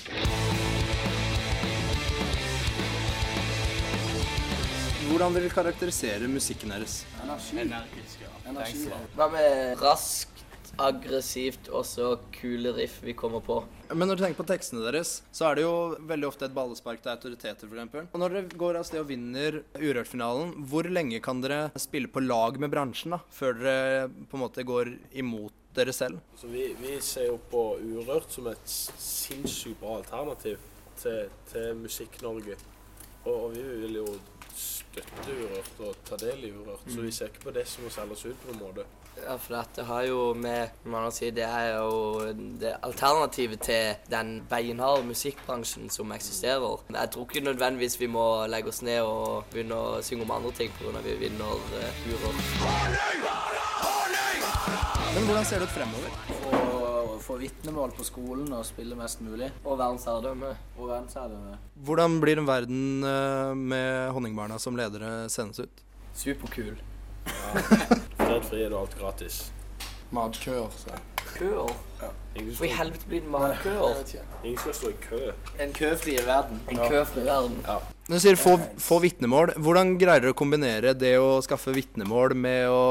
Hvordan 5.13 5.35
vil 5.35 5.43
dere 5.45 5.53
karakterisere 5.53 6.27
musikken 6.31 6.71
deres? 6.73 7.03
Energi. 7.21 7.59
Energisk, 7.61 8.23
ja. 8.23 8.31
Energi. 8.49 8.87
Hva 9.13 9.27
med 9.29 9.81
raskt, 9.83 10.32
aggressivt 10.81 11.67
og 11.69 11.83
så 11.85 12.15
kule 12.33 12.71
riff 12.75 12.99
vi 13.05 13.13
kommer 13.17 13.43
på? 13.45 13.59
Men 13.93 14.07
når 14.09 14.17
du 14.17 14.23
tenker 14.23 14.39
på 14.41 14.47
tekstene 14.49 14.81
deres, 14.87 15.19
så 15.35 15.51
er 15.51 15.55
det 15.59 15.65
jo 15.67 15.73
veldig 16.09 16.27
ofte 16.31 16.47
et 16.47 16.55
ballespark 16.55 17.03
til 17.03 17.11
autoriteter, 17.13 17.69
f.eks. 17.69 18.09
Og 18.13 18.19
når 18.23 18.33
dere 18.37 18.57
går 18.63 18.79
av 18.79 18.87
sted 18.87 19.01
og 19.03 19.09
vinner 19.11 19.59
Urørt-finalen, 19.77 20.55
hvor 20.71 20.89
lenge 20.89 21.19
kan 21.23 21.41
dere 21.43 21.67
spille 21.79 22.09
på 22.09 22.23
lag 22.25 22.57
med 22.61 22.73
bransjen 22.73 23.13
da, 23.17 23.21
før 23.29 23.59
dere 23.61 24.07
på 24.31 24.39
en 24.39 24.43
måte 24.47 24.65
går 24.65 24.93
imot 25.21 25.53
dere 25.77 25.93
selv? 25.93 26.21
Så 26.37 26.49
vi, 26.49 26.71
vi 26.81 26.97
ser 27.05 27.29
jo 27.29 27.37
på 27.51 27.63
Urørt 27.81 28.33
som 28.33 28.49
et 28.51 28.65
sinnssykt 28.73 29.79
bra 29.81 29.99
alternativ 30.01 30.57
til, 31.01 31.29
til 31.51 31.73
Musikk-Norge. 31.83 32.57
Og, 33.23 33.33
og 33.33 33.47
vi 33.55 33.61
vil 33.85 34.01
jo 34.01 34.07
støtte 34.57 35.33
Urørt 35.37 35.79
og 35.85 36.01
ta 36.09 36.17
del 36.21 36.43
i 36.49 36.51
Urørt, 36.53 36.83
så 36.89 36.97
Mm. 36.99 37.05
vi 37.07 37.11
ser 37.15 37.29
ikke 37.31 37.45
på 37.47 37.53
det 37.55 37.63
som 37.69 37.85
å 37.87 37.93
selge 37.93 38.17
oss 38.17 38.25
ut 38.25 38.41
på 38.45 38.51
en 38.53 38.59
måte. 38.61 38.83
Ja, 39.21 39.37
for 39.37 39.55
dette 39.55 39.83
har 39.87 40.03
jo 40.07 40.33
med 40.33 40.69
man 40.89 41.11
si, 41.13 41.29
Det 41.31 41.45
er 41.45 41.77
jo 41.77 42.33
det 42.59 42.73
alternativet 42.83 43.61
til 43.61 43.95
den 44.11 44.41
beinharde 44.49 45.05
musikkbransjen 45.07 45.89
som 45.93 46.11
eksisterer. 46.11 46.81
Jeg 46.89 47.11
tror 47.13 47.27
ikke 47.29 47.45
nødvendigvis 47.45 47.99
vi 48.01 48.07
må 48.07 48.45
legge 48.51 48.73
oss 48.73 48.81
ned 48.81 49.01
og 49.05 49.45
begynne 49.53 49.75
å 49.77 50.01
synge 50.01 50.25
om 50.25 50.35
andre 50.37 50.51
ting 50.57 50.73
pga. 50.79 50.99
vi 51.05 51.15
vinner 51.27 51.45
uh, 51.45 52.07
Urørt. 52.09 52.39
Men 55.13 55.27
hvordan 55.29 55.45
ser 55.45 55.61
det 55.61 55.69
ut 55.69 55.75
fremover? 55.75 56.09
Å 56.49 57.19
få 57.21 57.37
vitnemål 57.39 57.93
på 57.95 58.05
skolen 58.07 58.49
og 58.51 58.65
spille 58.67 58.97
mest 58.97 59.21
mulig. 59.23 59.51
Og 59.63 59.77
verdensherredømme. 59.77 60.55
Og 60.77 60.89
verdensherredømme. 60.89 61.59
Hvordan 61.85 62.17
blir 62.23 62.41
en 62.41 62.49
verden 62.49 63.05
eh, 63.07 63.53
med 63.53 64.09
Honningbarna 64.15 64.57
som 64.59 64.75
ledere 64.79 65.29
sendes 65.31 65.61
ut? 65.63 65.85
Superkul. 66.17 66.75
Fred 68.23 68.53
er 68.55 68.73
og 68.73 68.85
alt 68.85 68.93
gratis. 68.99 69.39
Matkøer, 70.13 70.69
så. 70.77 70.95
Køer? 71.33 71.71
Ja. 71.99 72.09
Ingen 72.37 72.65
i 72.65 72.69
helvete 72.71 73.09
blir 73.09 73.23
det 73.25 73.31
matkøer? 73.33 73.99
Ingen 74.43 74.59
skal 74.61 74.75
stå 74.77 74.91
i 74.93 74.95
kø. 75.01 75.19
En 75.61 75.73
køfri 75.75 76.15
verden. 76.25 76.61
En 76.71 76.79
køfri 76.79 77.25
verden. 77.25 77.57
Ja. 77.65 77.75
Når 78.07 78.19
du 78.19 78.23
sier 78.23 78.39
få, 78.39 78.53
få 78.83 78.99
vitnemål, 79.03 79.53
hvordan 79.63 79.93
greier 79.99 80.23
dere 80.23 80.33
å 80.33 80.37
kombinere 80.37 80.93
det 80.95 81.13
å 81.19 81.37
skaffe 81.43 81.71
vitnemål 81.75 82.35
med 82.35 82.71
å 82.71 82.81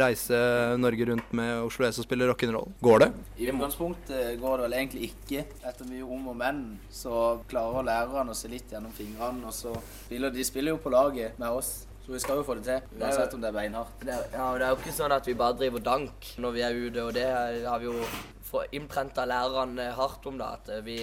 reise 0.00 0.36
Norge 0.80 1.08
rundt 1.08 1.32
med 1.36 1.62
Oslo 1.64 1.88
S 1.88 2.00
og 2.00 2.08
spille 2.08 2.28
rock'n'roll? 2.28 2.72
Går 2.84 3.04
det? 3.04 3.10
I 3.40 3.48
utgangspunktet 3.52 4.36
går 4.40 4.58
det 4.60 4.68
vel 4.68 4.76
egentlig 4.80 5.08
ikke. 5.10 5.46
Etter 5.64 5.88
mye 5.88 6.04
om 6.04 6.28
og 6.32 6.38
men 6.40 6.62
så 6.92 7.40
klarer 7.50 7.88
lærerne 7.88 8.32
å 8.32 8.38
se 8.38 8.52
litt 8.52 8.72
gjennom 8.72 8.92
fingrene. 8.96 9.44
Og 9.48 9.56
så 9.56 9.72
spiller 10.06 10.32
de 10.32 10.46
spiller 10.46 10.76
jo 10.76 10.82
på 10.84 10.92
laget 10.94 11.40
med 11.40 11.56
oss, 11.56 11.74
så 12.04 12.12
vi 12.12 12.20
skal 12.20 12.36
jo 12.40 12.44
få 12.44 12.54
det 12.58 12.64
til. 12.68 12.98
Uansett 13.00 13.34
om 13.34 13.40
det 13.40 13.48
er 13.48 13.56
beinhardt. 13.56 13.94
Det 14.04 14.12
er, 14.12 14.26
ja, 14.34 14.50
og 14.52 14.58
det 14.60 14.66
er 14.66 14.74
jo 14.74 14.80
ikke 14.82 14.92
sånn 14.96 15.12
at 15.16 15.28
vi 15.30 15.34
bare 15.40 15.56
driver 15.56 15.80
dank 15.86 16.28
når 16.44 16.52
vi 16.56 16.64
er 16.66 16.76
ute, 16.76 17.04
og 17.08 17.14
det 17.16 17.28
har 17.64 17.80
vi 17.80 17.88
jo 17.88 17.96
fått 18.44 18.74
innprenta 18.76 19.24
lærerne 19.26 19.88
hardt 19.96 20.26
om, 20.28 20.36
da. 20.38 20.52
At 20.58 20.68
vi 20.84 20.98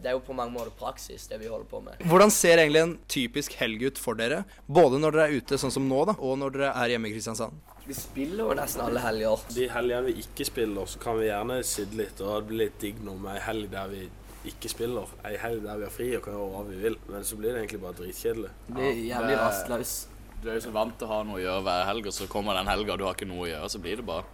Det 0.00 0.08
er 0.08 0.14
jo 0.16 0.22
på 0.24 0.32
mange 0.32 0.54
måter 0.54 0.72
praksis, 0.72 1.26
det 1.28 1.36
vi 1.42 1.48
holder 1.52 1.66
på 1.68 1.82
med. 1.84 1.98
Hvordan 2.08 2.30
ser 2.32 2.56
egentlig 2.56 2.80
en 2.80 2.94
typisk 3.06 3.52
helg 3.60 3.82
ut 3.84 3.98
for 4.00 4.16
dere? 4.16 4.46
Både 4.64 4.96
når 4.96 5.12
dere 5.12 5.26
er 5.28 5.42
ute 5.42 5.58
sånn 5.60 5.74
som 5.74 5.84
nå, 5.84 5.98
da, 6.08 6.14
og 6.16 6.38
når 6.40 6.54
dere 6.54 6.70
er 6.72 6.94
hjemme 6.94 7.10
i 7.10 7.12
Kristiansand? 7.12 7.52
Vi 7.84 7.92
spiller 7.98 8.46
jo 8.46 8.54
nesten 8.56 8.80
alle 8.80 9.02
helger. 9.04 9.44
De 9.52 9.66
helgene 9.68 10.06
vi 10.08 10.14
ikke 10.22 10.46
spiller, 10.48 10.88
så 10.88 11.02
kan 11.02 11.18
vi 11.20 11.26
gjerne 11.28 11.58
sitte 11.68 12.00
litt, 12.00 12.16
og 12.24 12.32
det 12.32 12.48
blir 12.48 12.62
litt 12.62 12.80
digg 12.80 13.04
nå 13.04 13.18
med 13.20 13.34
ei 13.34 13.42
helg 13.44 13.68
der 13.74 13.92
vi 13.92 14.06
ikke 14.48 14.72
spiller. 14.72 15.12
Ei 15.28 15.34
helg 15.36 15.66
der 15.68 15.76
vi 15.82 15.84
har 15.84 15.92
fri 15.92 16.08
og 16.16 16.24
kan 16.24 16.32
gjøre 16.38 16.48
hva 16.54 16.64
vi 16.70 16.80
vil. 16.80 16.96
Men 17.12 17.28
så 17.28 17.36
blir 17.36 17.52
det 17.52 17.60
egentlig 17.66 17.82
bare 17.84 17.98
dritkjedelig. 18.00 18.54
Det 18.70 18.76
Blir 18.78 19.02
jævlig 19.04 19.36
rastløs. 19.42 19.94
Du 20.42 20.48
er 20.48 20.56
jo 20.56 20.62
så 20.64 20.70
vant 20.72 20.94
til 20.96 21.04
å 21.04 21.10
ha 21.12 21.18
noe 21.28 21.36
å 21.36 21.42
gjøre 21.42 21.62
hver 21.66 21.82
helg, 21.90 22.06
og 22.08 22.14
så 22.16 22.26
kommer 22.32 22.56
den 22.56 22.68
helga 22.70 22.94
og 22.94 23.00
du 23.02 23.04
har 23.04 23.16
ikke 23.18 23.28
noe 23.28 23.44
å 23.44 23.50
gjøre, 23.50 23.68
så 23.74 23.80
blir 23.84 24.00
det 24.00 24.06
bare 24.08 24.24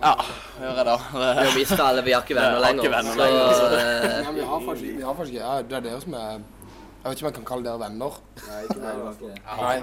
Ja, 0.00 0.14
gjør 0.60 0.78
jeg 0.80 0.86
da? 0.88 0.94
Vi 1.12 1.44
har 1.44 1.54
mistet 1.58 1.82
alle, 1.84 2.02
vi 2.06 2.14
har 2.16 2.24
ikke 2.24 2.36
venner 2.38 2.62
lenger, 2.64 2.82
Ikke 2.86 2.92
venner 2.94 3.12
så, 3.12 3.20
lenger, 3.20 3.52
så. 3.58 3.66
eh, 3.78 4.18
Ja, 4.24 4.32
vi 4.38 4.46
har 4.50 4.64
faktisk, 4.68 4.96
vi 5.00 5.04
har 5.04 5.18
faktisk 5.20 5.36
ja, 5.36 5.50
Det 5.68 5.76
er 5.78 5.84
dere 5.88 6.00
som 6.04 6.16
er 6.20 6.30
Jeg 6.34 7.10
vet 7.10 7.18
ikke 7.18 7.26
om 7.26 7.28
jeg 7.28 7.36
kan 7.36 7.46
kalle 7.50 7.66
dere 7.66 7.80
venner. 7.82 8.14
Nei, 8.46 8.58
ikke 8.64 8.78
meg. 8.80 9.00
det 9.20 9.28
det. 9.28 9.40
Nei. 9.44 9.74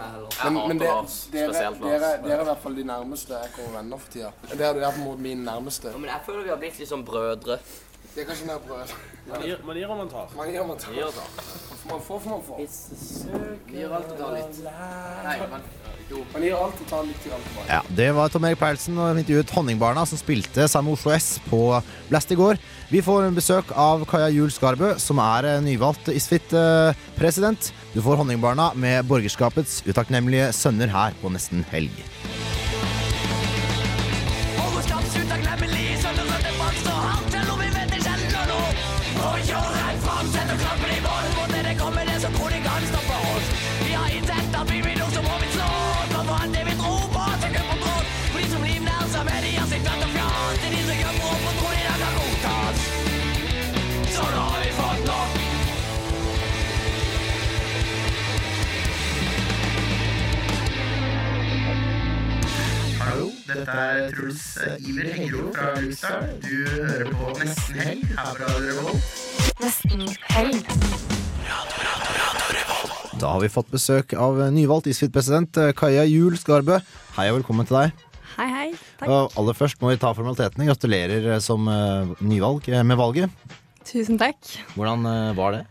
Men, 0.42 0.56
men 0.72 0.80
det, 0.82 0.88
dere, 1.36 1.52
dere, 1.84 2.08
dere 2.24 2.38
er 2.40 2.42
i 2.42 2.48
hvert 2.50 2.64
fall 2.64 2.78
de 2.80 2.86
nærmeste 2.90 3.42
jeg 3.44 3.52
kommer 3.60 3.76
venner 3.78 4.02
for 4.02 4.16
tida. 4.16 4.32
Dere 4.56 4.72
er 4.72 4.96
på 4.96 5.04
en 5.04 5.06
måte 5.06 5.22
min 5.28 5.44
nærmeste. 5.46 5.92
Men 6.02 6.10
jeg 6.10 6.24
føler 6.26 6.48
vi 6.48 6.54
har 6.56 6.58
blitt 6.64 6.80
litt 6.82 6.90
sånn 6.90 7.04
brødre. 7.06 7.60
Det 8.16 8.24
er 8.24 8.28
kanskje 8.32 8.48
mer 8.50 8.64
brød. 8.66 8.96
Man 9.30 9.44
gir, 9.46 9.60
man 9.66 9.78
gir 9.78 9.92
og 9.92 10.00
man 10.02 10.10
tar. 10.10 10.32
Man 10.38 10.50
gir 10.50 10.64
og 10.64 10.72
man 10.72 10.80
tar. 10.82 10.96
Man. 10.98 11.62
Man 11.92 12.02
får, 12.02 12.20
får 12.24 12.32
man 12.32 12.42
får. 12.46 12.60
Vi 13.70 13.78
gjør 13.80 13.94
alt 13.98 14.10
og 14.14 14.18
tar 14.20 14.34
litt. 14.38 14.60
Nei, 14.66 15.36
man, 15.52 15.64
jo. 16.10 16.24
Man 16.34 16.46
gir 16.46 16.56
alt 16.58 16.82
og 16.84 16.90
tar 16.90 17.06
litt 17.08 17.22
tilbake. 17.24 17.66
Ja, 17.70 17.80
Det 18.02 18.08
var 18.18 18.34
Tom 18.34 18.46
Erik 18.50 18.62
Paulsen 18.62 18.98
og 19.02 19.22
intervjuet 19.22 19.54
Honningbarna, 19.56 20.06
som 20.10 20.20
spilte 20.20 20.68
sammen 20.72 20.92
med 20.92 21.00
Oslo 21.00 21.14
S 21.16 21.30
på 21.50 21.62
Blast 22.10 22.34
i 22.34 22.40
går. 22.40 22.62
Vi 22.92 23.04
får 23.06 23.30
besøk 23.38 23.74
av 23.78 24.06
Kaja 24.10 24.30
Juel 24.34 24.54
Skarbø, 24.54 24.96
som 25.02 25.22
er 25.24 25.50
eh, 25.56 25.62
nyvalgt 25.66 26.10
Isfit-president. 26.14 27.72
Du 27.94 28.02
får 28.06 28.22
Honningbarna 28.22 28.72
med 28.74 29.06
borgerskapets 29.10 29.82
utakknemlige 29.90 30.52
sønner 30.58 30.92
her 30.92 31.18
på 31.22 31.34
nesten 31.34 31.66
helg. 31.74 31.94
Kjolheim 39.52 39.98
framsetter 40.02 40.58
kampen 40.66 40.92
i 40.98 41.02
mål. 41.02 41.24
the 41.28 41.36
company 41.36 41.64
det 41.64 41.76
kommer, 41.80 42.06
det 42.06 42.20
som 42.22 42.34
kronikerne 42.34 42.88
står 42.92 43.04
for 43.10 43.22
oss. 43.36 43.48
Vi 43.86 43.94
har 43.94 44.10
innsett 44.18 44.56
at 44.62 44.72
vi 44.72 44.80
vil 44.86 44.98
noe 45.00 45.12
som 45.16 45.24
må 45.30 45.36
vi 45.44 45.50
slå. 45.56 45.70
Kom 46.14 46.26
for 46.30 46.48
det 46.56 46.64
vi 46.70 46.76
tror 46.82 47.04
på, 47.16 47.26
til 47.42 47.52
kupp 47.56 47.74
og 47.74 47.80
gråt. 47.84 48.08
For 48.32 48.40
de 48.40 48.48
som 48.54 48.64
livnærer 48.70 49.10
seg 49.16 49.28
med 49.30 49.44
de 49.46 49.52
har 49.58 49.68
sitt 49.74 49.84
vett 49.90 50.08
og 50.08 50.16
fjas. 50.16 50.56
Det 50.62 50.70
er 50.70 50.74
de 50.78 50.82
som 50.88 50.98
gjør 51.02 51.20
for 51.20 51.52
å 51.52 51.54
tro 51.60 51.70
de 51.76 51.84
der 51.90 52.00
kan 52.06 52.14
godtas. 52.22 52.78
Så 54.16 54.32
nå 54.38 54.51
Hallo, 63.12 63.26
dette 63.44 63.74
er 63.76 64.06
Truls 64.16 64.44
Iver 64.88 65.10
Hengro 65.12 65.50
fra 65.52 65.74
Luxstar. 65.84 66.30
Du 66.40 66.54
hører 66.64 67.10
på 67.12 67.34
Nesten 67.42 67.82
Helg 67.84 68.06
her 68.08 68.30
fra 68.38 68.46
Radio 68.54 68.76
Revolt. 68.78 69.10
Nesten 69.60 70.06
helg. 70.30 70.70
Da 73.20 73.34
har 73.34 73.44
vi 73.44 73.50
fått 73.52 73.68
besøk 73.74 74.16
av 74.16 74.40
nyvalgt 74.56 74.88
Isfit-president 74.94 75.60
eh, 75.60 75.74
Kaja 75.76 76.06
Juel 76.08 76.40
Skarbø. 76.40 76.80
Hei 77.18 77.28
og 77.34 77.42
velkommen 77.42 77.68
til 77.68 77.82
deg. 77.82 78.08
Hei, 78.38 78.48
hei. 78.48 78.70
Takk. 79.02 79.12
Og 79.12 79.36
aller 79.44 79.60
først 79.60 79.84
må 79.84 79.92
vi 79.92 80.00
ta 80.00 80.14
formalitetene. 80.16 80.70
Gratulerer 80.72 81.34
eh, 81.34 81.44
som 81.44 81.68
eh, 81.68 82.16
nyvalg 82.24 82.72
med 82.80 83.02
valget. 83.02 83.52
Tusen 83.92 84.22
takk. 84.24 84.40
Hvordan 84.78 85.04
var 85.36 85.60
det? 85.60 85.66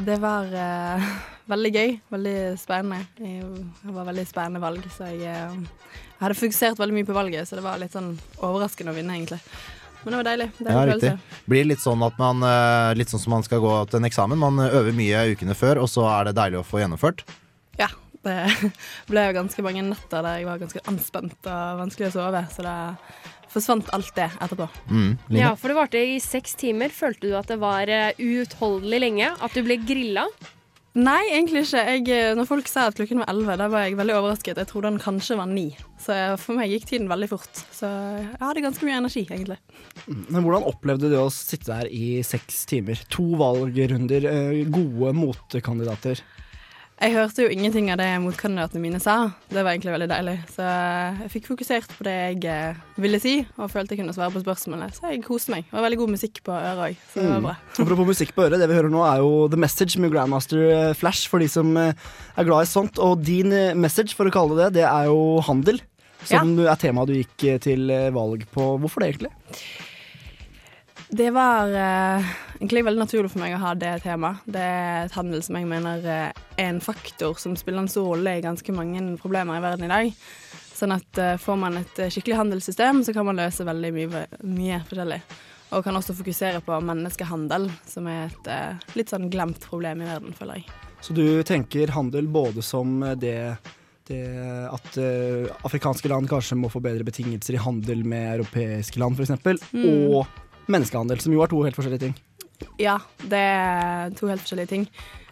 Det 0.00 0.20
var 0.22 0.46
uh, 0.52 1.08
veldig 1.52 1.72
gøy. 1.74 1.96
Veldig 2.12 2.36
spennende. 2.60 3.06
Det 3.16 3.96
var 3.96 4.06
veldig 4.12 4.26
spennende 4.28 4.62
valg, 4.62 4.86
så 4.94 5.10
jeg, 5.10 5.24
eh, 5.24 6.09
jeg 6.20 6.26
hadde 6.26 6.36
fokusert 6.36 6.80
veldig 6.80 6.94
mye 6.98 7.06
på 7.08 7.14
valget, 7.16 7.48
så 7.48 7.56
det 7.56 7.62
var 7.64 7.78
litt 7.80 7.94
sånn 7.96 8.10
overraskende 8.44 8.92
å 8.92 8.96
vinne, 8.98 9.14
egentlig. 9.16 9.40
Men 10.04 10.12
det 10.12 10.18
var 10.18 10.26
deilig. 10.30 10.48
Ja, 10.60 10.82
riktig. 10.84 11.10
følelse. 11.14 11.40
Blir 11.48 11.64
litt 11.68 11.80
sånn 11.82 12.02
at 12.04 12.14
man 12.20 12.44
eh, 12.44 12.90
Litt 12.96 13.10
sånn 13.12 13.20
som 13.20 13.34
man 13.36 13.42
skal 13.44 13.60
gå 13.60 13.72
til 13.90 13.98
en 14.00 14.08
eksamen. 14.08 14.38
Man 14.40 14.60
øver 14.64 14.92
mye 14.96 15.26
ukene 15.34 15.56
før, 15.56 15.80
og 15.84 15.90
så 15.92 16.04
er 16.08 16.28
det 16.30 16.36
deilig 16.38 16.60
å 16.60 16.64
få 16.68 16.80
gjennomført. 16.80 17.24
Ja. 17.80 17.88
Det 18.20 18.36
ble 19.08 19.26
jo 19.30 19.36
ganske 19.38 19.62
mange 19.64 19.80
netter 19.86 20.24
der 20.24 20.40
jeg 20.42 20.48
var 20.48 20.60
ganske 20.60 20.80
anspent 20.92 21.48
og 21.48 21.78
vanskelig 21.80 22.10
å 22.10 22.14
sove, 22.18 22.42
så 22.52 22.64
det 22.66 22.76
forsvant 23.50 23.88
alt 23.96 24.12
det 24.14 24.26
etterpå. 24.44 24.66
Mm, 24.92 25.14
Ja, 25.34 25.54
for 25.58 25.72
det 25.72 25.78
varte 25.80 26.02
i 26.04 26.18
seks 26.22 26.52
timer. 26.60 26.92
Følte 26.94 27.30
du 27.30 27.36
at 27.38 27.48
det 27.50 27.56
var 27.64 27.88
eh, 27.88 28.12
uutholdelig 28.20 29.00
lenge? 29.06 29.30
At 29.40 29.56
du 29.56 29.64
ble 29.66 29.78
grilla? 29.88 30.26
Nei, 30.98 31.20
egentlig 31.30 31.62
ikke. 31.68 31.82
Jeg, 31.86 32.02
eh, 32.10 32.32
når 32.34 32.48
folk 32.48 32.66
sa 32.66 32.88
at 32.90 32.96
klokken 32.98 33.20
var 33.22 33.28
elleve, 33.30 33.54
da 33.60 33.68
var 33.70 33.84
jeg 33.84 33.98
veldig 33.98 34.14
overrasket. 34.16 34.58
Jeg 34.58 34.66
trodde 34.66 34.90
den 34.90 35.02
kanskje 35.02 35.36
var 35.38 35.46
ni. 35.46 35.68
Så 36.02 36.16
for 36.42 36.58
meg 36.58 36.72
gikk 36.72 36.88
tiden 36.88 37.06
veldig 37.10 37.28
fort. 37.30 37.62
Så 37.70 37.86
jeg 37.86 38.40
hadde 38.40 38.64
ganske 38.64 38.88
mye 38.88 38.98
energi, 38.98 39.22
egentlig. 39.28 39.60
Men 40.08 40.42
hvordan 40.42 40.66
opplevde 40.66 41.12
du 41.12 41.14
å 41.20 41.28
sitte 41.30 41.70
der 41.70 41.90
i 41.94 42.24
seks 42.26 42.64
timer? 42.66 42.98
To 43.14 43.28
valgrunder, 43.38 44.26
eh, 44.26 44.64
gode 44.66 45.14
motkandidater. 45.14 46.24
Jeg 47.00 47.14
hørte 47.14 47.46
jo 47.46 47.48
ingenting 47.48 47.86
av 47.88 47.96
det 47.96 48.10
motkandidatene 48.20 48.80
mine 48.82 48.98
sa. 49.00 49.30
Det 49.48 49.62
var 49.64 49.72
egentlig 49.72 49.94
veldig 49.94 50.08
deilig. 50.10 50.34
Så 50.52 50.66
jeg 50.66 51.30
fikk 51.32 51.46
fokusert 51.48 51.94
på 51.96 52.04
det 52.04 52.12
jeg 52.12 52.42
eh, 52.52 52.80
ville 53.00 53.16
si, 53.22 53.32
og 53.56 53.70
følte 53.72 53.96
jeg 53.96 54.02
kunne 54.02 54.12
svare 54.12 54.34
på 54.34 54.42
spørsmålene. 54.42 54.90
Så 54.92 55.08
jeg 55.08 55.22
koste 55.24 55.54
meg. 55.54 55.64
Det 55.70 55.78
var 55.78 55.86
veldig 55.86 55.98
god 56.02 56.12
musikk 56.12 56.42
på 56.44 56.52
øret 56.52 56.82
òg, 56.90 56.98
så 57.14 57.24
det 57.24 57.30
var 57.46 57.56
Mm. 57.56 57.86
Apropos 57.86 58.06
musikk 58.10 58.34
på 58.36 58.44
øret, 58.44 58.60
det 58.60 58.68
vi 58.68 58.76
hører 58.76 58.92
nå 58.92 59.00
er 59.08 59.22
jo 59.22 59.48
The 59.48 59.56
Message 59.56 59.96
med 59.98 60.12
Grandmaster 60.12 60.60
eh, 60.74 60.92
Flash 60.92 61.30
for 61.32 61.40
de 61.40 61.48
som 61.48 61.72
eh, 61.80 61.96
er 62.36 62.44
glad 62.44 62.68
i 62.68 62.68
sånt. 62.68 63.00
Og 63.00 63.24
din 63.24 63.48
message, 63.80 64.12
for 64.14 64.28
å 64.28 64.34
kalle 64.34 64.58
det 64.58 64.68
det, 64.68 64.82
det 64.82 64.86
er 64.90 65.08
jo 65.08 65.40
handel. 65.48 65.80
Som 66.28 66.52
er 66.60 66.76
temaet 66.76 67.08
du 67.08 67.16
gikk 67.16 67.62
til 67.64 67.88
valg 68.12 68.44
på. 68.52 68.74
Hvorfor 68.76 69.00
det, 69.00 69.14
egentlig? 69.14 69.32
Det 71.16 71.30
var 71.32 71.72
egentlig 72.60 72.84
veldig 72.84 73.00
naturlig 73.00 73.30
for 73.32 73.40
meg 73.42 73.54
å 73.56 73.62
ha 73.62 73.72
det 73.78 73.94
temaet. 74.04 74.42
Det 74.44 74.60
er 74.62 75.06
et 75.06 75.16
handel 75.16 75.42
som 75.44 75.56
jeg 75.56 75.68
mener 75.68 76.04
er 76.04 76.40
en 76.60 76.80
faktor 76.84 77.38
som 77.40 77.56
spiller 77.56 77.82
en 77.82 77.90
stor 77.90 78.10
rolle 78.12 78.36
i 78.36 78.44
ganske 78.44 78.74
mange 78.76 79.00
problemer 79.20 79.56
i 79.56 79.64
verden 79.64 79.86
i 79.86 79.92
dag. 79.92 80.10
Sånn 80.76 80.94
at 80.96 81.20
eh, 81.20 81.38
får 81.40 81.56
man 81.60 81.80
et 81.80 81.98
eh, 82.00 82.12
skikkelig 82.12 82.38
handelssystem, 82.38 83.02
så 83.04 83.14
kan 83.16 83.26
man 83.28 83.40
løse 83.40 83.66
veldig 83.68 83.90
mye, 83.96 84.22
mye 84.44 84.82
forskjellig. 84.88 85.18
Og 85.70 85.84
kan 85.86 85.96
også 85.96 86.16
fokusere 86.18 86.62
på 86.66 86.78
menneskehandel, 86.84 87.68
som 87.88 88.08
er 88.10 88.28
et 88.28 88.48
eh, 88.52 88.86
litt 88.98 89.12
sånn 89.12 89.28
glemt 89.32 89.60
problem 89.64 90.04
i 90.04 90.08
verden, 90.08 90.36
føler 90.36 90.60
jeg. 90.60 90.70
Så 91.00 91.16
du 91.16 91.24
tenker 91.48 91.92
handel 91.96 92.28
både 92.28 92.64
som 92.64 92.98
det, 93.16 93.36
det 94.08 94.20
at 94.68 94.98
afrikanske 95.64 96.10
land 96.12 96.28
kanskje 96.28 96.58
må 96.60 96.68
få 96.68 96.82
bedre 96.84 97.06
betingelser 97.08 97.56
i 97.56 97.62
handel 97.64 98.02
med 98.04 98.34
europeiske 98.34 99.00
land, 99.00 99.16
f.eks., 99.16 99.64
Mm. 99.72 99.86
og 100.12 100.68
menneskehandel, 100.68 101.22
som 101.24 101.32
jo 101.32 101.40
er 101.40 101.48
to 101.48 101.62
helt 101.64 101.78
forskjellige 101.78 102.04
ting. 102.04 102.18
Ja, 102.80 102.98
det 103.22 103.40
er 103.40 104.14
to 104.18 104.30
helt 104.30 104.44
forskjellige 104.44 104.72
ting. 104.74 104.86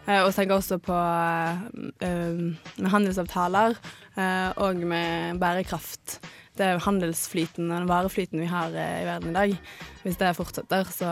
Og 0.09 0.29
og 0.29 0.33
tenker 0.33 0.57
også 0.57 0.79
på 0.81 0.95
eh, 0.95 1.59
eh, 2.01 2.39
med 2.81 2.89
handelsavtaler 2.89 3.75
eh, 4.17 4.49
og 4.57 4.79
med 4.89 5.37
bærekraft. 5.41 6.15
Det 6.57 6.65
er 6.65 6.81
handelsflyten 6.81 7.69
og 7.69 7.75
den 7.75 7.89
vareflyten 7.91 8.41
vi 8.41 8.49
har 8.49 8.73
eh, 8.73 9.03
i 9.03 9.05
verden 9.05 9.29
i 9.29 9.37
dag. 9.37 9.53
Hvis 10.01 10.17
det 10.17 10.31
fortsetter, 10.37 10.89
så 10.89 11.11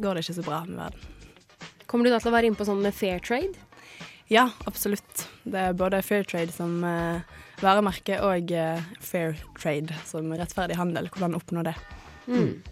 går 0.00 0.14
det 0.14 0.24
ikke 0.24 0.38
så 0.38 0.46
bra 0.46 0.62
med 0.64 0.80
verden. 0.80 1.10
Kommer 1.86 2.08
du 2.08 2.14
da 2.14 2.22
til 2.22 2.32
å 2.32 2.36
være 2.38 2.48
inne 2.48 2.56
på 2.56 2.64
sånn 2.64 2.80
med 2.80 2.96
fair 2.96 3.20
trade? 3.20 3.52
Ja, 4.32 4.46
absolutt. 4.64 5.26
Det 5.44 5.66
er 5.68 5.76
både 5.76 6.00
fair 6.06 6.24
trade 6.24 6.54
som 6.56 6.78
eh, 6.88 7.20
varemerke 7.60 8.16
og 8.24 8.54
eh, 8.56 8.80
fair 9.04 9.36
trade 9.58 9.98
som 10.08 10.32
rettferdig 10.32 10.78
handel. 10.80 11.10
Hvordan 11.12 11.36
oppnå 11.36 11.66
det. 11.68 11.76
Mm. 12.30 12.62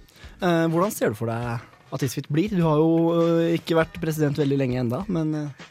Eh, 0.40 0.64
hvordan 0.72 0.94
ser 0.94 1.12
du 1.12 1.20
for 1.20 1.28
deg 1.28 1.68
at 1.92 2.04
Isfit 2.06 2.28
blir? 2.30 2.52
Du 2.54 2.62
har 2.66 2.78
jo 2.80 3.14
eh, 3.18 3.56
ikke 3.58 3.78
vært 3.78 3.98
president 4.02 4.38
veldig 4.38 4.58
lenge 4.60 4.80
enda, 4.82 5.02
men 5.10 5.34
eh, 5.34 5.66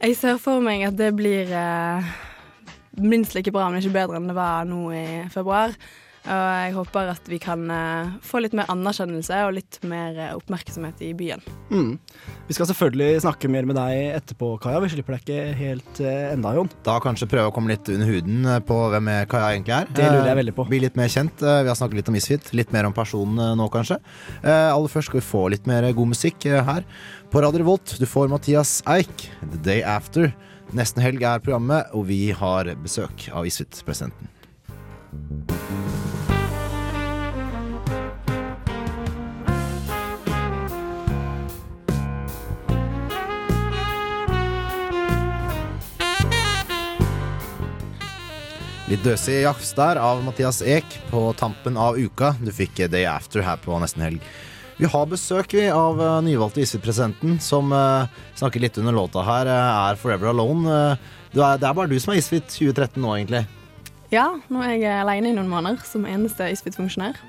Jeg 0.00 0.16
ser 0.16 0.40
for 0.40 0.62
meg 0.64 0.86
at 0.88 0.96
det 0.98 1.10
blir 1.16 1.50
eh, 1.52 2.12
minst 3.00 3.36
like 3.36 3.52
bra, 3.54 3.68
men 3.68 3.82
ikke 3.82 3.96
bedre 3.98 4.20
enn 4.20 4.30
det 4.30 4.36
var 4.36 4.68
nå 4.68 4.84
i 4.96 5.06
februar. 5.32 5.76
Og 6.20 6.48
jeg 6.60 6.72
håper 6.76 7.10
at 7.14 7.28
vi 7.32 7.38
kan 7.40 7.62
eh, 7.72 8.10
få 8.26 8.42
litt 8.44 8.52
mer 8.56 8.68
anerkjennelse 8.72 9.38
og 9.46 9.54
litt 9.56 9.78
mer 9.88 10.18
eh, 10.20 10.34
oppmerksomhet 10.36 11.00
i 11.06 11.14
byen. 11.16 11.40
mm. 11.70 11.94
Vi 12.50 12.56
skal 12.56 12.66
selvfølgelig 12.66 13.22
snakke 13.22 13.46
mer 13.46 13.62
med 13.68 13.76
deg 13.78 14.16
etterpå, 14.18 14.56
Kaja. 14.60 14.80
Vi 14.82 14.90
slipper 14.90 15.14
deg 15.14 15.22
ikke 15.22 15.54
helt 15.56 16.00
eh, 16.02 16.32
enda, 16.34 16.50
Jon. 16.56 16.68
Da 16.84 16.96
kanskje 17.02 17.28
prøve 17.30 17.52
å 17.52 17.54
komme 17.54 17.70
litt 17.72 17.88
under 17.88 18.10
huden 18.10 18.48
på 18.66 18.78
hvem 18.92 19.10
Kaja 19.30 19.52
egentlig 19.54 19.76
er. 19.76 19.92
Det 19.96 20.08
lurer 20.10 20.28
jeg 20.32 20.40
veldig 20.40 20.56
på. 20.58 20.66
Bli 20.72 20.82
litt 20.84 20.98
mer 20.98 21.12
kjent. 21.12 21.40
Vi 21.40 21.70
har 21.70 21.78
snakket 21.78 22.00
litt 22.00 22.10
om 22.10 22.18
Misfit, 22.18 22.50
litt 22.58 22.74
mer 22.74 22.90
om 22.90 22.96
personen 22.96 23.54
nå, 23.56 23.70
kanskje. 23.72 24.00
Eh, 24.42 24.66
Aller 24.74 24.92
først 24.92 25.12
skal 25.12 25.22
vi 25.22 25.28
få 25.30 25.46
litt 25.54 25.70
mer 25.70 25.86
god 25.94 26.12
musikk 26.12 26.44
her 26.50 26.84
på 27.30 27.44
Radio 27.46 27.62
Revolt. 27.62 27.94
Du 28.02 28.06
får 28.10 28.28
Mathias 28.32 28.80
Eik, 28.90 29.30
The 29.46 29.62
Day 29.62 29.86
After. 29.86 30.34
Nesten 30.76 31.02
helg 31.02 31.24
er 31.26 31.40
programmet, 31.42 31.88
og 31.94 32.10
vi 32.10 32.28
har 32.34 32.74
besøk 32.82 33.30
av 33.34 33.48
Isfit-presidenten. 33.48 34.30
Litt 48.90 49.04
døsig 49.06 49.44
jafs 49.44 49.70
der 49.78 50.00
av 50.02 50.24
Mathias 50.26 50.58
Eek 50.66 50.96
på 51.12 51.28
tampen 51.38 51.78
av 51.78 51.98
uka. 51.98 52.32
Du 52.42 52.50
fikk 52.50 52.82
Day 52.90 53.06
After 53.06 53.44
her 53.46 53.60
på 53.62 53.78
nesten 53.78 54.02
helg. 54.02 54.24
Vi 54.80 54.88
har 54.90 55.06
besøk 55.06 55.54
vi 55.54 55.68
av 55.70 56.00
eh, 56.00 56.18
nyvalgte 56.26 56.64
Isfit-presidenten, 56.64 57.36
som 57.44 57.70
uh, 57.70 58.08
snakker 58.34 58.62
litt 58.64 58.78
under 58.80 58.96
låta 58.96 59.22
her, 59.22 59.46
uh, 59.46 59.90
er 59.90 60.00
Forever 60.00 60.32
Alone. 60.32 60.66
Uh, 60.66 61.18
du 61.30 61.42
er, 61.44 61.60
det 61.60 61.68
er 61.68 61.76
bare 61.76 61.92
du 61.92 61.98
som 62.00 62.14
er 62.14 62.22
Isfit 62.22 62.48
2013 62.50 62.98
nå, 63.04 63.12
egentlig. 63.18 63.44
Ja, 64.10 64.26
nå 64.50 64.64
er 64.66 64.72
jeg 64.74 64.94
alene 65.04 65.30
i 65.30 65.36
noen 65.36 65.50
måneder 65.52 65.84
som 65.86 66.08
eneste 66.08 66.48
Isfit-funksjonær. 66.50 67.20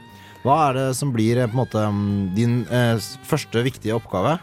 Hva 0.42 0.56
er 0.70 0.80
det 0.80 0.86
som 0.98 1.12
blir 1.14 1.38
eh, 1.38 1.50
på 1.50 1.54
en 1.54 1.62
måte 1.62 1.84
mm, 1.94 2.32
din 2.38 2.56
eh, 2.74 2.96
første 3.30 3.62
viktige 3.66 3.94
oppgave? 3.98 4.40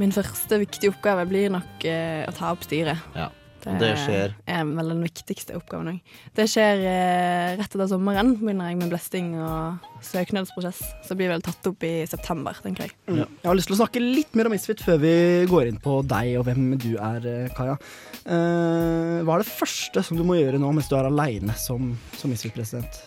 Min 0.00 0.14
første 0.16 0.62
viktige 0.62 0.94
oppgave 0.94 1.26
blir 1.28 1.52
nok 1.52 1.84
eh, 1.84 2.24
å 2.24 2.32
ta 2.32 2.54
opp 2.54 2.64
styret. 2.64 3.02
Ja, 3.12 3.28
det 3.64 3.90
skjer. 4.00 4.34
er 4.48 4.64
vel 4.64 4.92
den 4.92 5.02
viktigste 5.04 5.56
oppgaven 5.58 5.92
òg. 5.92 6.14
Det 6.36 6.46
skjer 6.48 6.80
eh, 6.88 7.58
rett 7.58 7.68
etter 7.68 7.90
sommeren. 7.90 8.32
Begynner 8.40 8.70
jeg 8.70 8.80
med 8.80 8.92
blesting 8.92 9.34
og 9.40 9.90
søknadsprosess. 10.06 10.80
Så 11.06 11.16
blir 11.18 11.32
vel 11.32 11.44
tatt 11.44 11.68
opp 11.68 11.84
i 11.86 11.92
september, 12.08 12.56
tenker 12.64 12.88
jeg. 12.88 12.96
Mm. 13.10 13.22
Jeg 13.24 13.50
har 13.50 13.58
lyst 13.58 13.70
til 13.70 13.76
å 13.76 13.80
snakke 13.82 14.02
litt 14.02 14.38
mer 14.38 14.50
om 14.50 14.56
Isfit 14.56 14.82
før 14.84 15.00
vi 15.02 15.14
går 15.50 15.70
inn 15.70 15.80
på 15.82 16.00
deg 16.08 16.40
og 16.40 16.48
hvem 16.48 16.72
du 16.80 16.92
er, 16.96 17.28
eh, 17.28 17.52
Kaja. 17.56 17.76
Eh, 18.24 19.20
hva 19.26 19.36
er 19.36 19.44
det 19.44 19.52
første 19.52 20.04
som 20.06 20.18
du 20.18 20.24
må 20.26 20.40
gjøre 20.40 20.60
nå 20.60 20.72
mens 20.74 20.90
du 20.90 20.96
er 20.98 21.10
aleine 21.10 21.56
som, 21.60 21.92
som 22.16 22.32
Isfit-president? 22.32 23.02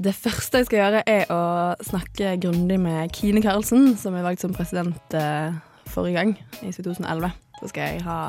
Det 0.00 0.14
første 0.16 0.62
jeg 0.62 0.68
skal 0.68 0.78
gjøre, 0.78 1.02
er 1.08 1.26
å 1.34 1.42
snakke 1.84 2.36
grundig 2.40 2.78
med 2.80 3.12
Kine 3.12 3.42
Karlsen, 3.44 3.92
som 4.00 4.16
er 4.16 4.24
valgt 4.24 4.44
som 4.44 4.54
president 4.56 5.16
eh, 5.18 5.52
forrige 5.90 6.16
gang, 6.16 6.34
i 6.64 6.72
2011. 6.72 7.32
Så 7.60 7.68
skal 7.70 7.94
jeg 7.94 8.04
ha 8.06 8.20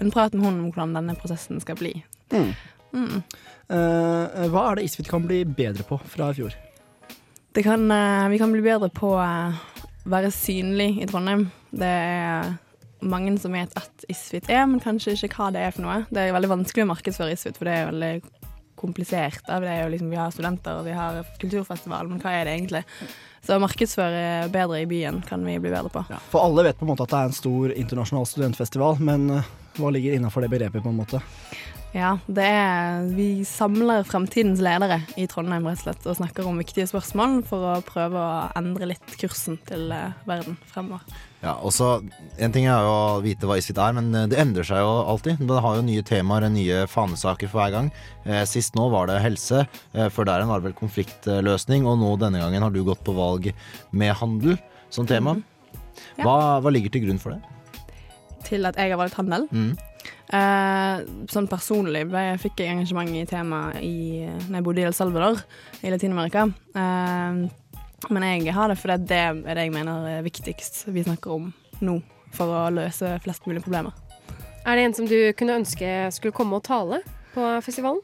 en 0.00 0.12
prat 0.12 0.34
med 0.36 0.44
henne 0.44 0.60
om 0.60 0.68
hvordan 0.68 0.94
denne 0.96 1.16
prosessen 1.16 1.60
skal 1.62 1.78
bli. 1.80 1.94
Mm. 2.34 2.50
Mm. 2.94 3.22
Uh, 3.72 4.44
hva 4.52 4.68
er 4.68 4.78
det 4.78 4.88
Isfit 4.88 5.08
kan 5.10 5.24
bli 5.24 5.42
bedre 5.48 5.86
på 5.88 5.98
fra 5.98 6.30
i 6.30 6.36
fjor? 6.36 6.56
Det 7.54 7.64
kan, 7.64 7.86
uh, 7.88 8.28
vi 8.30 8.38
kan 8.38 8.52
bli 8.52 8.62
bedre 8.64 8.90
på 8.92 9.14
å 9.16 9.24
være 10.10 10.30
synlig 10.34 10.98
i 11.00 11.08
Trondheim. 11.08 11.48
Det 11.72 11.88
er 11.88 12.52
mange 13.04 13.34
som 13.40 13.56
vet 13.56 13.72
at 13.78 14.06
Isfit 14.12 14.48
er, 14.52 14.66
men 14.68 14.82
kanskje 14.84 15.16
ikke 15.16 15.32
hva 15.36 15.50
det 15.54 15.64
er 15.64 15.74
for 15.74 15.86
noe. 15.86 16.02
Det 16.12 16.20
er 16.20 16.36
veldig 16.36 16.52
vanskelig 16.52 16.84
å 16.84 16.92
markedsføre 16.92 17.36
Isfit, 17.36 17.58
for 17.60 17.68
det 17.68 17.78
er 17.78 17.90
veldig 17.90 18.12
komplisert. 18.84 19.42
da. 19.48 19.58
Det 19.64 19.72
er 19.72 19.84
jo 19.84 19.92
liksom, 19.96 20.10
vi 20.12 20.20
har 20.20 20.34
studenter 20.34 20.80
og 20.80 20.88
vi 20.88 20.96
har 20.96 21.22
kulturfestival, 21.40 22.10
men 22.12 22.22
hva 22.22 22.36
er 22.36 22.48
det 22.48 22.58
egentlig? 22.58 22.84
Så 23.44 23.58
å 23.58 23.60
markedsføre 23.60 24.48
bedre 24.52 24.80
i 24.80 24.88
byen 24.88 25.20
kan 25.26 25.42
vi 25.44 25.58
bli 25.60 25.72
bedre 25.72 25.92
på. 25.92 26.04
For 26.32 26.44
alle 26.44 26.64
vet 26.68 26.78
på 26.80 26.86
en 26.86 26.94
måte 26.94 27.04
at 27.04 27.12
det 27.12 27.20
er 27.20 27.30
en 27.30 27.36
stor 27.36 27.74
internasjonal 27.74 28.28
studentfestival, 28.28 29.00
men 29.04 29.28
eh, 29.34 29.52
hva 29.76 29.92
ligger 29.92 30.16
innafor 30.16 30.44
det 30.44 30.52
begrepet, 30.54 30.84
på 30.84 30.92
en 30.92 31.00
måte? 31.02 31.20
Ja, 31.94 32.16
det 32.26 32.42
er, 32.42 33.04
vi 33.14 33.44
samler 33.46 34.02
fremtidens 34.08 34.58
ledere 34.64 34.96
i 35.20 35.28
Trondheim 35.30 35.68
rett 35.68 35.78
og 35.78 35.84
slett, 35.84 36.08
og 36.08 36.16
snakker 36.18 36.48
om 36.48 36.58
viktige 36.58 36.88
spørsmål 36.90 37.36
for 37.46 37.68
å 37.70 37.76
prøve 37.86 38.18
å 38.18 38.40
endre 38.58 38.88
litt 38.90 39.14
kursen 39.20 39.60
til 39.68 39.92
eh, 39.94 40.16
verden 40.26 40.56
fremover. 40.72 41.04
Ja, 41.44 41.58
og 41.60 41.74
så, 41.76 41.98
En 42.40 42.52
ting 42.54 42.64
er 42.64 42.80
jo 42.80 42.92
å 42.92 43.20
vite 43.24 43.44
hva 43.48 43.58
Isfit 43.60 43.78
er, 43.78 43.92
men 43.96 44.08
eh, 44.16 44.28
det 44.32 44.38
endrer 44.40 44.64
seg 44.66 44.80
jo 44.80 44.92
alltid. 45.12 45.42
Det 45.44 45.60
har 45.60 45.76
jo 45.76 45.84
nye 45.84 46.04
temaer, 46.06 46.46
og 46.48 46.54
nye 46.56 46.84
fanesaker 46.90 47.50
for 47.50 47.60
hver 47.60 47.74
gang. 47.74 47.90
Eh, 48.24 48.42
sist 48.48 48.78
nå 48.78 48.88
var 48.92 49.10
det 49.10 49.20
helse, 49.22 49.66
eh, 49.92 50.08
før 50.12 50.30
der 50.30 50.46
var 50.48 50.62
det 50.62 50.70
vel 50.70 50.78
konfliktløsning, 50.78 51.84
og 51.88 52.00
nå 52.00 52.14
denne 52.22 52.40
gangen 52.40 52.64
har 52.64 52.72
du 52.72 52.80
gått 52.86 53.04
på 53.04 53.16
valg 53.16 53.50
med 53.92 54.16
handel 54.22 54.56
som 54.94 55.08
tema. 55.08 55.36
Ja. 56.16 56.24
Hva, 56.24 56.36
hva 56.64 56.72
ligger 56.72 56.94
til 56.94 57.04
grunn 57.06 57.20
for 57.20 57.36
det? 57.36 57.84
Til 58.48 58.64
at 58.68 58.78
jeg 58.80 58.92
har 58.92 59.00
valgt 59.00 59.20
handel. 59.20 59.44
Mm. 59.52 59.74
Eh, 60.34 61.04
sånn 61.30 61.46
personlig 61.50 62.06
ble, 62.08 62.22
fikk 62.40 62.62
jeg 62.62 62.72
engasjement 62.72 63.12
i 63.12 63.26
temaet 63.28 63.76
da 63.76 64.32
når 64.48 64.56
jeg 64.56 64.66
bodde 64.66 64.82
i 64.82 64.86
El 64.88 64.96
Salvador 64.96 65.44
i 65.84 65.92
Latin-Amerika. 65.92 66.48
Eh, 66.72 67.44
men 68.10 68.26
jeg 68.26 68.54
har 68.54 68.68
det 68.70 68.78
fordi 68.80 68.98
det 69.08 69.20
er 69.20 69.40
det 69.44 69.66
jeg 69.66 69.74
mener 69.74 70.08
er 70.10 70.24
viktigst 70.26 70.84
vi 70.92 71.04
snakker 71.06 71.36
om 71.36 71.52
nå, 71.84 71.98
for 72.34 72.50
å 72.50 72.64
løse 72.74 73.14
flest 73.24 73.46
mulig 73.48 73.62
problemer. 73.64 73.94
Er 74.64 74.76
det 74.76 74.84
en 74.88 74.96
som 74.96 75.08
du 75.08 75.18
kunne 75.36 75.58
ønske 75.60 75.88
skulle 76.14 76.34
komme 76.36 76.56
og 76.56 76.64
tale 76.64 77.02
på 77.34 77.48
festivalen? 77.64 78.00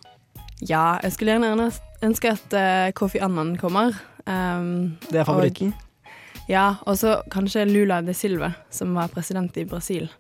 Ja, 0.61 0.99
jeg 1.01 1.15
skulle 1.15 1.39
gjerne 1.39 1.71
ønske 2.05 2.35
at 2.35 2.57
eh, 2.57 2.91
Kofi 2.97 3.21
Annan 3.25 3.55
kommer. 3.61 3.97
Um, 4.27 4.99
Det 5.09 5.23
er 5.23 5.29
favoritten. 5.29 5.73
Og, 5.73 6.13
ja, 6.51 6.67
og 6.85 6.99
så 7.01 7.21
kanskje 7.33 7.65
Lula 7.69 8.03
de 8.05 8.15
Silva, 8.15 8.53
som 8.71 8.93
var 8.99 9.09
president 9.15 9.57
i 9.57 9.65
Brasil. 9.65 10.11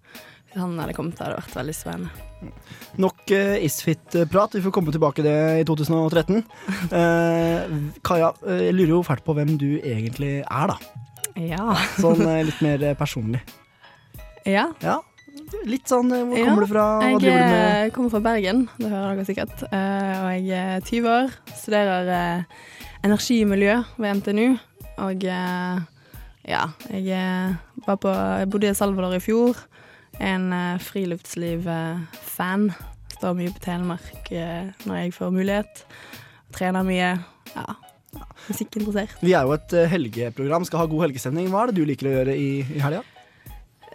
Hvis 0.48 0.60
han 0.62 0.78
hadde 0.80 0.96
kommet, 0.96 1.20
hadde 1.20 1.36
det 1.36 1.44
vært 1.44 1.60
veldig 1.60 1.76
spennende. 1.76 2.29
Nok 3.00 3.30
uh, 3.32 3.56
Isfit-prat. 3.64 4.56
Vi 4.56 4.62
får 4.64 4.74
komme 4.74 4.94
tilbake 4.94 5.24
det 5.24 5.36
i 5.60 5.66
2013. 5.68 6.40
Uh, 6.90 7.76
Kaja, 8.06 8.32
eh, 8.46 8.66
jeg 8.68 8.78
lurer 8.78 8.96
jo 8.96 9.04
fælt 9.06 9.24
på 9.26 9.36
hvem 9.36 9.54
du 9.60 9.68
egentlig 9.78 10.40
er, 10.42 10.72
da. 10.74 10.78
Ja. 11.40 11.76
Sånn 12.00 12.24
eh, 12.26 12.42
litt 12.48 12.60
mer 12.64 12.82
eh, 12.84 12.96
personlig. 12.98 13.44
Ja. 14.48 14.70
Ja, 14.82 15.00
Litt 15.68 15.90
sånn 15.90 16.10
eh, 16.14 16.24
Hvor 16.26 16.38
Ja, 16.38 16.46
kommer 16.48 16.64
du 16.64 16.70
fra? 16.70 16.84
Hva 17.00 17.08
Jeg 17.10 17.20
driver 17.22 17.40
du 17.40 17.52
med? 17.52 17.70
Jeg 17.84 17.92
kommer 17.94 18.12
fra 18.12 18.22
Bergen, 18.24 18.64
det 18.78 18.90
hører 18.90 19.14
dere 19.18 19.28
sikkert. 19.28 19.62
Uh, 19.70 20.14
og 20.24 20.48
jeg 20.48 20.74
er 20.76 20.84
20 20.86 21.10
år, 21.14 21.38
studerer 21.58 22.10
energimiljø 23.06 23.76
energi 23.78 24.02
ved 24.02 24.20
NTNU. 24.20 24.48
Og 25.00 25.24
eh, 25.24 25.80
ja, 26.50 26.64
jeg 26.90 27.08
eh, 27.16 27.54
var 27.86 27.98
på, 28.00 28.12
jeg 28.12 28.50
bodde 28.52 28.70
i 28.70 28.76
Salvador 28.76 29.16
i 29.16 29.22
fjor. 29.22 29.58
En 30.20 30.48
uh, 30.52 30.80
friluftsliv-fan. 30.84 32.70
Står 33.20 33.36
mye 33.36 33.52
på 33.52 33.60
Telemark 33.60 34.32
eh, 34.32 34.72
når 34.88 34.96
jeg 34.96 35.12
får 35.12 35.32
mulighet. 35.34 35.82
Trener 36.56 36.86
mye. 36.86 37.08
Ja, 37.52 37.74
musikkinteressert. 38.46 39.20
Vi 39.20 39.34
er 39.36 39.44
jo 39.44 39.52
et 39.58 39.74
eh, 39.76 39.90
helgeprogram, 39.92 40.64
skal 40.64 40.80
ha 40.80 40.86
god 40.88 41.04
helgestemning. 41.04 41.50
Hva 41.52 41.66
er 41.66 41.70
det 41.70 41.82
du 41.82 41.88
liker 41.88 42.08
å 42.08 42.14
gjøre 42.14 42.36
i, 42.40 42.48
i 42.64 42.80
helga? 42.80 43.02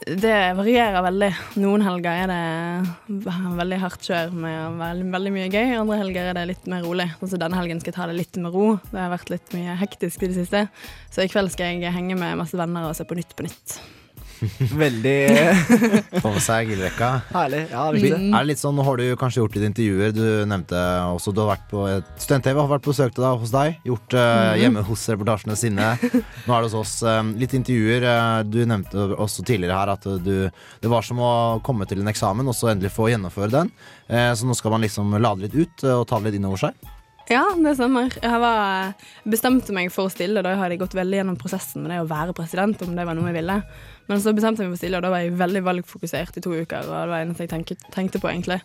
Det 0.06 0.36
varierer 0.60 1.02
veldig. 1.08 1.32
Noen 1.64 1.88
helger 1.88 2.22
er 2.28 2.30
det 2.30 3.36
veldig 3.58 3.82
hardt 3.82 4.06
kjør 4.06 4.38
med 4.38 4.80
veldig, 4.84 5.10
veldig 5.18 5.36
mye 5.40 5.50
gøy. 5.50 5.74
Andre 5.80 6.00
helger 6.04 6.30
er 6.30 6.38
det 6.38 6.48
litt 6.52 6.70
mer 6.70 6.86
rolig. 6.86 7.10
Altså 7.18 7.42
denne 7.42 7.58
helgen 7.58 7.82
skal 7.82 7.96
jeg 7.96 7.98
ta 7.98 8.10
det 8.12 8.20
litt 8.20 8.42
med 8.46 8.54
ro. 8.54 8.76
Det 8.92 9.02
har 9.02 9.14
vært 9.16 9.34
litt 9.34 9.58
mye 9.58 9.80
hektisk 9.82 10.22
i 10.22 10.30
det 10.30 10.38
siste. 10.38 10.68
Så 11.10 11.26
i 11.26 11.32
kveld 11.34 11.50
skal 11.56 11.80
jeg 11.80 11.98
henge 11.98 12.20
med 12.20 12.38
masse 12.44 12.62
venner 12.62 12.92
og 12.92 12.98
se 13.00 13.10
på 13.10 13.18
Nytt 13.18 13.34
på 13.34 13.50
Nytt. 13.50 13.80
Veldig 14.76 15.16
Få 16.24 16.32
med 16.34 16.42
seg 16.44 16.68
grillrekka. 16.70 17.10
Herlig. 17.32 17.62
Ja, 17.72 17.84
Vi- 17.92 18.02
viktig. 18.04 18.20
Er 18.34 18.44
det 18.44 18.50
litt 18.52 18.62
sånn, 18.62 18.76
Nå 18.76 18.84
har 18.88 18.98
du 19.00 19.06
kanskje 19.20 19.42
gjort 19.44 19.56
litt 19.58 19.68
intervjuer. 19.70 20.12
Du 20.16 20.26
nevnte 20.50 20.82
også 21.14 21.34
du 21.36 21.42
har 21.44 21.52
vært 21.56 21.68
på 21.72 21.86
Student-TV 22.22 22.60
har 22.60 22.70
vært 22.72 22.86
på 22.86 22.94
besøk 22.94 23.16
til 23.16 23.24
deg 23.26 23.40
hos 23.44 23.54
deg. 23.56 23.78
Gjort 23.88 24.16
Mhm. 24.18 24.60
hjemme 24.62 24.84
hos 24.90 25.06
reportasjene 25.14 25.56
sine. 25.60 25.90
Nå 26.46 26.58
er 26.58 26.62
det 26.62 26.72
hos 26.72 26.80
oss. 26.82 26.96
eh, 27.04 27.24
litt 27.40 27.54
intervjuer. 27.54 28.04
eh, 28.04 28.44
du 28.44 28.66
nevnte 28.66 29.16
også 29.18 29.46
tidligere 29.46 29.78
her 29.80 29.90
at 29.96 30.04
du, 30.24 30.50
det 30.82 30.90
var 30.92 31.02
som 31.02 31.18
å 31.18 31.62
komme 31.64 31.88
til 31.88 32.00
en 32.02 32.08
eksamen 32.12 32.48
og 32.48 32.54
så 32.56 32.72
endelig 32.74 32.92
få 32.92 33.10
gjennomføre 33.12 33.52
den. 33.52 33.72
Uh, 34.10 34.34
så 34.38 34.46
nå 34.46 34.54
skal 34.56 34.72
man 34.72 34.82
liksom 34.82 35.10
lade 35.20 35.42
litt 35.42 35.56
ut 35.56 35.84
uh, 35.84 36.00
og 36.02 36.08
ta 36.08 36.20
det 36.20 36.26
litt 36.32 36.36
inn 36.40 36.46
over 36.46 36.58
seg. 36.58 36.74
Ja, 37.28 37.42
det 37.58 37.72
stemmer. 37.80 38.12
Jeg 38.22 38.40
var, 38.40 38.94
bestemte 39.26 39.74
meg 39.74 39.90
for 39.92 40.06
å 40.06 40.12
stille, 40.14 40.44
da 40.46 40.52
hadde 40.56 40.76
jeg 40.76 40.82
gått 40.84 40.94
veldig 40.94 41.18
gjennom 41.24 41.38
prosessen 41.42 41.82
med 41.82 41.90
det 41.90 41.98
å 42.04 42.08
være 42.08 42.36
president, 42.38 42.80
om 42.86 42.94
det 42.96 43.06
var 43.08 43.16
noe 43.18 43.32
jeg 43.34 43.40
ville. 43.40 43.56
Men 44.08 44.20
så 44.22 44.34
bestemte 44.38 44.62
jeg 44.62 44.70
meg 44.70 44.76
for 44.76 44.82
stille, 44.84 45.00
og 45.00 45.06
da 45.08 45.10
var 45.14 45.24
jeg 45.24 45.34
veldig 45.40 45.62
valgfokusert 45.66 46.36
i 46.38 46.44
to 46.46 46.52
uker. 46.54 46.84
Og 46.86 46.92
det 46.94 47.10
var 47.14 47.24
eneste 47.24 47.48
jeg 47.48 47.52
tenkte, 47.56 47.78
tenkte 47.96 48.22
på, 48.22 48.30
egentlig. 48.30 48.60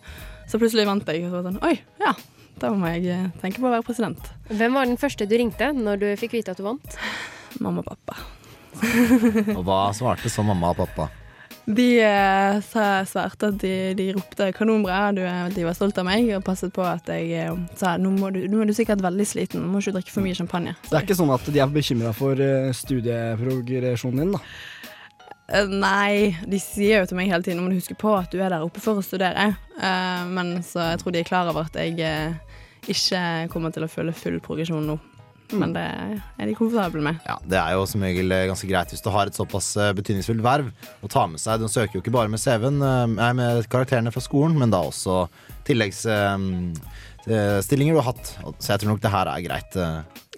Så 0.51 0.59
plutselig 0.61 0.85
vant 0.89 1.07
jeg, 1.09 1.23
og 1.25 1.31
så 1.31 1.39
var 1.39 1.47
det 1.47 1.53
sånn 1.55 1.63
Oi, 1.69 1.77
ja, 2.03 2.13
da 2.61 2.69
må 2.77 2.91
jeg 2.93 3.07
eh, 3.09 3.29
tenke 3.41 3.61
på 3.63 3.69
å 3.69 3.73
være 3.73 3.87
president. 3.87 4.29
Hvem 4.51 4.75
var 4.77 4.85
den 4.91 4.99
første 5.01 5.25
du 5.25 5.33
ringte 5.39 5.71
når 5.73 6.03
du 6.03 6.07
fikk 6.21 6.35
vite 6.37 6.53
at 6.53 6.61
du 6.61 6.67
vant? 6.67 6.99
Mamma 7.63 7.81
og 7.81 7.89
pappa. 7.89 8.19
Og 9.57 9.65
hva 9.67 9.81
svarte 9.97 10.29
så 10.31 10.45
mamma 10.45 10.69
og 10.75 10.79
pappa? 10.83 11.09
De 11.71 11.85
eh, 12.01 12.55
sa 12.65 12.85
svarte 13.07 13.51
at 13.51 13.57
de, 13.61 13.71
de 13.97 14.07
ropte 14.15 14.47
kanonbra, 14.57 15.11
er- 15.13 15.51
de 15.53 15.65
var 15.67 15.75
stolt 15.77 15.97
av 16.01 16.07
meg 16.07 16.29
og 16.33 16.41
passet 16.47 16.73
på 16.73 16.81
at 16.85 17.05
jeg 17.13 17.29
eh, 17.37 17.51
sa 17.77 17.93
nå 18.01 18.09
må, 18.15 18.31
du, 18.33 18.39
nå 18.49 18.63
er 18.63 18.71
du 18.71 18.73
sikkert 18.75 19.03
veldig 19.05 19.27
sliten, 19.29 19.61
nå 19.61 19.69
må 19.69 19.81
ikke 19.81 19.93
du 19.93 19.99
drikke 19.99 20.13
for 20.15 20.25
mye 20.25 20.37
champagne. 20.39 20.73
Det 20.89 20.95
er 20.97 21.05
ikke 21.05 21.17
sånn 21.19 21.33
at 21.35 21.45
de 21.53 21.61
er 21.61 21.69
bekymra 21.75 22.13
for 22.17 22.41
eh, 22.41 22.71
studieprogresjonen 22.77 24.23
din, 24.23 24.33
da. 24.37 24.41
Eh, 25.51 25.67
Nei, 25.67 26.37
de 26.47 26.59
sier 26.61 26.99
jo 27.01 27.05
til 27.09 27.17
meg 27.19 27.29
hele 27.31 27.43
tiden 27.45 27.63
må 27.63 27.69
du 27.71 27.75
huske 27.79 27.95
på 27.99 28.09
at 28.15 28.31
du 28.31 28.37
er 28.39 28.49
der 28.53 28.63
oppe 28.65 28.79
for 28.83 28.95
å 28.99 29.03
studere. 29.05 29.45
Eh, 29.75 30.23
men 30.31 30.47
så 30.65 30.79
jeg 30.93 30.99
tror 31.01 31.11
de 31.15 31.19
er 31.21 31.27
klar 31.27 31.49
over 31.51 31.61
at 31.67 31.75
jeg 31.79 31.91
eh, 31.99 32.33
ikke 32.91 33.21
kommer 33.51 33.69
til 33.75 33.83
å 33.85 33.91
føle 33.91 34.13
full 34.15 34.39
progresjon 34.43 34.87
nå. 34.87 34.95
Men 35.51 35.73
det 35.75 35.83
er 35.83 36.47
de 36.47 36.53
komfortable 36.55 37.01
med. 37.03 37.15
Ja, 37.27 37.35
Det 37.43 37.59
er 37.59 37.71
jo 37.75 37.83
som 37.89 38.03
regel 38.05 38.31
ganske 38.47 38.67
greit 38.69 38.91
hvis 38.93 39.03
du 39.03 39.09
har 39.11 39.27
et 39.27 39.35
såpass 39.35 39.67
betydningsfullt 39.97 40.43
verv 40.45 40.67
å 41.03 41.07
ta 41.11 41.25
med 41.27 41.39
seg. 41.43 41.59
Du 41.59 41.67
søker 41.67 41.93
jo 41.97 42.01
ikke 42.05 42.15
bare 42.15 42.31
med 42.31 42.39
CV-en, 42.39 42.79
nei, 43.17 43.31
med 43.35 43.67
karakterene 43.67 44.15
fra 44.15 44.23
skolen, 44.23 44.55
men 44.55 44.71
da 44.71 44.79
også 44.87 45.27
tilleggsstillinger 45.67 47.91
du 47.91 47.99
har 47.99 48.07
hatt. 48.13 48.23
Så 48.63 48.71
jeg 48.71 48.79
tror 48.79 48.93
nok 48.93 49.03
det 49.03 49.11
her 49.11 49.27
er 49.27 49.43
greit. 49.43 49.75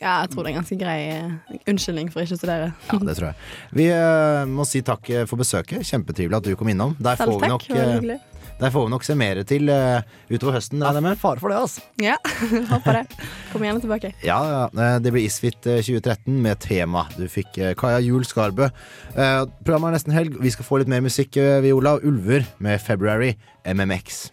Ja, 0.03 0.17
jeg 0.25 0.33
tror 0.33 0.43
det 0.43 0.49
er 0.51 0.53
en 0.57 0.59
ganske 0.59 0.77
grei 0.79 0.97
eh, 1.13 1.59
unnskyldning 1.71 2.09
for 2.11 2.25
ikke 2.25 2.35
å 2.35 2.41
studere. 2.41 2.69
Ja, 2.91 2.99
det 3.07 3.15
tror 3.15 3.29
jeg. 3.29 3.37
Vi 3.79 3.87
eh, 3.95 4.43
må 4.51 4.65
si 4.67 4.83
takk 4.85 5.07
eh, 5.13 5.23
for 5.29 5.39
besøket. 5.39 5.85
Kjempetrivelig 5.87 6.41
at 6.41 6.49
du 6.49 6.57
kom 6.59 6.71
innom. 6.73 6.97
Der 6.99 7.19
Selv 7.19 7.31
får 7.31 7.39
vi 7.39 7.47
takk, 7.47 7.53
nok, 7.53 7.67
var 7.71 7.83
eh, 7.85 7.93
hyggelig. 7.95 8.17
der 8.59 8.73
får 8.75 8.85
vi 8.85 8.93
nok 8.93 9.07
se 9.07 9.15
mer 9.17 9.41
til 9.47 9.71
uh, 9.71 10.19
utover 10.27 10.57
høsten. 10.57 10.83
Ja, 10.83 10.91
med. 11.07 11.17
Fare 11.21 11.39
for 11.39 11.53
det, 11.53 11.61
altså. 11.63 11.87
Ja, 12.03 12.17
håper 12.73 12.99
det. 12.99 13.31
Kom 13.53 13.63
gjerne 13.63 13.83
tilbake. 13.85 14.13
Ja, 14.27 14.41
ja, 14.51 14.91
det 14.99 15.15
blir 15.15 15.23
Isfit 15.23 15.71
eh, 15.71 15.79
2013 15.79 16.35
med 16.43 16.59
tema. 16.67 17.07
Du 17.15 17.23
fikk 17.31 17.55
uh, 17.63 17.71
Kaja 17.79 18.03
Juel 18.03 18.27
Skarbø. 18.27 18.67
Uh, 19.15 19.47
Programmet 19.63 19.93
er 19.93 19.99
nesten 20.01 20.19
helg. 20.19 20.35
Vi 20.43 20.51
skal 20.51 20.67
få 20.67 20.83
litt 20.83 20.91
mer 20.91 21.03
musikk, 21.05 21.39
Viola. 21.63 21.95
Ulver 22.03 22.43
med 22.59 22.83
February 22.83 23.37
MMX. 23.63 24.25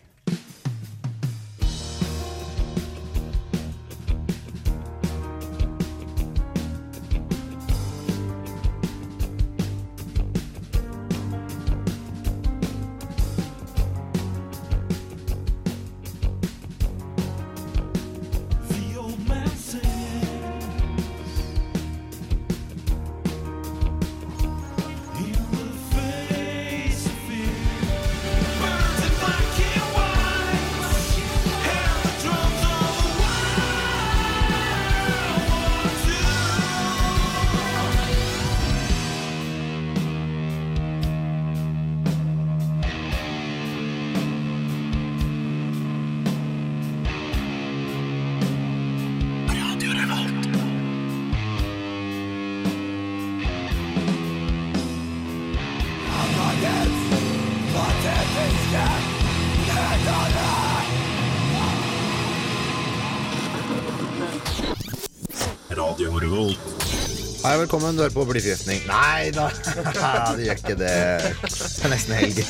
Velkommen. 67.70 67.94
Du 67.96 68.02
hører 68.02 68.14
på 68.14 68.24
Blyforgiftning. 68.26 68.80
Nei 68.88 69.30
da, 69.30 69.44
det 70.34 70.48
gjør 70.48 70.58
ikke 70.58 70.74
det. 70.80 70.94
Det 71.38 71.84
er 71.86 71.92
nesten 71.92 72.16
helg. 72.18 72.40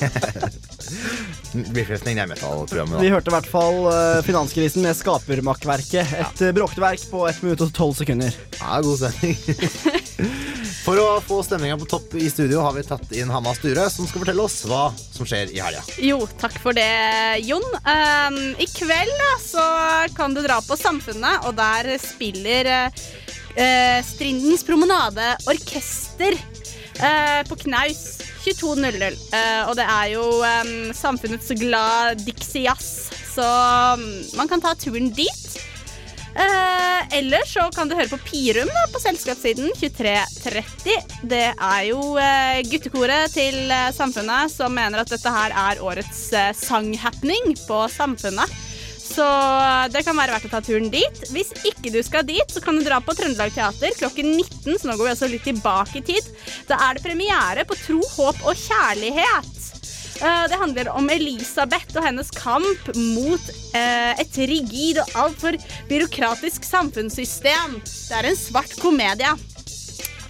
Biffrestning 1.76 2.20
er 2.22 2.30
metallprogrammet. 2.30 3.02
Vi 3.02 3.10
hørte 3.12 3.28
i 3.28 3.34
hvert 3.34 3.50
fall 3.50 3.82
eh, 3.90 4.20
Finanskrisen 4.24 4.80
med 4.86 4.96
Skapermakkverket. 4.96 6.14
Et 6.22 6.42
ja. 6.46 6.52
bråkverk 6.56 7.04
på 7.12 7.26
1 7.28 7.42
minutt 7.44 7.66
og 7.66 7.74
12 7.74 7.98
sekunder. 8.00 8.40
Ja, 8.62 8.80
god 8.80 9.02
stemning. 9.02 9.36
For 10.86 10.96
å 10.96 11.20
få 11.24 11.42
stemninga 11.44 11.76
på 11.80 11.88
topp 11.90 12.14
i 12.16 12.30
studio 12.32 12.62
har 12.64 12.72
vi 12.78 12.86
tatt 12.86 13.12
inn 13.12 13.28
Hanna 13.32 13.52
Sture, 13.56 13.84
som 13.92 14.08
skal 14.08 14.22
fortelle 14.22 14.44
oss 14.46 14.62
hva 14.68 14.86
som 14.96 15.28
skjer 15.28 15.52
i 15.52 15.60
helga. 15.60 15.82
Jo, 16.00 16.22
takk 16.40 16.56
for 16.62 16.76
det, 16.76 16.88
Jon. 17.44 17.66
Um, 17.84 18.38
I 18.56 18.68
kveld 18.72 19.12
da, 19.20 19.30
så 19.44 19.64
kan 20.16 20.32
du 20.32 20.40
dra 20.46 20.60
på 20.64 20.78
Samfunnet, 20.80 21.44
og 21.44 21.58
der 21.60 21.92
spiller 22.00 22.70
uh, 22.88 23.04
Strindens 24.06 24.62
Promenade 24.64 25.32
Orkester 25.50 26.36
uh, 26.36 27.40
på 27.48 27.58
knaus 27.64 28.20
22.00. 28.44 29.18
Uh, 29.32 29.62
og 29.68 29.74
det 29.78 29.86
er 29.86 30.12
jo 30.14 30.24
Samfunnets 30.96 31.50
glad 31.60 32.22
Dixie 32.24 32.64
Jazz, 32.68 33.10
så 33.34 33.46
man 34.38 34.48
kan 34.50 34.62
ta 34.62 34.74
turen 34.78 35.10
dit. 35.14 35.60
Eh, 36.34 37.18
eller 37.18 37.42
så 37.46 37.66
kan 37.74 37.88
du 37.88 37.96
høre 37.98 38.10
på 38.10 38.18
Pirum 38.22 38.68
da, 38.70 38.84
på 38.92 39.00
selskapssiden 39.02 39.72
2330. 39.80 41.16
Det 41.26 41.46
er 41.50 41.82
jo 41.88 42.00
eh, 42.22 42.60
guttekoret 42.70 43.34
til 43.34 43.58
eh, 43.66 43.90
Samfunnet 43.94 44.52
som 44.52 44.74
mener 44.74 45.02
at 45.02 45.10
dette 45.10 45.32
her 45.34 45.54
er 45.66 45.82
årets 45.82 46.22
eh, 46.36 46.52
sanghappening 46.56 47.56
på 47.66 47.82
Samfunnet. 47.90 48.58
Så 49.10 49.24
det 49.90 50.04
kan 50.06 50.14
være 50.18 50.36
verdt 50.36 50.46
å 50.46 50.52
ta 50.52 50.60
turen 50.64 50.86
dit. 50.92 51.22
Hvis 51.34 51.50
ikke 51.66 51.90
du 51.92 51.98
skal 52.06 52.22
dit, 52.28 52.46
så 52.52 52.62
kan 52.62 52.78
du 52.78 52.84
dra 52.86 53.00
på 53.02 53.14
Trøndelag 53.18 53.52
Teater 53.56 53.96
klokken 53.98 54.36
19. 54.36 54.78
Så 54.78 54.86
nå 54.86 54.94
går 54.96 55.08
vi 55.08 55.14
også 55.16 55.30
litt 55.32 55.46
tilbake 55.48 55.98
i 55.98 56.04
tid. 56.12 56.30
Da 56.70 56.78
er 56.86 56.96
det 56.96 57.04
premiere 57.04 57.66
på 57.66 57.78
Tro, 57.80 57.98
håp 58.16 58.44
og 58.46 58.54
kjærlighet. 58.60 59.50
Eh, 60.20 60.46
Det 60.52 60.58
handler 60.60 60.92
om 60.94 61.10
Elisabeth 61.10 61.96
og 61.96 62.04
hennes 62.06 62.30
kamp 62.36 62.90
mot 62.94 63.50
eh, 63.74 64.12
et 64.20 64.40
rigid 64.50 65.00
og 65.02 65.14
altfor 65.24 65.58
byråkratisk 65.90 66.64
samfunnssystem. 66.68 67.80
Det 67.82 68.18
er 68.20 68.30
en 68.30 68.38
svart 68.38 68.76
komedie. 68.78 69.32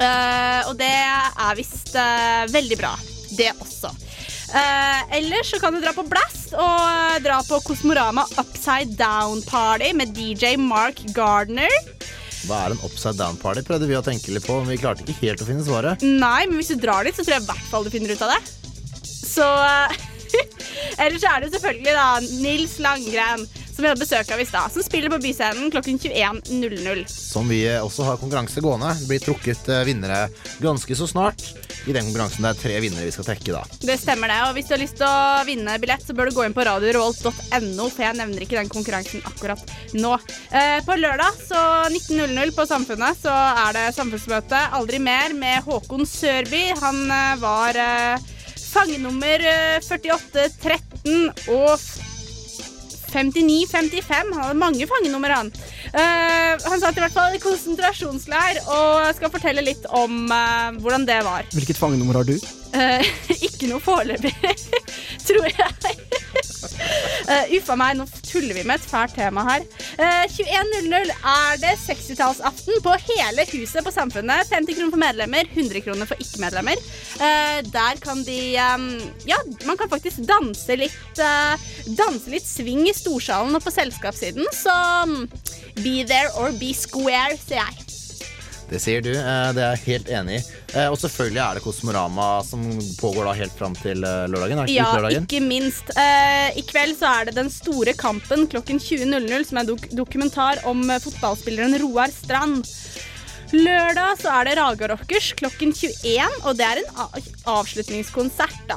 Eh, 0.00 0.60
og 0.70 0.76
det 0.80 0.94
er 0.94 1.58
visst 1.58 1.92
eh, 1.98 2.46
veldig 2.48 2.78
bra, 2.80 2.94
det 3.36 3.50
også. 3.60 3.92
Eh, 4.50 5.16
ellers 5.18 5.50
så 5.52 5.60
kan 5.62 5.74
du 5.74 5.78
dra 5.82 5.92
på 5.94 6.02
Blast 6.10 6.56
og 6.58 6.64
eh, 6.66 7.20
dra 7.22 7.38
på 7.46 7.60
Kosmorama 7.62 8.24
Upside 8.40 8.96
Down 8.98 9.44
Party 9.46 9.92
med 9.94 10.10
DJ 10.16 10.56
Mark 10.58 11.04
Gardner. 11.14 11.70
Hva 12.48 12.64
er 12.64 12.74
en 12.74 12.80
upside 12.82 13.18
down-party? 13.20 13.62
Prøvde 13.68 13.86
vi 13.86 13.98
å 13.98 14.02
tenke 14.02 14.32
litt 14.32 14.46
på, 14.48 14.56
men 14.62 14.72
vi 14.72 14.78
klarte 14.80 15.04
ikke 15.04 15.18
helt 15.20 15.42
å 15.44 15.48
finne 15.50 15.64
svaret. 15.66 16.00
Nei, 16.02 16.46
men 16.48 16.56
hvis 16.56 16.72
du 16.72 16.80
drar 16.80 17.04
dit, 17.04 17.14
så 17.14 17.22
tror 17.22 17.36
jeg 17.36 17.44
i 17.44 17.50
hvert 17.50 17.68
fall 17.68 17.84
du 17.84 17.92
finner 17.92 18.14
ut 18.16 18.24
av 18.24 18.32
det. 18.32 18.40
Så 19.04 19.46
Ellers 21.04 21.26
er 21.26 21.44
det 21.44 21.50
selvfølgelig 21.52 21.94
da 21.94 22.08
Nils 22.40 22.78
Langgren, 22.82 23.44
som 23.80 23.86
vi 23.86 23.88
hadde 23.94 24.04
besøk 24.04 24.30
av 24.34 24.40
i 24.40 24.44
stad, 24.44 24.72
som 24.72 24.84
spiller 24.84 25.08
på 25.08 25.18
Byscenen 25.24 25.70
klokken 25.72 25.98
21.00. 25.98 27.06
Som 27.08 27.48
vi 27.48 27.62
også 27.80 28.04
har 28.04 28.18
konkurranse 28.20 28.60
gående. 28.60 28.90
Det 29.00 29.06
blir 29.08 29.22
trukket 29.24 29.70
eh, 29.72 29.86
vinnere 29.88 30.26
ganske 30.60 30.96
så 30.98 31.06
snart. 31.08 31.40
I 31.88 31.94
den 31.96 32.10
konkurransen 32.10 32.44
det 32.44 32.50
er 32.50 32.58
tre 32.60 32.74
vinnere 32.84 33.06
vi 33.06 33.14
skal 33.14 33.24
trekke, 33.30 33.54
da. 33.54 33.62
Det 33.80 33.96
stemmer 34.02 34.28
det. 34.28 34.36
Og 34.50 34.58
hvis 34.58 34.68
du 34.68 34.74
har 34.74 34.82
lyst 34.82 34.98
til 35.00 35.06
å 35.08 35.46
vinne 35.48 35.78
billett, 35.80 36.04
så 36.04 36.12
bør 36.18 36.28
du 36.28 36.36
gå 36.36 36.44
inn 36.44 36.56
på 36.58 36.66
radiorevolt.no, 36.68 37.86
for 37.86 38.04
jeg 38.04 38.18
nevner 38.18 38.44
ikke 38.44 38.58
den 38.58 38.68
konkurransen 38.74 39.24
akkurat 39.30 39.72
nå. 39.96 40.12
Eh, 40.52 40.76
på 40.84 40.98
lørdag 41.00 41.40
så 41.40 41.64
19.00 41.88 42.52
på 42.58 42.68
Samfunnet 42.68 43.24
så 43.24 43.32
er 43.64 43.78
det 43.78 43.86
samfunnsmøte 43.96 44.60
Aldri 44.76 45.00
mer 45.00 45.32
med 45.32 45.64
Håkon 45.64 46.04
Sørby. 46.04 46.66
Han 46.84 47.00
eh, 47.08 47.32
var 47.40 47.80
eh, 47.80 48.28
fangenummer 48.60 49.48
eh, 49.56 49.80
4813 49.88 51.54
og 51.56 52.09
59-55. 53.10 54.14
Han 54.14 54.40
hadde 54.40 54.60
mange 54.60 54.88
fangenummer, 54.90 55.36
han. 55.40 55.52
Uh, 55.90 56.54
han 56.70 56.82
satt 56.82 56.96
i 56.96 57.04
hvert 57.04 57.16
fall 57.16 57.36
i 57.36 57.42
konsentrasjonsleir 57.42 58.62
og 58.66 59.10
skal 59.18 59.34
fortelle 59.34 59.66
litt 59.66 59.86
om 59.90 60.24
uh, 60.30 60.70
hvordan 60.80 61.06
det 61.08 61.20
var. 61.26 61.46
Hvilket 61.54 61.80
fangenummer 61.80 62.22
har 62.22 62.30
du? 62.30 62.36
Eh, 62.74 63.06
ikke 63.46 63.70
noe 63.70 63.82
foreløpig, 63.82 64.34
tror 65.28 65.48
jeg. 65.50 65.96
Uh, 67.30 67.50
Uffa 67.58 67.76
meg, 67.78 67.96
nå 67.98 68.06
tuller 68.22 68.54
vi 68.56 68.64
med 68.66 68.78
et 68.78 68.86
fælt 68.90 69.16
tema 69.18 69.44
her. 69.48 69.66
Uh, 69.98 70.24
21.00 70.30 71.10
er 71.10 71.60
det 71.62 71.74
60-tallsaften 71.82 72.82
på 72.84 72.94
hele 73.08 73.46
huset 73.52 73.84
på 73.86 73.94
Samfunnet. 73.94 74.50
50 74.54 74.78
kroner 74.78 74.94
for 74.94 75.02
medlemmer, 75.02 75.50
100 75.54 75.84
kroner 75.86 76.10
for 76.10 76.22
ikke-medlemmer. 76.22 76.80
Eh, 77.20 77.58
der 77.72 77.98
kan 78.00 78.22
de 78.24 78.56
um, 78.74 78.86
Ja, 79.26 79.36
man 79.66 79.76
kan 79.76 79.90
faktisk 79.90 80.22
danse 80.28 80.76
litt 80.78 81.20
eh, 81.20 81.68
Danse 81.98 82.32
litt 82.32 82.46
swing 82.48 82.86
i 82.88 82.94
storsalen 82.96 83.56
og 83.56 83.64
på 83.64 83.72
selskapssiden, 83.74 84.46
så 84.54 84.74
um, 85.04 85.26
be 85.82 86.00
there 86.08 86.32
or 86.38 86.54
be 86.60 86.72
square, 86.76 87.36
sier 87.40 87.60
jeg. 87.60 87.89
Det 88.70 88.78
sier 88.78 89.02
du. 89.02 89.10
eh, 89.10 89.50
Det 89.56 89.62
er 89.64 89.72
jeg 89.74 89.82
helt 89.86 90.08
enig 90.14 90.36
i. 90.38 90.42
Eh, 90.78 90.86
Og 90.90 90.96
selvfølgelig 91.02 91.40
er 91.42 91.54
det 91.58 91.62
Kosmorama 91.64 92.28
som 92.46 92.62
pågår 93.00 93.26
da 93.26 93.32
helt 93.40 93.56
fram 93.58 93.74
til 93.74 94.04
eh, 94.06 94.26
lørdagen. 94.30 94.62
Ja, 94.70 94.92
lørdagen? 94.94 95.26
ikke 95.26 95.42
minst. 95.42 95.90
I 95.90 96.62
kveld 96.70 96.96
så 97.00 97.10
er 97.20 97.24
det 97.30 97.34
Den 97.40 97.50
store 97.50 97.92
kampen 97.98 98.46
klokken 98.50 98.78
20.00, 98.78 99.44
som 99.50 99.58
er 99.58 99.64
dok 99.72 99.88
dokumentar 99.90 100.62
om 100.70 100.82
fotballspilleren 101.02 101.74
Roar 101.82 102.10
Strand. 102.14 102.64
Lørdag 103.52 104.20
så 104.20 104.30
er 104.40 104.46
det 104.46 104.56
Raga 104.60 104.88
Rockers 104.92 105.32
klokken 105.38 105.72
21, 105.74 106.38
og 106.46 106.56
det 106.58 106.66
er 106.66 106.80
en 106.82 106.90
avslutningskonsert, 107.50 108.60
da. 108.70 108.76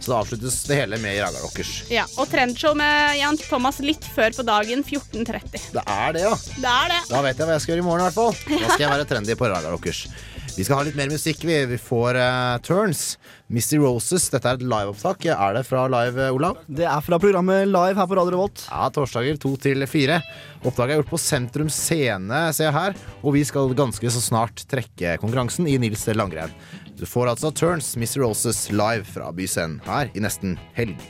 Så 0.00 0.10
det 0.10 0.16
avsluttes 0.16 0.56
det 0.68 0.76
hele 0.76 0.98
med 1.00 1.20
Raga 1.22 1.40
Rockers. 1.40 1.70
Ja, 1.92 2.04
og 2.20 2.28
trendshow 2.32 2.74
med 2.76 3.16
Jan 3.20 3.38
Thomas 3.40 3.78
litt 3.84 4.04
før 4.16 4.34
på 4.36 4.44
dagen 4.44 4.82
14.30. 4.84 5.70
Det 5.76 5.84
er 5.86 6.16
det, 6.16 6.24
ja. 6.26 6.34
Det 6.58 6.72
er 6.74 6.92
det. 6.92 7.00
Da 7.08 7.22
vet 7.24 7.38
jeg 7.40 7.48
hva 7.48 7.56
jeg 7.56 7.64
skal 7.64 7.74
gjøre 7.76 7.84
i 7.84 7.88
morgen, 7.88 8.02
i 8.02 8.08
hvert 8.10 8.18
fall. 8.18 8.60
Da 8.60 8.74
skal 8.74 8.84
jeg 8.84 8.92
være 8.96 9.08
trendy 9.14 9.38
på 9.40 9.48
Raga 9.54 9.72
Rockers. 9.72 10.02
Vi 10.60 10.64
skal 10.66 10.76
ha 10.76 10.84
litt 10.84 10.96
mer 10.98 11.08
musikk, 11.08 11.40
vi. 11.48 11.54
Vi 11.70 11.76
får 11.80 12.18
uh, 12.20 12.58
Turns. 12.60 13.14
Misty 13.48 13.78
Roses. 13.80 14.26
Dette 14.28 14.44
er 14.44 14.58
et 14.58 14.64
liveopptak. 14.68 15.22
Er 15.32 15.54
det 15.56 15.62
fra 15.64 15.86
Live, 15.88 16.20
eh, 16.20 16.34
Olav? 16.36 16.58
Det 16.68 16.84
er 16.84 17.00
fra 17.00 17.16
programmet 17.22 17.64
Live 17.64 17.96
her 17.96 18.08
på 18.10 18.18
Radio 18.18 18.34
Revolt. 18.34 18.66
Ja, 18.68 18.90
torsdager 18.92 19.38
to 19.40 19.54
til 19.56 19.86
fire. 19.88 20.18
Opptaket 20.60 20.92
er 20.92 21.00
gjort 21.00 21.14
på 21.14 21.20
Sentrum 21.22 21.70
Scene, 21.72 22.42
jeg 22.52 22.74
her. 22.76 22.98
Og 23.22 23.38
vi 23.38 23.44
skal 23.48 23.72
ganske 23.78 24.12
så 24.12 24.20
snart 24.20 24.60
trekke 24.68 25.14
konkurransen 25.22 25.64
i 25.64 25.78
Nils 25.80 26.04
Langgren. 26.12 26.52
Du 27.00 27.06
får 27.08 27.32
altså 27.32 27.54
Turns, 27.56 27.94
Misty 27.96 28.20
Roses 28.20 28.66
live 28.68 29.08
fra 29.08 29.32
Byscenen 29.32 29.80
her 29.88 30.12
i 30.12 30.20
nesten 30.20 30.58
helg. 30.76 31.00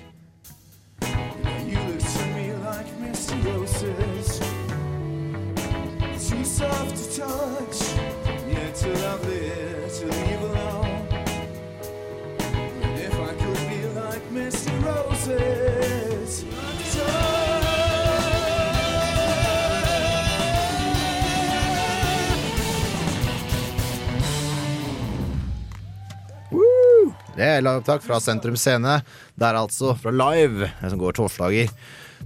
Det 27.40 27.46
er 27.48 27.62
liveopptak 27.64 28.02
fra 28.04 28.18
Sentrum 28.20 28.56
Scene. 28.60 28.98
Det 29.32 29.46
er 29.48 29.56
altså 29.56 29.94
fra 29.96 30.12
Live, 30.12 30.66
som 30.82 31.00
går 31.00 31.14
torsdager 31.16 31.70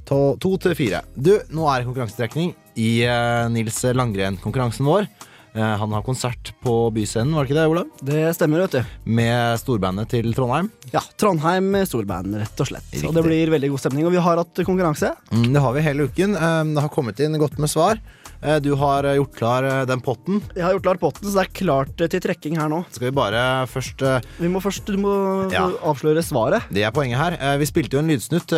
to, 0.09 0.17
to 0.43 0.57
til 0.65 0.75
fire. 0.75 1.05
Du, 1.15 1.37
nå 1.55 1.69
er 1.71 1.85
det 1.85 1.87
konkurransetrekning 1.87 2.51
i 2.83 2.89
eh, 3.07 3.45
Nils 3.55 3.79
Langgren-konkurransen 3.95 4.89
vår. 4.89 5.07
Eh, 5.55 5.75
han 5.79 5.95
har 5.95 6.03
konsert 6.03 6.51
på 6.67 6.75
Byscenen, 6.97 7.31
var 7.37 7.47
det 7.47 7.53
ikke 7.53 7.61
det, 7.61 7.69
Olav? 7.71 7.93
Det 8.11 8.25
stemmer, 8.35 8.65
vet 8.65 8.75
du. 8.75 8.97
Med 9.21 9.55
storbandet 9.63 10.11
til 10.17 10.35
Trondheim. 10.35 10.73
Ja, 10.91 11.05
Trondheim 11.21 11.71
storband, 11.87 12.35
rett 12.43 12.65
og 12.67 12.73
slett. 12.73 12.91
Riktig. 12.91 13.07
Og 13.07 13.15
det 13.15 13.27
blir 13.29 13.55
veldig 13.55 13.71
god 13.77 13.85
stemning. 13.85 14.11
Og 14.11 14.17
vi 14.17 14.27
har 14.27 14.43
hatt 14.43 14.65
konkurranse. 14.67 15.15
Mm, 15.31 15.47
det 15.55 15.63
har 15.63 15.79
vi 15.79 15.87
hele 15.87 16.11
uken. 16.11 16.35
Eh, 16.35 16.61
det 16.75 16.87
har 16.89 16.95
kommet 16.99 17.23
inn 17.23 17.39
godt 17.39 17.63
med 17.63 17.71
svar. 17.71 18.03
Eh, 18.45 18.59
du 18.61 18.75
har 18.77 19.07
eh, 19.09 19.15
gjort 19.17 19.35
klar 19.39 19.65
eh, 19.65 19.83
den 19.89 20.03
potten. 20.05 20.43
Jeg 20.55 20.67
har 20.67 20.75
gjort 20.77 20.85
klar 20.85 20.99
potten, 21.01 21.25
så 21.31 21.39
det 21.41 21.45
er 21.47 21.53
klart 21.57 21.95
til 21.97 22.21
trekking 22.21 22.59
her 22.61 22.69
nå. 22.69 22.83
Skal 22.93 23.09
vi 23.09 23.15
bare 23.17 23.41
først 23.71 24.05
Vi 24.41 24.51
må 24.53 24.61
først 24.61 24.85
du 24.91 24.99
må 25.01 25.15
Ja. 25.53 25.65
avsløre 25.81 26.21
svaret. 26.25 26.69
Det 26.75 26.85
er 26.85 26.93
poenget 26.93 27.17
her. 27.19 27.59
Vi 27.59 27.69
spilte 27.71 27.97
jo 27.97 28.03
en 28.05 28.11
lydsnutt 28.13 28.53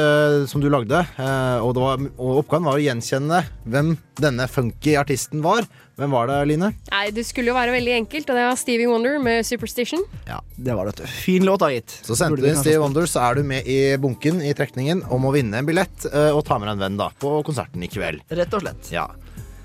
som 0.51 0.61
du 0.62 0.68
lagde, 0.72 0.99
eh, 1.18 1.59
og, 1.62 1.74
det 1.76 1.82
var, 1.84 2.03
og 2.18 2.43
oppgaven 2.43 2.66
var 2.66 2.78
å 2.80 2.82
gjenkjenne 2.82 3.45
hvem 3.66 3.97
denne 4.18 4.49
funky 4.51 4.97
artisten 4.99 5.43
var. 5.45 5.66
Hvem 5.97 6.11
var 6.12 6.26
det, 6.28 6.41
Line? 6.51 6.72
Nei, 6.91 7.05
det 7.14 7.24
skulle 7.24 7.53
jo 7.53 7.57
være 7.57 7.72
veldig 7.72 7.95
enkelt, 8.03 8.28
og 8.28 8.37
det 8.37 8.43
var 8.45 8.59
Stevie 8.61 8.89
Wonder 8.91 9.16
med 9.22 9.47
Superstition. 9.49 10.03
Ja, 10.28 10.41
det 10.59 10.74
var 10.76 10.91
det. 10.91 11.07
Fin 11.09 11.47
låt, 11.47 11.62
da, 11.62 11.70
gitt. 11.72 11.95
Så 12.05 12.16
sendte 12.18 12.43
du 12.43 12.51
inn 12.51 12.59
Stevie 12.59 12.82
Wonder, 12.82 13.07
så 13.09 13.22
er 13.30 13.39
du 13.39 13.47
med 13.49 13.64
i 13.70 13.97
bunken 13.97 14.43
i 14.45 14.53
trekningen 14.57 15.07
om 15.14 15.24
å 15.24 15.32
vinne 15.32 15.62
en 15.62 15.68
billett 15.68 16.05
og 16.34 16.43
ta 16.45 16.59
med 16.59 16.68
deg 16.68 16.74
en 16.76 16.84
venn 16.84 17.01
da 17.01 17.09
på 17.22 17.39
konserten 17.47 17.87
i 17.87 17.89
kveld. 17.89 18.26
Rett 18.28 18.53
og 18.59 18.66
slett. 18.66 18.93
Ja. 18.93 19.07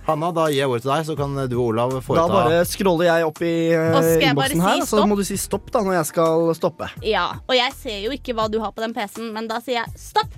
Hanna, 0.07 0.31
da 0.33 0.47
gir 0.49 0.63
jeg 0.63 0.71
ordet 0.71 0.81
til 0.85 0.91
deg, 0.91 1.05
så 1.11 1.15
kan 1.19 1.35
du 1.37 1.55
og 1.59 1.67
Olav 1.67 1.93
Da 2.01 2.23
bare 2.31 2.63
scroller 2.65 3.05
jeg 3.05 3.27
opp 3.27 3.41
i 3.45 3.53
uh, 3.77 3.99
innboksen 4.17 4.63
her, 4.65 4.79
si 4.81 4.87
så 4.87 4.97
stopp? 4.97 5.09
må 5.11 5.17
du 5.19 5.23
si 5.27 5.37
stopp 5.37 5.69
da 5.73 5.83
når 5.85 5.99
jeg 5.99 6.09
skal 6.09 6.49
stoppe. 6.57 6.89
Ja, 7.05 7.27
og 7.45 7.53
jeg 7.57 7.77
ser 7.77 7.99
jo 8.07 8.15
ikke 8.15 8.33
hva 8.37 8.47
du 8.49 8.57
har 8.63 8.73
på 8.73 8.81
den 8.81 8.95
PC-en, 8.97 9.29
men 9.35 9.49
da 9.51 9.61
sier 9.61 9.83
jeg 9.83 10.01
stopp. 10.01 10.33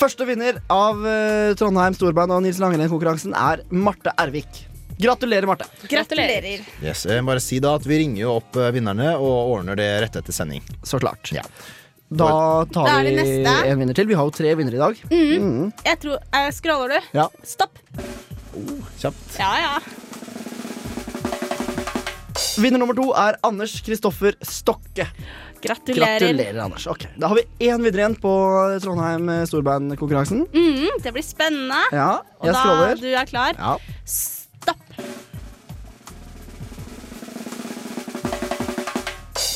Første 0.00 0.24
vinner 0.24 0.58
av 0.72 1.02
uh, 1.04 1.52
Trondheim 1.60 1.94
Storband 1.94 2.32
og 2.32 2.42
Nils 2.42 2.58
Langrenn-konkurransen 2.58 3.36
er 3.36 3.62
Marte 3.70 4.14
Ervik. 4.18 4.64
Gratulerer, 5.00 5.46
Marte. 5.48 5.64
Gratulerer. 5.88 6.64
Yes, 6.84 7.06
jeg 7.08 7.22
må 7.24 7.30
bare 7.32 7.40
si 7.40 7.56
da 7.62 7.76
at 7.78 7.86
Vi 7.88 8.02
ringer 8.02 8.20
jo 8.20 8.34
opp 8.36 8.56
eh, 8.60 8.68
vinnerne 8.74 9.14
og 9.16 9.54
ordner 9.54 9.78
det 9.78 9.86
rett 10.04 10.18
etter 10.20 10.34
sending. 10.36 10.64
Så 10.84 11.00
klart. 11.00 11.30
Ja. 11.32 11.44
Da 12.10 12.64
tar 12.74 12.88
Da 12.88 13.02
vi 13.06 13.14
en 13.70 13.78
vinner 13.78 13.94
til. 13.94 14.08
Vi 14.10 14.16
har 14.18 14.26
jo 14.26 14.32
tre 14.34 14.54
vinnere 14.58 14.74
i 14.74 14.82
dag. 14.82 15.02
Mm. 15.12 15.44
Mm. 15.44 15.72
Jeg 15.86 16.00
tror 16.02 16.16
eh, 16.34 16.48
Scroller 16.50 16.96
du? 16.96 17.10
Ja. 17.14 17.28
Stopp. 17.46 17.78
Kjapt. 18.98 19.36
Ja, 19.38 19.50
ja. 19.62 19.74
Vinner 22.60 22.82
nummer 22.82 22.96
to 22.98 23.12
er 23.14 23.38
Anders 23.46 23.76
Kristoffer 23.86 24.34
Stokke. 24.42 25.06
Gratulerer. 25.60 26.18
Gratulerer, 26.18 26.58
Anders. 26.64 26.86
Ok, 26.90 27.04
Da 27.20 27.28
har 27.30 27.36
vi 27.38 27.68
én 27.68 27.82
videre 27.84 28.02
igjen 28.06 28.16
på 28.20 28.32
Trondheim 28.82 29.28
storbandkonkurransen. 29.46 30.46
Mm, 30.50 31.00
det 31.04 31.12
blir 31.14 31.24
spennende. 31.24 31.80
Ja, 31.92 32.10
og 32.40 32.48
da 32.48 32.58
scroller. 32.58 33.00
du 33.00 33.08
er 33.12 33.28
klar, 33.28 33.54
Ja. 33.60 33.76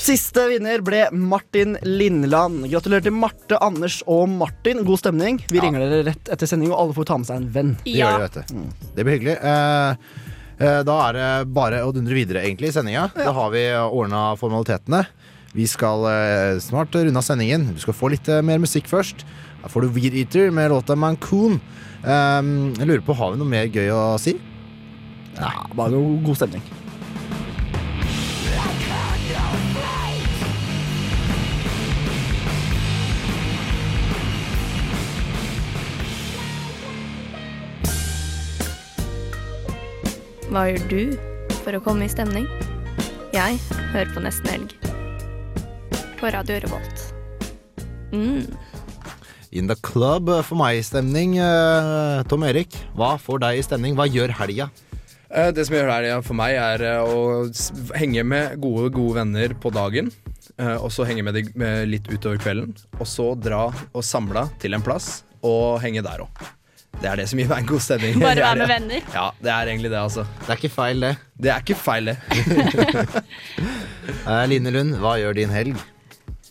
Siste 0.04 0.42
vinner 0.50 0.82
ble 0.84 1.06
Martin 1.16 1.78
Lindland. 1.80 2.66
Gratulerer 2.68 3.06
til 3.06 3.14
Marte, 3.16 3.56
Anders 3.64 4.02
og 4.04 4.26
Martin. 4.28 4.82
God 4.84 5.00
stemning. 5.00 5.38
Vi 5.48 5.62
ringer 5.64 5.80
dere 5.80 6.02
rett 6.10 6.28
etter 6.34 6.50
sending, 6.50 6.74
og 6.74 6.82
alle 6.82 6.96
får 6.98 7.06
ta 7.08 7.16
med 7.22 7.28
seg 7.30 7.38
en 7.40 7.46
venn. 7.54 7.70
Det 7.86 7.94
gjør 7.96 8.18
det, 8.20 8.26
vet 8.26 8.36
du. 8.50 8.82
Det 8.98 9.06
blir 9.06 9.16
hyggelig. 9.16 9.38
Eh, 9.48 10.20
eh, 10.58 10.82
da 10.84 10.98
er 11.06 11.16
det 11.16 11.30
bare 11.56 11.80
å 11.86 11.96
dundre 11.96 12.18
videre 12.18 12.44
egentlig 12.44 12.68
i 12.68 12.76
sendinga. 12.76 13.06
Da 13.16 13.32
har 13.32 13.56
vi 13.56 13.64
ordna 13.80 14.26
formalitetene. 14.36 15.06
Vi 15.56 15.70
skal 15.72 16.04
eh, 16.12 16.60
snart 16.60 17.00
runde 17.00 17.24
av 17.24 17.24
sendingen. 17.24 17.70
Du 17.72 17.80
skal 17.80 17.96
få 17.96 18.12
litt 18.12 18.28
mer 18.44 18.60
musikk 18.60 18.92
først. 18.92 19.24
Da 19.64 19.72
får 19.72 19.88
du 19.88 19.96
Weed 19.96 20.20
Eater 20.20 20.52
med 20.52 20.68
låta 20.74 21.00
Mancoon. 21.00 21.62
Um, 22.04 22.74
jeg 22.76 22.90
lurer 22.90 23.08
på, 23.08 23.16
Har 23.16 23.32
vi 23.32 23.40
noe 23.40 23.48
mer 23.48 23.72
gøy 23.72 23.88
å 23.88 24.06
si? 24.20 24.36
Nei, 25.40 25.58
bare 25.72 25.96
noe 25.96 26.18
god 26.28 26.44
stemning. 26.44 26.83
Hva 40.54 40.68
gjør 40.70 40.84
du 40.90 41.00
for 41.64 41.74
å 41.76 41.80
komme 41.82 42.06
i 42.06 42.12
stemning? 42.12 42.46
Jeg 43.34 43.58
hører 43.90 44.10
på 44.14 44.22
Nesten 44.22 44.50
Helg. 44.52 44.74
På 46.20 46.30
Radio 46.30 46.60
Revolt. 46.62 47.02
Mm. 48.14 48.46
In 49.54 49.66
the 49.70 49.76
club 49.86 50.30
for 50.46 50.58
meg 50.58 50.78
i 50.80 50.84
stemning. 50.86 51.36
Eh, 51.42 52.22
Tom 52.30 52.46
Erik, 52.46 52.74
hva 52.98 53.14
får 53.22 53.42
deg 53.44 53.58
i 53.60 53.66
stemning? 53.66 53.96
Hva 53.98 54.06
gjør 54.10 54.34
helga? 54.38 54.68
Eh, 55.30 55.50
Det 55.50 55.66
som 55.66 55.74
gjør 55.76 55.90
helga 55.90 56.20
for 56.22 56.38
meg, 56.38 56.54
er 56.54 56.86
eh, 56.86 57.02
å 57.02 57.50
henge 57.98 58.22
med 58.26 58.58
gode, 58.62 58.92
gode 58.94 59.18
venner 59.20 59.54
på 59.58 59.72
dagen. 59.74 60.10
eh, 60.58 60.76
Og 60.78 60.90
så 60.94 61.06
henge 61.06 61.24
med 61.26 61.34
dem 61.34 61.66
litt 61.90 62.06
utover 62.10 62.38
kvelden. 62.38 62.74
Og 63.00 63.06
så 63.06 63.32
dra 63.38 63.66
og 63.92 64.02
samle 64.06 64.48
til 64.62 64.74
en 64.74 64.82
plass 64.82 65.24
og 65.42 65.80
henge 65.82 66.02
der 66.02 66.22
òg. 66.26 66.46
Det 67.02 67.10
er 67.10 67.20
det 67.20 67.26
som 67.30 67.40
gir 67.40 67.48
meg 67.50 67.64
en 67.64 67.68
god 67.68 67.82
stemning. 67.84 68.20
Bare 68.22 68.44
være 68.48 68.60
med 68.62 68.70
venner. 68.70 69.08
Ja, 69.14 69.26
det 69.42 69.52
er 69.54 69.72
egentlig 69.72 69.90
det, 69.92 70.00
altså. 70.00 70.26
Det 70.44 70.54
er 70.54 70.60
ikke 70.60 70.72
feil, 70.74 71.00
det. 71.04 71.14
Det 71.46 71.50
er 71.54 71.64
ikke 71.64 71.80
feil, 71.80 72.12
det. 72.12 72.18
Eh, 74.24 74.44
Line 74.48 74.70
Lund, 74.72 74.94
hva 75.00 75.14
gjør 75.20 75.34
din 75.36 75.52
helg? 75.52 75.80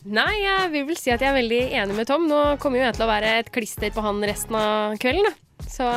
Nei, 0.10 0.32
jeg 0.41 0.72
vil 0.74 0.84
vel 0.89 0.98
si 1.00 1.12
at 1.14 1.22
jeg 1.24 1.30
er 1.32 1.36
veldig 1.38 1.60
enig 1.80 1.96
med 1.98 2.08
Tom. 2.10 2.26
Nå 2.30 2.39
kommer 2.62 2.82
jo 2.82 2.84
jeg 2.86 2.96
til 2.98 3.06
å 3.06 3.10
være 3.10 3.30
et 3.39 3.50
klister 3.54 3.94
på 3.94 4.04
han 4.04 4.20
resten 4.26 4.58
av 4.58 4.98
kvelden. 5.02 5.26
Da. 5.30 5.34
Så 5.70 5.88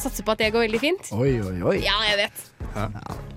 satser 0.00 0.24
på 0.24 0.32
at 0.34 0.40
det 0.40 0.48
går 0.54 0.64
veldig 0.66 0.80
fint. 0.82 1.10
Oi, 1.14 1.34
oi, 1.44 1.58
oi. 1.72 1.76
Ja, 1.84 1.98
jeg 2.08 2.22
vet. 2.24 2.42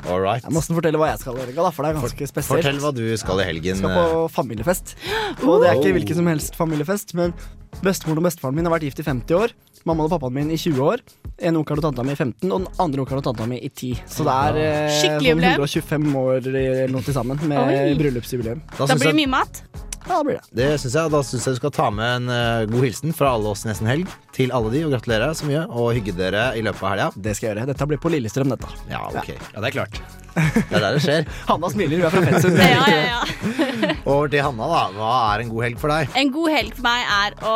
All 0.08 0.22
right. 0.24 0.46
Jeg 0.46 0.54
må 0.54 0.62
nesten 0.62 0.78
fortelle 0.78 1.02
hva 1.02 1.12
jeg 1.12 1.22
skal 1.26 1.38
i 1.38 1.44
helga, 1.44 1.68
for 1.76 1.86
det 1.86 1.92
er 1.92 2.00
ganske 2.00 2.30
spesielt. 2.32 2.54
Fortell 2.54 2.82
hva 2.86 2.94
du 2.96 3.04
skal 3.20 3.44
i 3.44 3.48
helgen. 3.50 3.74
Jeg 3.74 3.82
skal 3.82 3.98
på 3.98 4.24
familiefest. 4.38 4.96
Og 5.44 5.62
det 5.62 5.70
er 5.72 5.82
ikke 5.82 5.96
hvilken 6.00 6.22
som 6.22 6.32
helst 6.32 6.58
familiefest, 6.58 7.16
men 7.20 7.36
bestemoren 7.84 8.24
og 8.24 8.30
bestefaren 8.30 8.58
min 8.58 8.70
har 8.70 8.76
vært 8.78 8.88
gift 8.88 9.04
i 9.04 9.08
50 9.10 9.42
år. 9.42 9.56
Mammaen 9.86 10.08
og 10.08 10.16
pappaen 10.16 10.34
min 10.34 10.50
i 10.50 10.58
20 10.58 10.82
år. 10.82 11.02
En 11.46 11.60
onkelen 11.60 11.82
og 11.82 11.86
tanta 11.90 12.04
mi 12.08 12.16
i 12.16 12.18
15, 12.18 12.50
og 12.50 12.64
den 12.64 12.68
andre 12.82 13.04
onkelen 13.04 13.22
og 13.22 13.26
tanta 13.28 13.46
mi 13.50 13.60
i 13.62 13.70
10. 13.70 13.92
Så 14.10 14.26
det 14.26 14.36
er 14.48 14.60
eh, 14.62 14.96
sånn 14.98 15.28
125 15.30 16.16
år 16.22 16.40
eller 16.40 16.94
noe 16.94 17.06
til 17.06 17.14
sammen 17.18 17.42
med 17.46 17.60
Oi. 17.62 17.94
bryllupsjubileum. 18.00 18.64
Da 18.72 18.88
Da 18.90 18.98
blir 18.98 19.12
det 19.12 19.20
mye 19.20 19.34
mat. 19.36 19.62
Ja, 20.06 20.18
det 20.20 20.26
blir 20.28 20.36
det. 20.38 20.44
Det 20.54 20.68
synes 20.82 20.96
jeg, 21.00 21.12
Da 21.16 21.22
syns 21.26 21.46
jeg 21.48 21.56
du 21.56 21.60
skal 21.60 21.74
ta 21.74 21.88
med 21.94 22.12
en 22.20 22.30
eh, 22.30 22.66
god 22.70 22.86
hilsen 22.86 23.14
fra 23.16 23.32
alle 23.36 23.50
oss 23.56 23.66
nesten 23.66 23.90
helg 23.90 24.12
til 24.36 24.52
alle 24.54 24.70
de, 24.74 24.84
og 24.86 24.94
gratulere 24.94 25.32
så 25.38 25.48
mye. 25.50 25.64
Og 25.72 25.94
hygge 25.98 26.14
dere 26.18 26.50
i 26.60 26.62
løpet 26.66 26.84
av 26.84 26.92
helga. 26.94 27.08
Det 27.16 27.34
skal 27.38 27.48
jeg 27.50 27.56
gjøre. 27.56 27.68
Dette 27.72 27.88
blir 27.90 28.02
på 28.04 28.12
Lillestrøm, 28.14 28.52
dette. 28.54 28.70
Ja, 28.92 29.02
ok. 29.10 29.32
Ja, 29.34 29.64
det 29.64 29.72
er 29.72 29.76
klart. 29.80 30.00
Det 30.36 30.76
er 30.76 30.82
der 30.84 30.98
det 30.98 31.04
skjer. 31.06 31.28
Hanna 31.48 31.70
smiler, 31.72 32.02
hun 32.02 32.08
er 32.10 32.12
fra 32.12 32.24
Fetsund. 32.26 32.58
Ja, 32.60 32.88
ja, 32.92 33.04
ja. 33.08 33.94
Over 34.12 34.28
til 34.34 34.44
Hanna, 34.44 34.68
da. 34.68 34.82
Hva 34.98 35.12
er 35.32 35.44
en 35.46 35.54
god 35.54 35.64
helg 35.64 35.80
for 35.80 35.94
deg? 35.94 36.12
En 36.20 36.34
god 36.36 36.52
helg 36.52 36.76
for 36.76 36.84
meg 36.90 37.14
er 37.16 37.38
å 37.48 37.54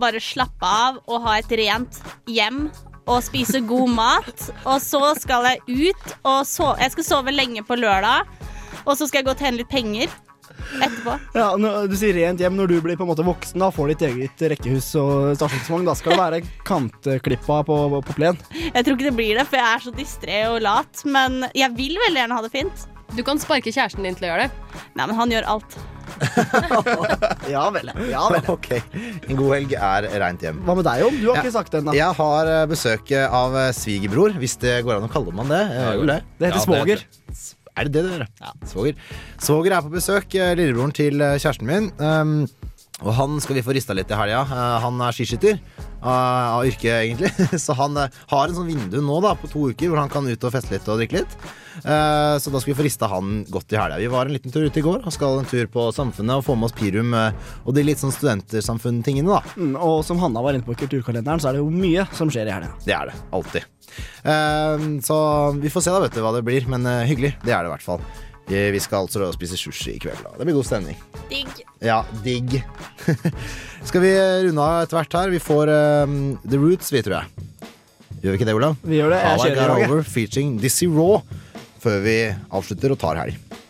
bare 0.00 0.22
slappe 0.24 0.70
av 0.86 1.02
og 1.04 1.26
ha 1.26 1.34
et 1.42 1.52
rent 1.60 2.00
hjem. 2.32 2.64
Og 3.04 3.20
spise 3.26 3.60
god 3.68 3.92
mat. 3.92 4.46
Og 4.64 4.78
så 4.80 5.02
skal 5.20 5.44
jeg 5.50 5.92
ut 5.92 6.16
og 6.22 6.40
sove. 6.48 6.78
Jeg 6.80 6.94
skal 6.96 7.08
sove 7.10 7.34
lenge 7.36 7.66
på 7.68 7.76
lørdag. 7.76 8.24
Og 8.86 8.94
så 8.96 9.04
skal 9.04 9.20
jeg 9.20 9.28
gå 9.28 9.34
og 9.36 9.42
tjene 9.44 9.60
litt 9.60 9.70
penger 9.70 10.08
etterpå. 10.80 11.16
Ja, 11.36 11.48
når 11.60 11.88
du 11.92 11.96
sier 12.00 12.14
rent 12.16 12.40
hjem 12.40 12.56
når 12.58 12.70
du 12.72 12.76
blir 12.84 12.96
på 13.00 13.04
en 13.06 13.10
måte 13.12 13.26
voksen 13.26 13.60
da 13.62 13.68
får 13.74 13.92
ditt 13.92 14.04
eget 14.08 14.44
rekkehus 14.54 14.88
og 15.00 15.32
stasjonsvogn. 15.38 15.84
Da 15.88 15.94
skal 15.98 16.14
det 16.16 16.20
være 16.22 16.40
kantklippa 16.68 17.60
på, 17.68 17.76
på 18.08 18.16
plen. 18.16 18.38
Jeg 18.72 18.84
tror 18.86 18.96
ikke 18.96 19.10
det 19.10 19.16
blir 19.18 19.34
det, 19.40 19.46
for 19.50 19.60
jeg 19.60 19.68
er 19.76 19.84
så 19.88 19.94
distré 19.96 20.40
og 20.50 20.60
lat. 20.64 21.04
Men 21.04 21.44
jeg 21.56 21.74
vil 21.76 21.98
veldig 22.06 22.22
gjerne 22.24 22.38
ha 22.40 22.46
det 22.46 22.52
fint. 22.54 22.86
Du 23.12 23.20
kan 23.26 23.36
sparke 23.42 23.68
kjæresten 23.68 24.06
din 24.06 24.14
til 24.16 24.24
å 24.24 24.30
gjøre 24.32 24.46
det. 24.46 24.78
Nei, 24.96 25.04
men 25.04 25.16
han 25.18 25.32
gjør 25.34 25.50
alt. 25.56 25.74
Ja 27.52 27.64
vel. 27.72 27.90
Ja 28.10 28.22
vel. 28.32 28.42
Ok, 28.52 28.68
En 29.28 29.36
god 29.38 29.52
helg 29.56 29.74
er 29.76 30.06
reint 30.22 30.42
hjem. 30.44 30.60
Hva 30.66 30.74
med 30.78 30.86
deg, 30.88 31.02
Jon? 31.04 31.16
Du 31.20 31.26
har 31.30 31.36
Ja. 31.38 31.42
ikke 31.44 31.54
sagt 31.54 31.72
det 31.74 31.80
ennå. 31.82 31.94
Jeg 31.96 32.16
har 32.18 32.50
eh, 32.52 32.64
besøk 32.70 33.12
av 33.28 33.56
eh, 33.58 33.70
svigerbror, 33.76 34.34
hvis 34.40 34.56
det 34.62 34.78
går 34.86 34.98
an 34.98 35.08
å 35.08 35.12
kalle 35.12 35.34
man 35.36 35.50
det. 35.52 35.60
Jeg 35.72 35.84
gjør 35.86 36.00
vel 36.02 36.12
det. 36.14 36.18
Det 36.40 36.50
heter 36.50 36.64
svoger. 36.66 37.04
Er 37.76 37.88
det 37.88 37.94
det 37.94 38.04
dere? 38.10 38.26
Ja. 38.40 38.50
Svoger. 38.68 38.98
Svoger 39.40 39.72
er 39.76 39.80
på 39.86 39.92
besøk. 39.94 40.34
eh, 40.34 40.52
Lillebroren 40.58 40.92
til 40.92 41.20
eh, 41.20 41.38
kjæresten 41.40 41.66
min. 41.66 41.90
Um, 41.98 42.48
og 43.02 43.14
han 43.16 43.40
skal 43.42 43.58
vi 43.58 43.64
få 43.66 43.74
rista 43.74 43.94
litt 43.96 44.10
i 44.10 44.18
helga. 44.18 44.44
Eh, 44.46 44.76
han 44.84 45.00
er 45.02 45.16
skiskytter 45.16 45.56
eh, 45.56 46.06
av 46.06 46.62
yrke, 46.66 46.92
egentlig. 47.00 47.32
Så 47.64 47.74
han 47.78 47.98
eh, 47.98 48.20
har 48.30 48.46
en 48.46 48.56
sånn 48.58 48.70
vindu 48.70 49.00
nå 49.02 49.18
da, 49.24 49.34
på 49.38 49.50
to 49.50 49.66
uker 49.72 49.90
hvor 49.90 50.02
han 50.02 50.12
kan 50.12 50.28
ut 50.28 50.46
og 50.46 50.54
feste 50.54 50.76
litt 50.76 50.88
og 50.88 51.02
drikke 51.02 51.22
litt. 51.22 51.36
Så 51.72 52.50
da 52.52 52.60
skal 52.60 52.68
vi 52.68 52.76
få 52.76 52.84
rista 52.84 53.08
han 53.08 53.46
godt 53.48 53.72
i 53.72 53.78
helga. 53.80 53.96
Vi 53.96 54.10
var 54.12 54.28
en 54.28 54.34
liten 54.36 54.52
tur 54.52 54.66
ute 54.66 54.76
i 54.76 54.84
går 54.84 55.06
og 55.08 55.14
skal 55.14 55.38
en 55.40 55.48
tur 55.48 55.64
på 55.72 55.86
Samfunnet 55.96 56.42
og 56.42 56.44
få 56.44 56.52
med 56.52 56.68
oss 56.68 56.74
Pirum 56.76 57.14
og 57.16 57.70
de 57.72 57.84
litt 57.86 58.02
sånn 58.02 58.12
studentersamfunn-tingene, 58.12 59.38
da. 59.38 59.54
Mm, 59.56 59.78
og 59.80 60.02
som 60.04 60.20
Hanna 60.20 60.42
var 60.44 60.52
inne 60.52 60.66
på 60.66 60.76
kulturkalenderen, 60.82 61.40
så 61.40 61.48
er 61.48 61.56
det 61.56 61.62
jo 61.62 61.70
mye 61.72 62.04
som 62.12 62.28
skjer 62.28 62.50
i 62.50 62.52
helga. 62.52 62.74
Det 62.84 62.92
er 62.92 63.08
det. 63.08 63.16
Alltid. 63.32 63.70
Så 65.08 65.16
vi 65.64 65.72
får 65.72 65.86
se 65.86 65.96
da, 65.96 66.04
vet 66.04 66.20
du, 66.20 66.20
hva 66.26 66.34
det 66.36 66.44
blir. 66.44 66.68
Men 66.68 66.84
hyggelig. 67.08 67.38
Det 67.40 67.56
er 67.56 67.64
det 67.64 67.72
i 67.72 67.74
hvert 67.74 67.88
fall. 67.88 68.04
Vi 68.48 68.62
vi 68.74 68.80
skal 68.82 69.04
altså 69.06 69.30
spise 69.36 69.56
sushi 69.56 69.94
i 69.96 70.00
kveld. 70.02 70.18
da 70.24 70.34
Det 70.38 70.46
blir 70.48 70.56
god 70.58 70.66
stemning. 70.68 70.98
Digg. 71.30 71.62
Ja, 71.82 72.02
digg. 72.24 72.58
skal 73.88 74.02
vi 74.04 74.12
runde 74.48 74.66
av 74.66 74.82
etter 74.82 74.98
hvert 74.98 75.16
her? 75.20 75.32
Vi 75.32 75.40
får 75.42 75.72
um, 76.06 76.18
The 76.44 76.58
Roots, 76.60 76.92
vi, 76.92 77.02
tror 77.06 77.20
jeg. 77.20 77.48
Gjør 78.22 78.34
vi 78.34 78.38
ikke 78.38 78.50
det, 78.50 78.58
Olav? 78.58 78.76
Vi 78.82 78.98
gjør 78.98 79.14
det. 79.14 79.22
Jeg 79.22 79.30
All 79.32 79.40
I 79.40 79.46
kjører 79.48 79.62
i 79.62 79.82
dag. 79.82 79.90
Over 79.90 80.04
featuring 80.06 80.52
Dizzie 80.62 80.90
Raw 80.92 81.22
før 81.82 82.02
vi 82.04 82.16
avslutter 82.54 82.94
og 82.94 83.00
tar 83.02 83.18
helg. 83.18 83.61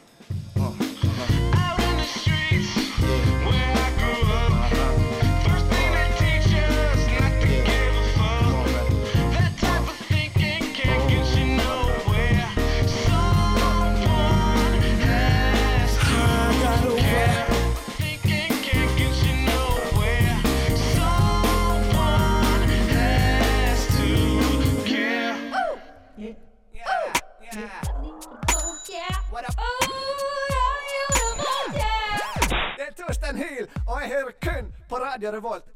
Radio 35.42 35.60
Revolt. 35.60 35.72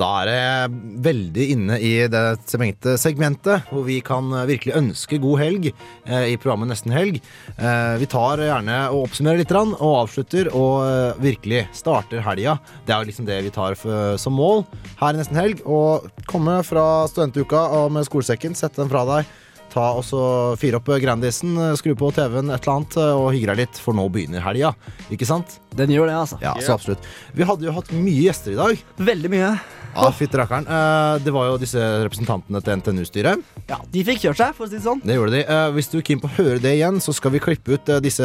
Da 0.00 0.06
er 0.22 0.28
det 0.30 0.78
veldig 1.04 1.46
inne 1.52 1.76
i 1.84 1.90
det 2.10 2.22
segmentet, 2.48 3.66
hvor 3.68 3.84
vi 3.84 3.98
kan 4.04 4.30
virkelig 4.48 4.72
ønske 4.78 5.18
god 5.20 5.42
helg 5.42 5.66
eh, 5.68 6.30
i 6.32 6.38
programmet 6.40 6.70
Nesten 6.70 6.94
helg. 6.94 7.18
Eh, 7.58 7.98
vi 8.00 8.08
tar 8.10 8.40
gjerne 8.40 8.78
og 8.94 9.10
oppsummerer 9.10 9.42
litt 9.42 9.52
og 9.52 9.92
avslutter 10.06 10.48
og 10.54 10.86
eh, 10.86 11.20
virkelig 11.20 11.66
starter 11.76 12.24
helga. 12.24 12.56
Det 12.88 12.96
er 12.96 13.10
liksom 13.10 13.28
det 13.28 13.42
vi 13.44 13.52
tar 13.52 13.76
som 14.18 14.38
mål 14.40 14.64
her 15.02 15.12
i 15.12 15.20
Nesten 15.20 15.38
helg. 15.38 15.60
Å 15.68 16.00
komme 16.30 16.56
fra 16.66 17.04
studentuka 17.12 17.66
og 17.76 17.92
med 17.92 18.08
skolesekken, 18.08 18.56
sette 18.56 18.80
den 18.80 18.92
fra 18.92 19.04
deg. 19.16 19.36
Ta 19.70 19.92
og 19.94 20.02
så 20.06 20.20
Fyr 20.60 20.74
opp 20.80 20.88
Grandisen, 21.02 21.54
eh, 21.56 21.74
skru 21.78 21.94
på 21.98 22.10
TV-en, 22.16 22.50
et 22.50 22.62
eller 22.64 22.76
annet, 22.76 22.96
eh, 22.98 23.12
og 23.20 23.32
hygge 23.34 23.52
deg 23.52 23.60
litt, 23.64 23.78
for 23.78 23.94
nå 23.94 24.08
begynner 24.10 24.42
helga. 24.42 24.72
Ikke 25.10 25.28
sant? 25.28 25.58
Den 25.76 25.92
gjør 25.94 26.10
det, 26.10 26.16
altså. 26.18 26.40
Ja, 26.42 26.54
så 26.58 26.74
absolutt. 26.74 27.04
Vi 27.36 27.46
hadde 27.46 27.68
jo 27.68 27.72
hatt 27.76 27.92
mye 27.94 28.24
gjester 28.26 28.56
i 28.56 28.58
dag. 28.58 28.80
Veldig 28.98 29.30
mye. 29.30 29.52
Ja, 29.90 30.06
fytti 30.14 30.38
rakkeren. 30.38 30.66
Eh, 30.70 31.18
Det 31.24 31.32
var 31.34 31.48
jo 31.50 31.56
disse 31.58 31.78
representantene 32.04 32.60
til 32.62 32.76
NTNU-styret. 32.78 33.42
Ja, 33.68 33.78
De 33.90 34.04
fikk 34.06 34.20
kjørt 34.22 34.36
seg, 34.38 34.54
for 34.54 34.66
å 34.66 34.70
si 34.70 34.76
det 34.78 34.84
sånn. 34.84 35.00
Det 35.02 35.14
gjorde 35.16 35.32
de. 35.34 35.40
Eh, 35.46 35.70
Hvis 35.74 35.90
du 35.90 35.98
er 35.98 36.02
keen 36.06 36.20
på 36.22 36.28
å 36.30 36.34
høre 36.38 36.60
det 36.62 36.76
igjen, 36.78 37.00
så 37.02 37.14
skal 37.14 37.30
vi 37.34 37.38
klippe 37.42 37.74
ut 37.74 37.86
disse 38.02 38.22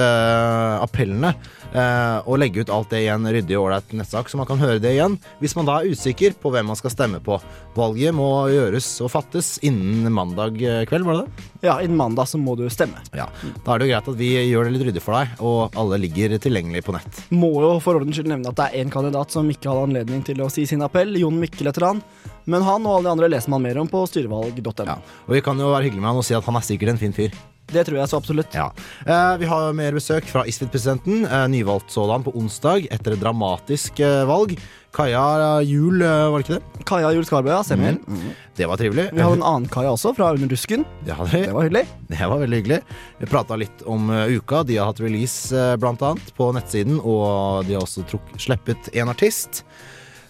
appellene 0.82 1.34
eh, 1.74 2.18
og 2.26 2.38
legge 2.42 2.62
ut 2.66 2.70
alt 2.74 2.90
det 2.94 3.04
i 3.06 3.10
en 3.14 3.26
ryddig 3.26 3.58
og 3.58 3.68
ålreit 3.70 3.94
nettsak, 3.98 4.30
så 4.30 4.38
man 4.40 4.48
kan 4.50 4.62
høre 4.62 4.80
det 4.82 4.94
igjen. 4.96 5.18
Hvis 5.42 5.56
man 5.58 5.66
da 5.70 5.80
er 5.82 5.90
usikker 5.94 6.36
på 6.42 6.52
hvem 6.54 6.70
man 6.72 6.80
skal 6.80 6.94
stemme 6.94 7.22
på. 7.24 7.40
Valget 7.76 8.16
må 8.16 8.30
gjøres 8.48 8.86
og 9.04 9.10
fattes 9.12 9.56
innen 9.66 10.08
mandag 10.16 10.62
eh, 10.64 10.84
kveld, 10.88 11.04
var 11.04 11.18
det 11.18 11.26
det? 11.26 11.48
Ja, 11.68 11.74
innen 11.84 11.98
mandag 12.00 12.30
så 12.32 12.40
må 12.40 12.54
du 12.56 12.64
stemme. 12.72 13.02
Ja. 13.18 13.26
Da 13.66 13.74
er 13.74 13.82
det 13.82 13.88
jo 13.88 13.92
greit 13.92 14.08
at 14.12 14.20
vi 14.20 14.30
gjør 14.48 14.70
det 14.70 14.76
litt 14.78 14.86
ryddig 14.88 15.04
for 15.04 15.18
deg, 15.18 15.34
og 15.44 15.76
alle 15.82 16.00
ligger 16.00 16.38
tilgjengelig 16.40 16.86
på 16.88 16.96
nett. 16.96 17.20
Må 17.36 17.52
jo 17.66 17.74
for 17.84 18.00
ordens 18.00 18.16
skyld 18.16 18.32
nevne 18.32 18.54
at 18.54 18.60
det 18.62 18.70
er 18.70 18.86
én 18.86 18.94
kandidat 18.94 19.36
som 19.36 19.50
ikke 19.52 19.68
hadde 19.72 19.90
anledning 19.90 20.24
til 20.24 20.40
å 20.46 20.48
si 20.54 20.64
sin 20.70 20.86
appell. 20.86 21.18
Jon 21.20 21.42
Mikkel 21.42 21.68
etter 21.72 21.90
han. 21.90 22.00
Men 22.46 22.64
han 22.64 22.86
og 22.86 23.00
alle 23.00 23.10
de 23.10 23.14
andre 23.16 23.32
leser 23.34 23.52
man 23.52 23.66
mer 23.66 23.82
om 23.82 23.90
på 23.92 24.06
styrevalg.no. 24.08 24.96
Og 25.26 25.36
vi 25.36 25.44
kan 25.44 25.60
jo 25.60 25.74
være 25.74 25.90
hyggelige 25.90 26.06
med 26.06 26.14
han 26.14 26.22
og 26.22 26.28
si 26.28 26.38
at 26.38 26.48
han 26.48 26.60
er 26.60 26.66
sikkert 26.68 26.94
en 26.94 27.02
fin 27.02 27.16
fyr. 27.16 27.36
Det 27.66 27.82
tror 27.88 27.98
jeg 27.98 28.10
så 28.12 28.20
absolutt. 28.22 28.54
Ja. 28.54 28.68
Eh, 29.06 29.38
vi 29.42 29.50
har 29.50 29.74
mer 29.74 29.96
besøk 29.98 30.28
fra 30.30 30.44
ISFIT-presidenten, 30.46 31.26
eh, 31.26 31.46
nyvalgt 31.50 31.90
sådan 31.94 32.26
på 32.26 32.36
onsdag 32.38 32.86
etter 32.94 33.16
et 33.16 33.24
dramatisk 33.24 34.00
eh, 34.06 34.22
valg. 34.30 34.54
Kaja 34.96 35.62
Juel, 35.68 36.02
eh, 36.02 36.30
var 36.32 36.40
det 36.40 36.46
ikke 36.46 36.58
det? 36.60 36.84
Kaja 36.88 37.10
Jul 37.12 37.26
Skarbø, 37.28 37.52
ja. 37.52 37.64
Stemmer. 37.68 37.98
Mm. 38.08 38.30
Det 38.56 38.68
var 38.70 38.80
trivelig. 38.80 39.10
Vi 39.12 39.24
hadde 39.24 39.40
en 39.42 39.44
annen 39.44 39.68
Kaja 39.72 39.92
også, 39.92 40.14
fra 40.16 40.30
Under 40.32 40.48
dusken. 40.48 40.86
Det, 41.04 41.18
hadde. 41.18 41.42
Det 41.48 41.56
var 41.56 41.68
hyggelig. 41.68 41.84
Det 42.08 42.30
var 42.32 42.40
veldig 42.40 42.62
hyggelig. 42.62 42.80
Vi 43.20 43.30
prata 43.32 43.58
litt 43.60 43.84
om 43.92 44.08
eh, 44.14 44.38
uka. 44.38 44.64
De 44.64 44.78
har 44.80 44.92
hatt 44.92 45.04
release, 45.04 45.52
eh, 45.52 45.76
blant 45.82 46.02
annet, 46.06 46.32
på 46.38 46.48
nettsiden. 46.56 47.02
Og 47.04 47.68
de 47.68 47.76
har 47.76 47.84
også 47.84 48.06
truk 48.08 48.32
sluppet 48.40 48.90
en 48.96 49.12
artist. 49.12 49.66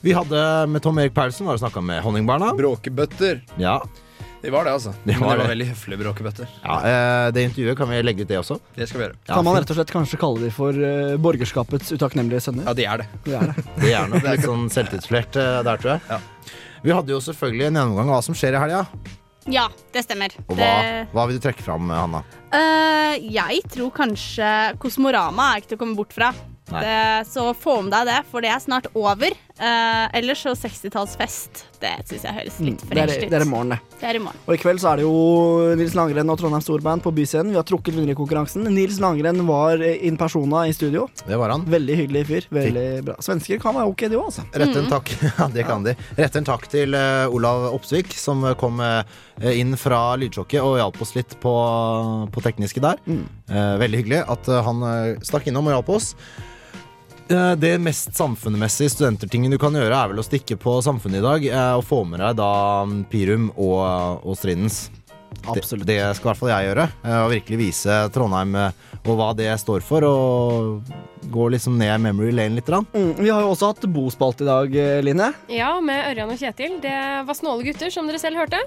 Vi 0.06 0.14
hadde 0.14 0.42
med 0.70 0.82
Tom 0.86 0.98
Erik 1.02 1.14
Paulsen 1.14 1.46
var 1.46 1.58
og 1.58 1.62
snakka 1.62 1.82
med 1.86 2.02
Honningbarna. 2.06 2.52
Bråkebøtter. 2.58 3.44
Ja. 3.62 3.80
De 4.46 4.52
var 4.54 4.68
det, 4.68 4.74
altså. 4.78 4.92
Det 5.04 5.16
Men 5.16 5.24
var 5.26 5.36
det 5.40 5.44
var 5.44 5.52
veldig 5.56 5.68
høflige 5.72 6.00
bråkebøtter. 6.04 6.52
Ja, 6.62 6.76
eh, 6.86 7.32
Det 7.34 7.44
intervjuet 7.50 7.78
kan 7.80 7.90
vi 7.90 8.02
legge 8.06 8.22
ut, 8.26 8.30
det 8.30 8.38
også. 8.40 8.60
Det 8.78 8.88
skal 8.90 9.02
vi 9.02 9.06
gjøre. 9.08 9.18
kan 9.32 9.44
man 9.48 9.58
rett 9.58 9.74
og 9.74 9.80
slett 9.80 9.94
kanskje 9.96 10.20
kalle 10.22 10.46
de 10.46 10.52
for 10.54 10.70
eh, 10.78 11.16
borgerskapets 11.18 11.92
utakknemlige 11.98 12.44
sønner? 12.46 12.68
Ja, 12.70 12.74
de 12.78 12.86
er 12.86 13.04
det. 13.04 13.08
De 13.26 13.34
er 13.40 13.52
det. 13.52 13.66
Det 13.82 13.94
er 13.98 14.08
nok 14.12 14.24
litt 14.30 14.46
sånn 14.52 14.70
selvtidsflert 14.74 15.36
eh, 15.42 15.60
der, 15.66 15.82
tror 15.82 15.96
jeg. 15.98 16.22
Vi 16.86 16.94
hadde 16.94 17.16
jo 17.16 17.22
selvfølgelig 17.26 17.68
en 17.72 17.80
gjennomgang 17.82 18.10
av 18.14 18.20
hva 18.20 18.26
som 18.30 18.38
skjer 18.38 18.54
i 18.58 18.62
helga. 18.62 18.84
Ja, 19.50 19.68
det 19.94 20.02
stemmer. 20.06 20.34
Og 20.48 20.56
hva, 20.58 20.70
Det, 20.82 21.02
hva 21.14 21.26
vil 21.30 21.38
du 21.38 21.44
trekke 21.44 21.62
fram, 21.66 21.90
Hanna? 21.94 22.22
Eh, 22.54 23.18
jeg 23.34 23.62
tror 23.74 23.92
kanskje 23.94 24.52
Kosmorama 24.82 25.52
er 25.56 25.62
ikke 25.62 25.74
til 25.74 25.78
å 25.80 25.82
komme 25.84 25.98
bort 25.98 26.14
fra. 26.14 26.32
Nei. 26.74 26.82
Det, 26.82 27.28
så 27.30 27.52
få 27.54 27.76
med 27.86 27.94
deg 27.94 28.08
det, 28.10 28.20
for 28.32 28.42
det 28.42 28.50
er 28.54 28.62
snart 28.64 28.88
over. 28.98 29.36
Uh, 29.56 30.10
ellers 30.18 30.42
så 30.44 30.52
60-tallsfest. 30.52 31.62
Det 31.80 31.92
syns 32.10 32.24
jeg 32.28 32.34
høres 32.36 32.56
litt 32.60 32.82
Mm, 32.84 32.90
fresh 32.90 33.22
ut. 33.22 33.30
det 33.32 33.38
er 33.38 33.44
i 33.46 33.48
morgen, 33.48 33.70
det. 33.72 33.78
Det 34.02 34.08
er 34.10 34.18
i 34.18 34.20
morgen. 34.20 34.40
Og 34.50 34.56
i 34.56 34.60
kveld 34.60 34.82
så 34.82 34.90
er 34.92 35.00
det 35.00 35.06
jo 35.06 35.76
Nils 35.80 35.94
Langrenn 35.96 36.32
og 36.34 36.40
Trondheim 36.42 36.64
Storband 36.66 37.04
på 37.06 37.14
Byscenen. 37.16 37.54
Vi 37.54 37.60
har 37.60 37.64
trukket 37.68 37.96
vinner 37.96 38.12
i 38.12 38.18
konkurransen. 38.18 38.66
Nils 38.76 38.98
Langrenn 39.00 39.40
var 39.48 39.80
in 39.86 40.18
persona 40.20 40.66
i 40.68 40.74
studio. 40.76 41.06
Det 41.28 41.38
var 41.40 41.54
han. 41.54 41.64
Veldig 41.72 41.96
hyggelig 42.02 42.24
fyr. 42.28 42.48
Veldig 42.58 42.88
bra. 43.08 43.16
Svensker 43.24 43.62
kan 43.64 43.78
være 43.78 43.92
ok, 43.94 44.04
de 44.12 44.18
òg, 44.20 44.26
altså. 44.32 44.44
Rette 44.60 44.82
en 44.82 44.90
takk 44.92 45.14
Ja, 45.40 45.48
det 45.56 45.66
kan 45.70 45.86
de. 45.88 45.94
Rette 46.20 46.42
en 46.42 46.50
takk 46.52 46.68
til 46.72 46.98
uh, 46.98 47.32
Olav 47.32 47.70
Opsvik, 47.76 48.12
som 48.20 48.44
eh, 48.50 48.58
kom 48.60 48.82
uh, 48.84 49.04
inn 49.56 49.76
fra 49.80 50.02
lydsjokket 50.20 50.60
og 50.64 50.76
hjalp 50.82 51.00
oss 51.06 51.16
litt 51.16 51.38
på, 51.44 51.54
på 52.32 52.44
tekniske 52.44 52.84
der. 52.84 53.00
Eh, 53.08 53.72
veldig 53.80 54.02
hyggelig 54.04 54.22
at 54.32 54.52
han 54.68 54.84
stakk 55.24 55.48
innom 55.52 55.68
og 55.72 55.76
hjalp 55.78 55.94
oss. 55.96 56.12
Eh, 57.30 57.52
Det 57.56 57.78
mest 57.82 58.16
samfunnsmessige 58.16 58.90
studentertingen 58.90 59.52
du 59.52 59.58
kan 59.58 59.74
gjøre, 59.74 59.96
er 59.98 60.12
vel 60.12 60.22
å 60.22 60.26
stikke 60.26 60.58
på 60.62 60.78
Samfunnet 60.86 61.22
i 61.24 61.26
dag 61.26 61.48
eh, 61.50 61.72
og 61.80 61.86
få 61.88 62.04
med 62.08 62.22
deg 62.22 62.38
da 62.38 62.50
mm, 62.86 63.00
Pirum 63.12 63.48
og, 63.56 64.22
og 64.26 64.38
Strindens. 64.38 64.86
Det, 65.46 65.62
det 65.86 65.98
skal 66.18 66.24
i 66.24 66.30
hvert 66.32 66.40
fall 66.40 66.52
jeg 66.54 66.70
gjøre. 66.70 66.86
eh, 67.04 67.20
Og 67.26 67.32
virkelig 67.34 67.60
vise 67.64 67.98
Trondheim 68.14 68.54
og 69.06 69.18
hva 69.20 69.32
det 69.38 69.52
står 69.62 69.84
for, 69.86 70.06
og 70.08 70.94
går 71.32 71.56
liksom 71.56 71.78
ned 71.80 72.02
memory 72.02 72.32
lane 72.36 72.58
litt. 72.60 72.70
Mm, 72.70 73.14
vi 73.18 73.30
har 73.30 73.42
jo 73.46 73.54
også 73.54 73.72
hatt 73.74 73.86
bospalt 73.94 74.42
i 74.42 74.50
dag, 74.50 74.76
eh, 74.76 75.02
Line. 75.06 75.34
Ja, 75.50 75.80
med 75.82 76.12
Ørjan 76.12 76.34
og 76.34 76.38
Kjetil. 76.42 76.80
Det 76.82 76.98
var 77.28 77.38
snåle 77.38 77.66
gutter, 77.66 77.92
som 77.94 78.08
dere 78.10 78.22
selv 78.22 78.38
hørte. 78.42 78.62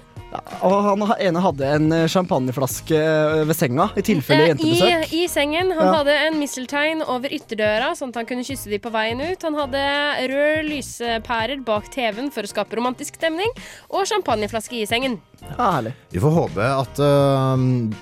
Og 0.60 0.74
han 0.84 1.02
ene 1.24 1.40
hadde 1.40 1.68
en 1.78 1.92
eh, 1.92 2.06
champagneflaske 2.10 2.98
eh, 2.98 3.44
ved 3.48 3.56
senga, 3.56 3.86
i 3.96 4.02
tilfelle 4.04 4.44
Eh, 4.44 4.50
jentebesøk. 4.52 5.06
I, 5.14 5.22
I 5.22 5.28
sengen. 5.30 5.72
Han 5.72 5.86
Ja. 5.86 5.94
hadde 6.02 6.16
en 6.26 6.36
misteltein 6.40 7.00
over 7.06 7.32
ytterdøra, 7.32 7.94
sånn 7.96 8.12
at 8.12 8.20
han 8.20 8.28
kunne 8.28 8.44
kysse 8.44 8.68
de 8.68 8.78
på 8.82 8.92
veien 8.92 9.22
ut. 9.24 9.42
Han 9.42 9.56
hadde 9.56 9.80
rød 10.28 10.68
lyspærer 10.68 11.64
bak 11.64 11.88
TV-en 11.94 12.30
for 12.34 12.42
å 12.44 12.50
skape 12.50 12.76
romantisk 12.76 13.16
stemning, 13.16 13.48
og 13.88 14.04
champagneflaske 14.10 14.82
i 14.82 14.86
sengen. 14.86 15.16
Ja, 15.56 15.70
herlig. 15.78 15.94
Vi 16.12 16.20
får 16.20 16.34
håpe 16.34 16.66
at 16.66 16.98
uh, 16.98 17.56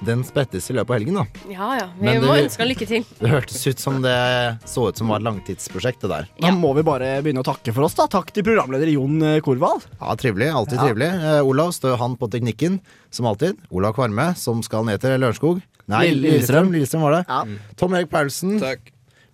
den 0.08 0.24
sprettes 0.26 0.70
i 0.72 0.74
løpet 0.74 0.90
av 0.90 0.96
helgen, 0.98 1.20
da. 1.20 1.26
Ja 1.52 1.68
ja, 1.78 1.88
vi 2.00 2.08
Men 2.08 2.22
må 2.26 2.36
ønske 2.42 2.62
han 2.62 2.70
lykke 2.70 2.88
til. 2.90 3.04
Det 3.20 3.30
hørtes 3.32 3.62
ut 3.66 3.82
som 3.82 4.00
det 4.04 4.16
så 4.68 4.88
ut 4.90 4.98
som 5.00 5.12
var 5.12 5.22
et 5.22 5.26
langtidsprosjekt, 5.26 6.02
det 6.04 6.10
der. 6.12 6.28
Da 6.42 6.50
må 6.54 6.72
vi 6.76 6.84
bare 6.86 7.14
begynne 7.24 7.42
å 7.44 7.46
takke 7.46 7.74
for 7.76 7.86
oss, 7.88 7.96
da. 7.98 8.06
Takk 8.12 8.32
til 8.36 8.44
programleder 8.46 8.90
Jon 8.92 9.16
eh, 9.22 9.38
Korvald. 9.44 9.86
Ja, 10.00 10.16
Trivelig. 10.20 10.50
Alltid 10.52 10.78
Ja. 10.78 10.88
trivelig. 10.88 11.10
Eh, 11.30 11.40
Olav 11.46 11.72
står 11.76 11.96
han 12.02 12.16
på 12.20 12.28
teknikken, 12.32 12.80
som 13.10 13.26
alltid. 13.26 13.56
Olav 13.70 13.94
Kvarme, 13.96 14.34
som 14.36 14.62
skal 14.66 14.84
ned 14.84 15.00
til 15.00 15.16
Lørenskog. 15.18 15.62
Nei, 15.88 16.08
Lillestrøm. 16.14 16.72
Lillestrøm 16.74 17.02
var 17.06 17.18
det. 17.20 17.58
Tom 17.78 17.94
Erik 17.94 18.10
Paulsen. 18.10 18.58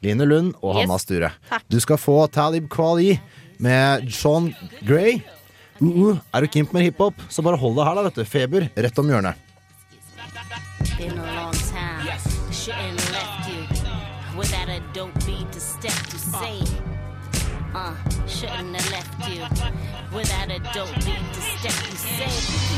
Line 0.02 0.26
Lund 0.26 0.54
og 0.60 0.74
Yes. 0.74 0.80
Hanna 0.82 0.98
Sture. 0.98 1.30
Takk. 1.48 1.62
Du 1.70 1.78
skal 1.80 1.96
få 1.96 2.16
Talib 2.30 2.68
Kwali 2.68 3.20
med 3.62 4.08
John 4.10 4.50
Gray. 4.82 5.22
Uh, 5.80 6.10
uh. 6.12 6.18
Er 6.34 6.42
du 6.42 6.48
keen 6.48 6.66
på 6.66 6.74
mer 6.74 6.82
hiphop, 6.86 7.14
så 7.30 7.42
bare 7.42 7.56
hold 7.58 7.74
deg 7.78 7.86
her, 7.86 7.94
da, 7.94 8.02
vet 8.08 8.18
du. 8.20 8.24
Feber 8.26 8.68
rett 8.76 8.98
om 8.98 9.08
hjørnet. 9.10 9.38
Shouldn't 12.62 13.00
have 13.00 13.10
left 13.10 13.48
you 13.48 14.38
without 14.38 14.68
a 14.68 14.80
dope 14.92 15.26
beat 15.26 15.50
to 15.50 15.58
step 15.58 15.90
to 15.90 16.16
say. 16.16 16.60
Uh, 17.74 17.96
shouldn't 18.28 18.80
have 18.80 18.92
left 18.92 19.28
you 19.28 19.42
without 20.16 20.48
a 20.48 20.60
dope 20.72 20.94
beat 21.04 21.32
to 21.32 21.40
step 21.40 21.72
to 21.90 21.96
say. 21.96 22.71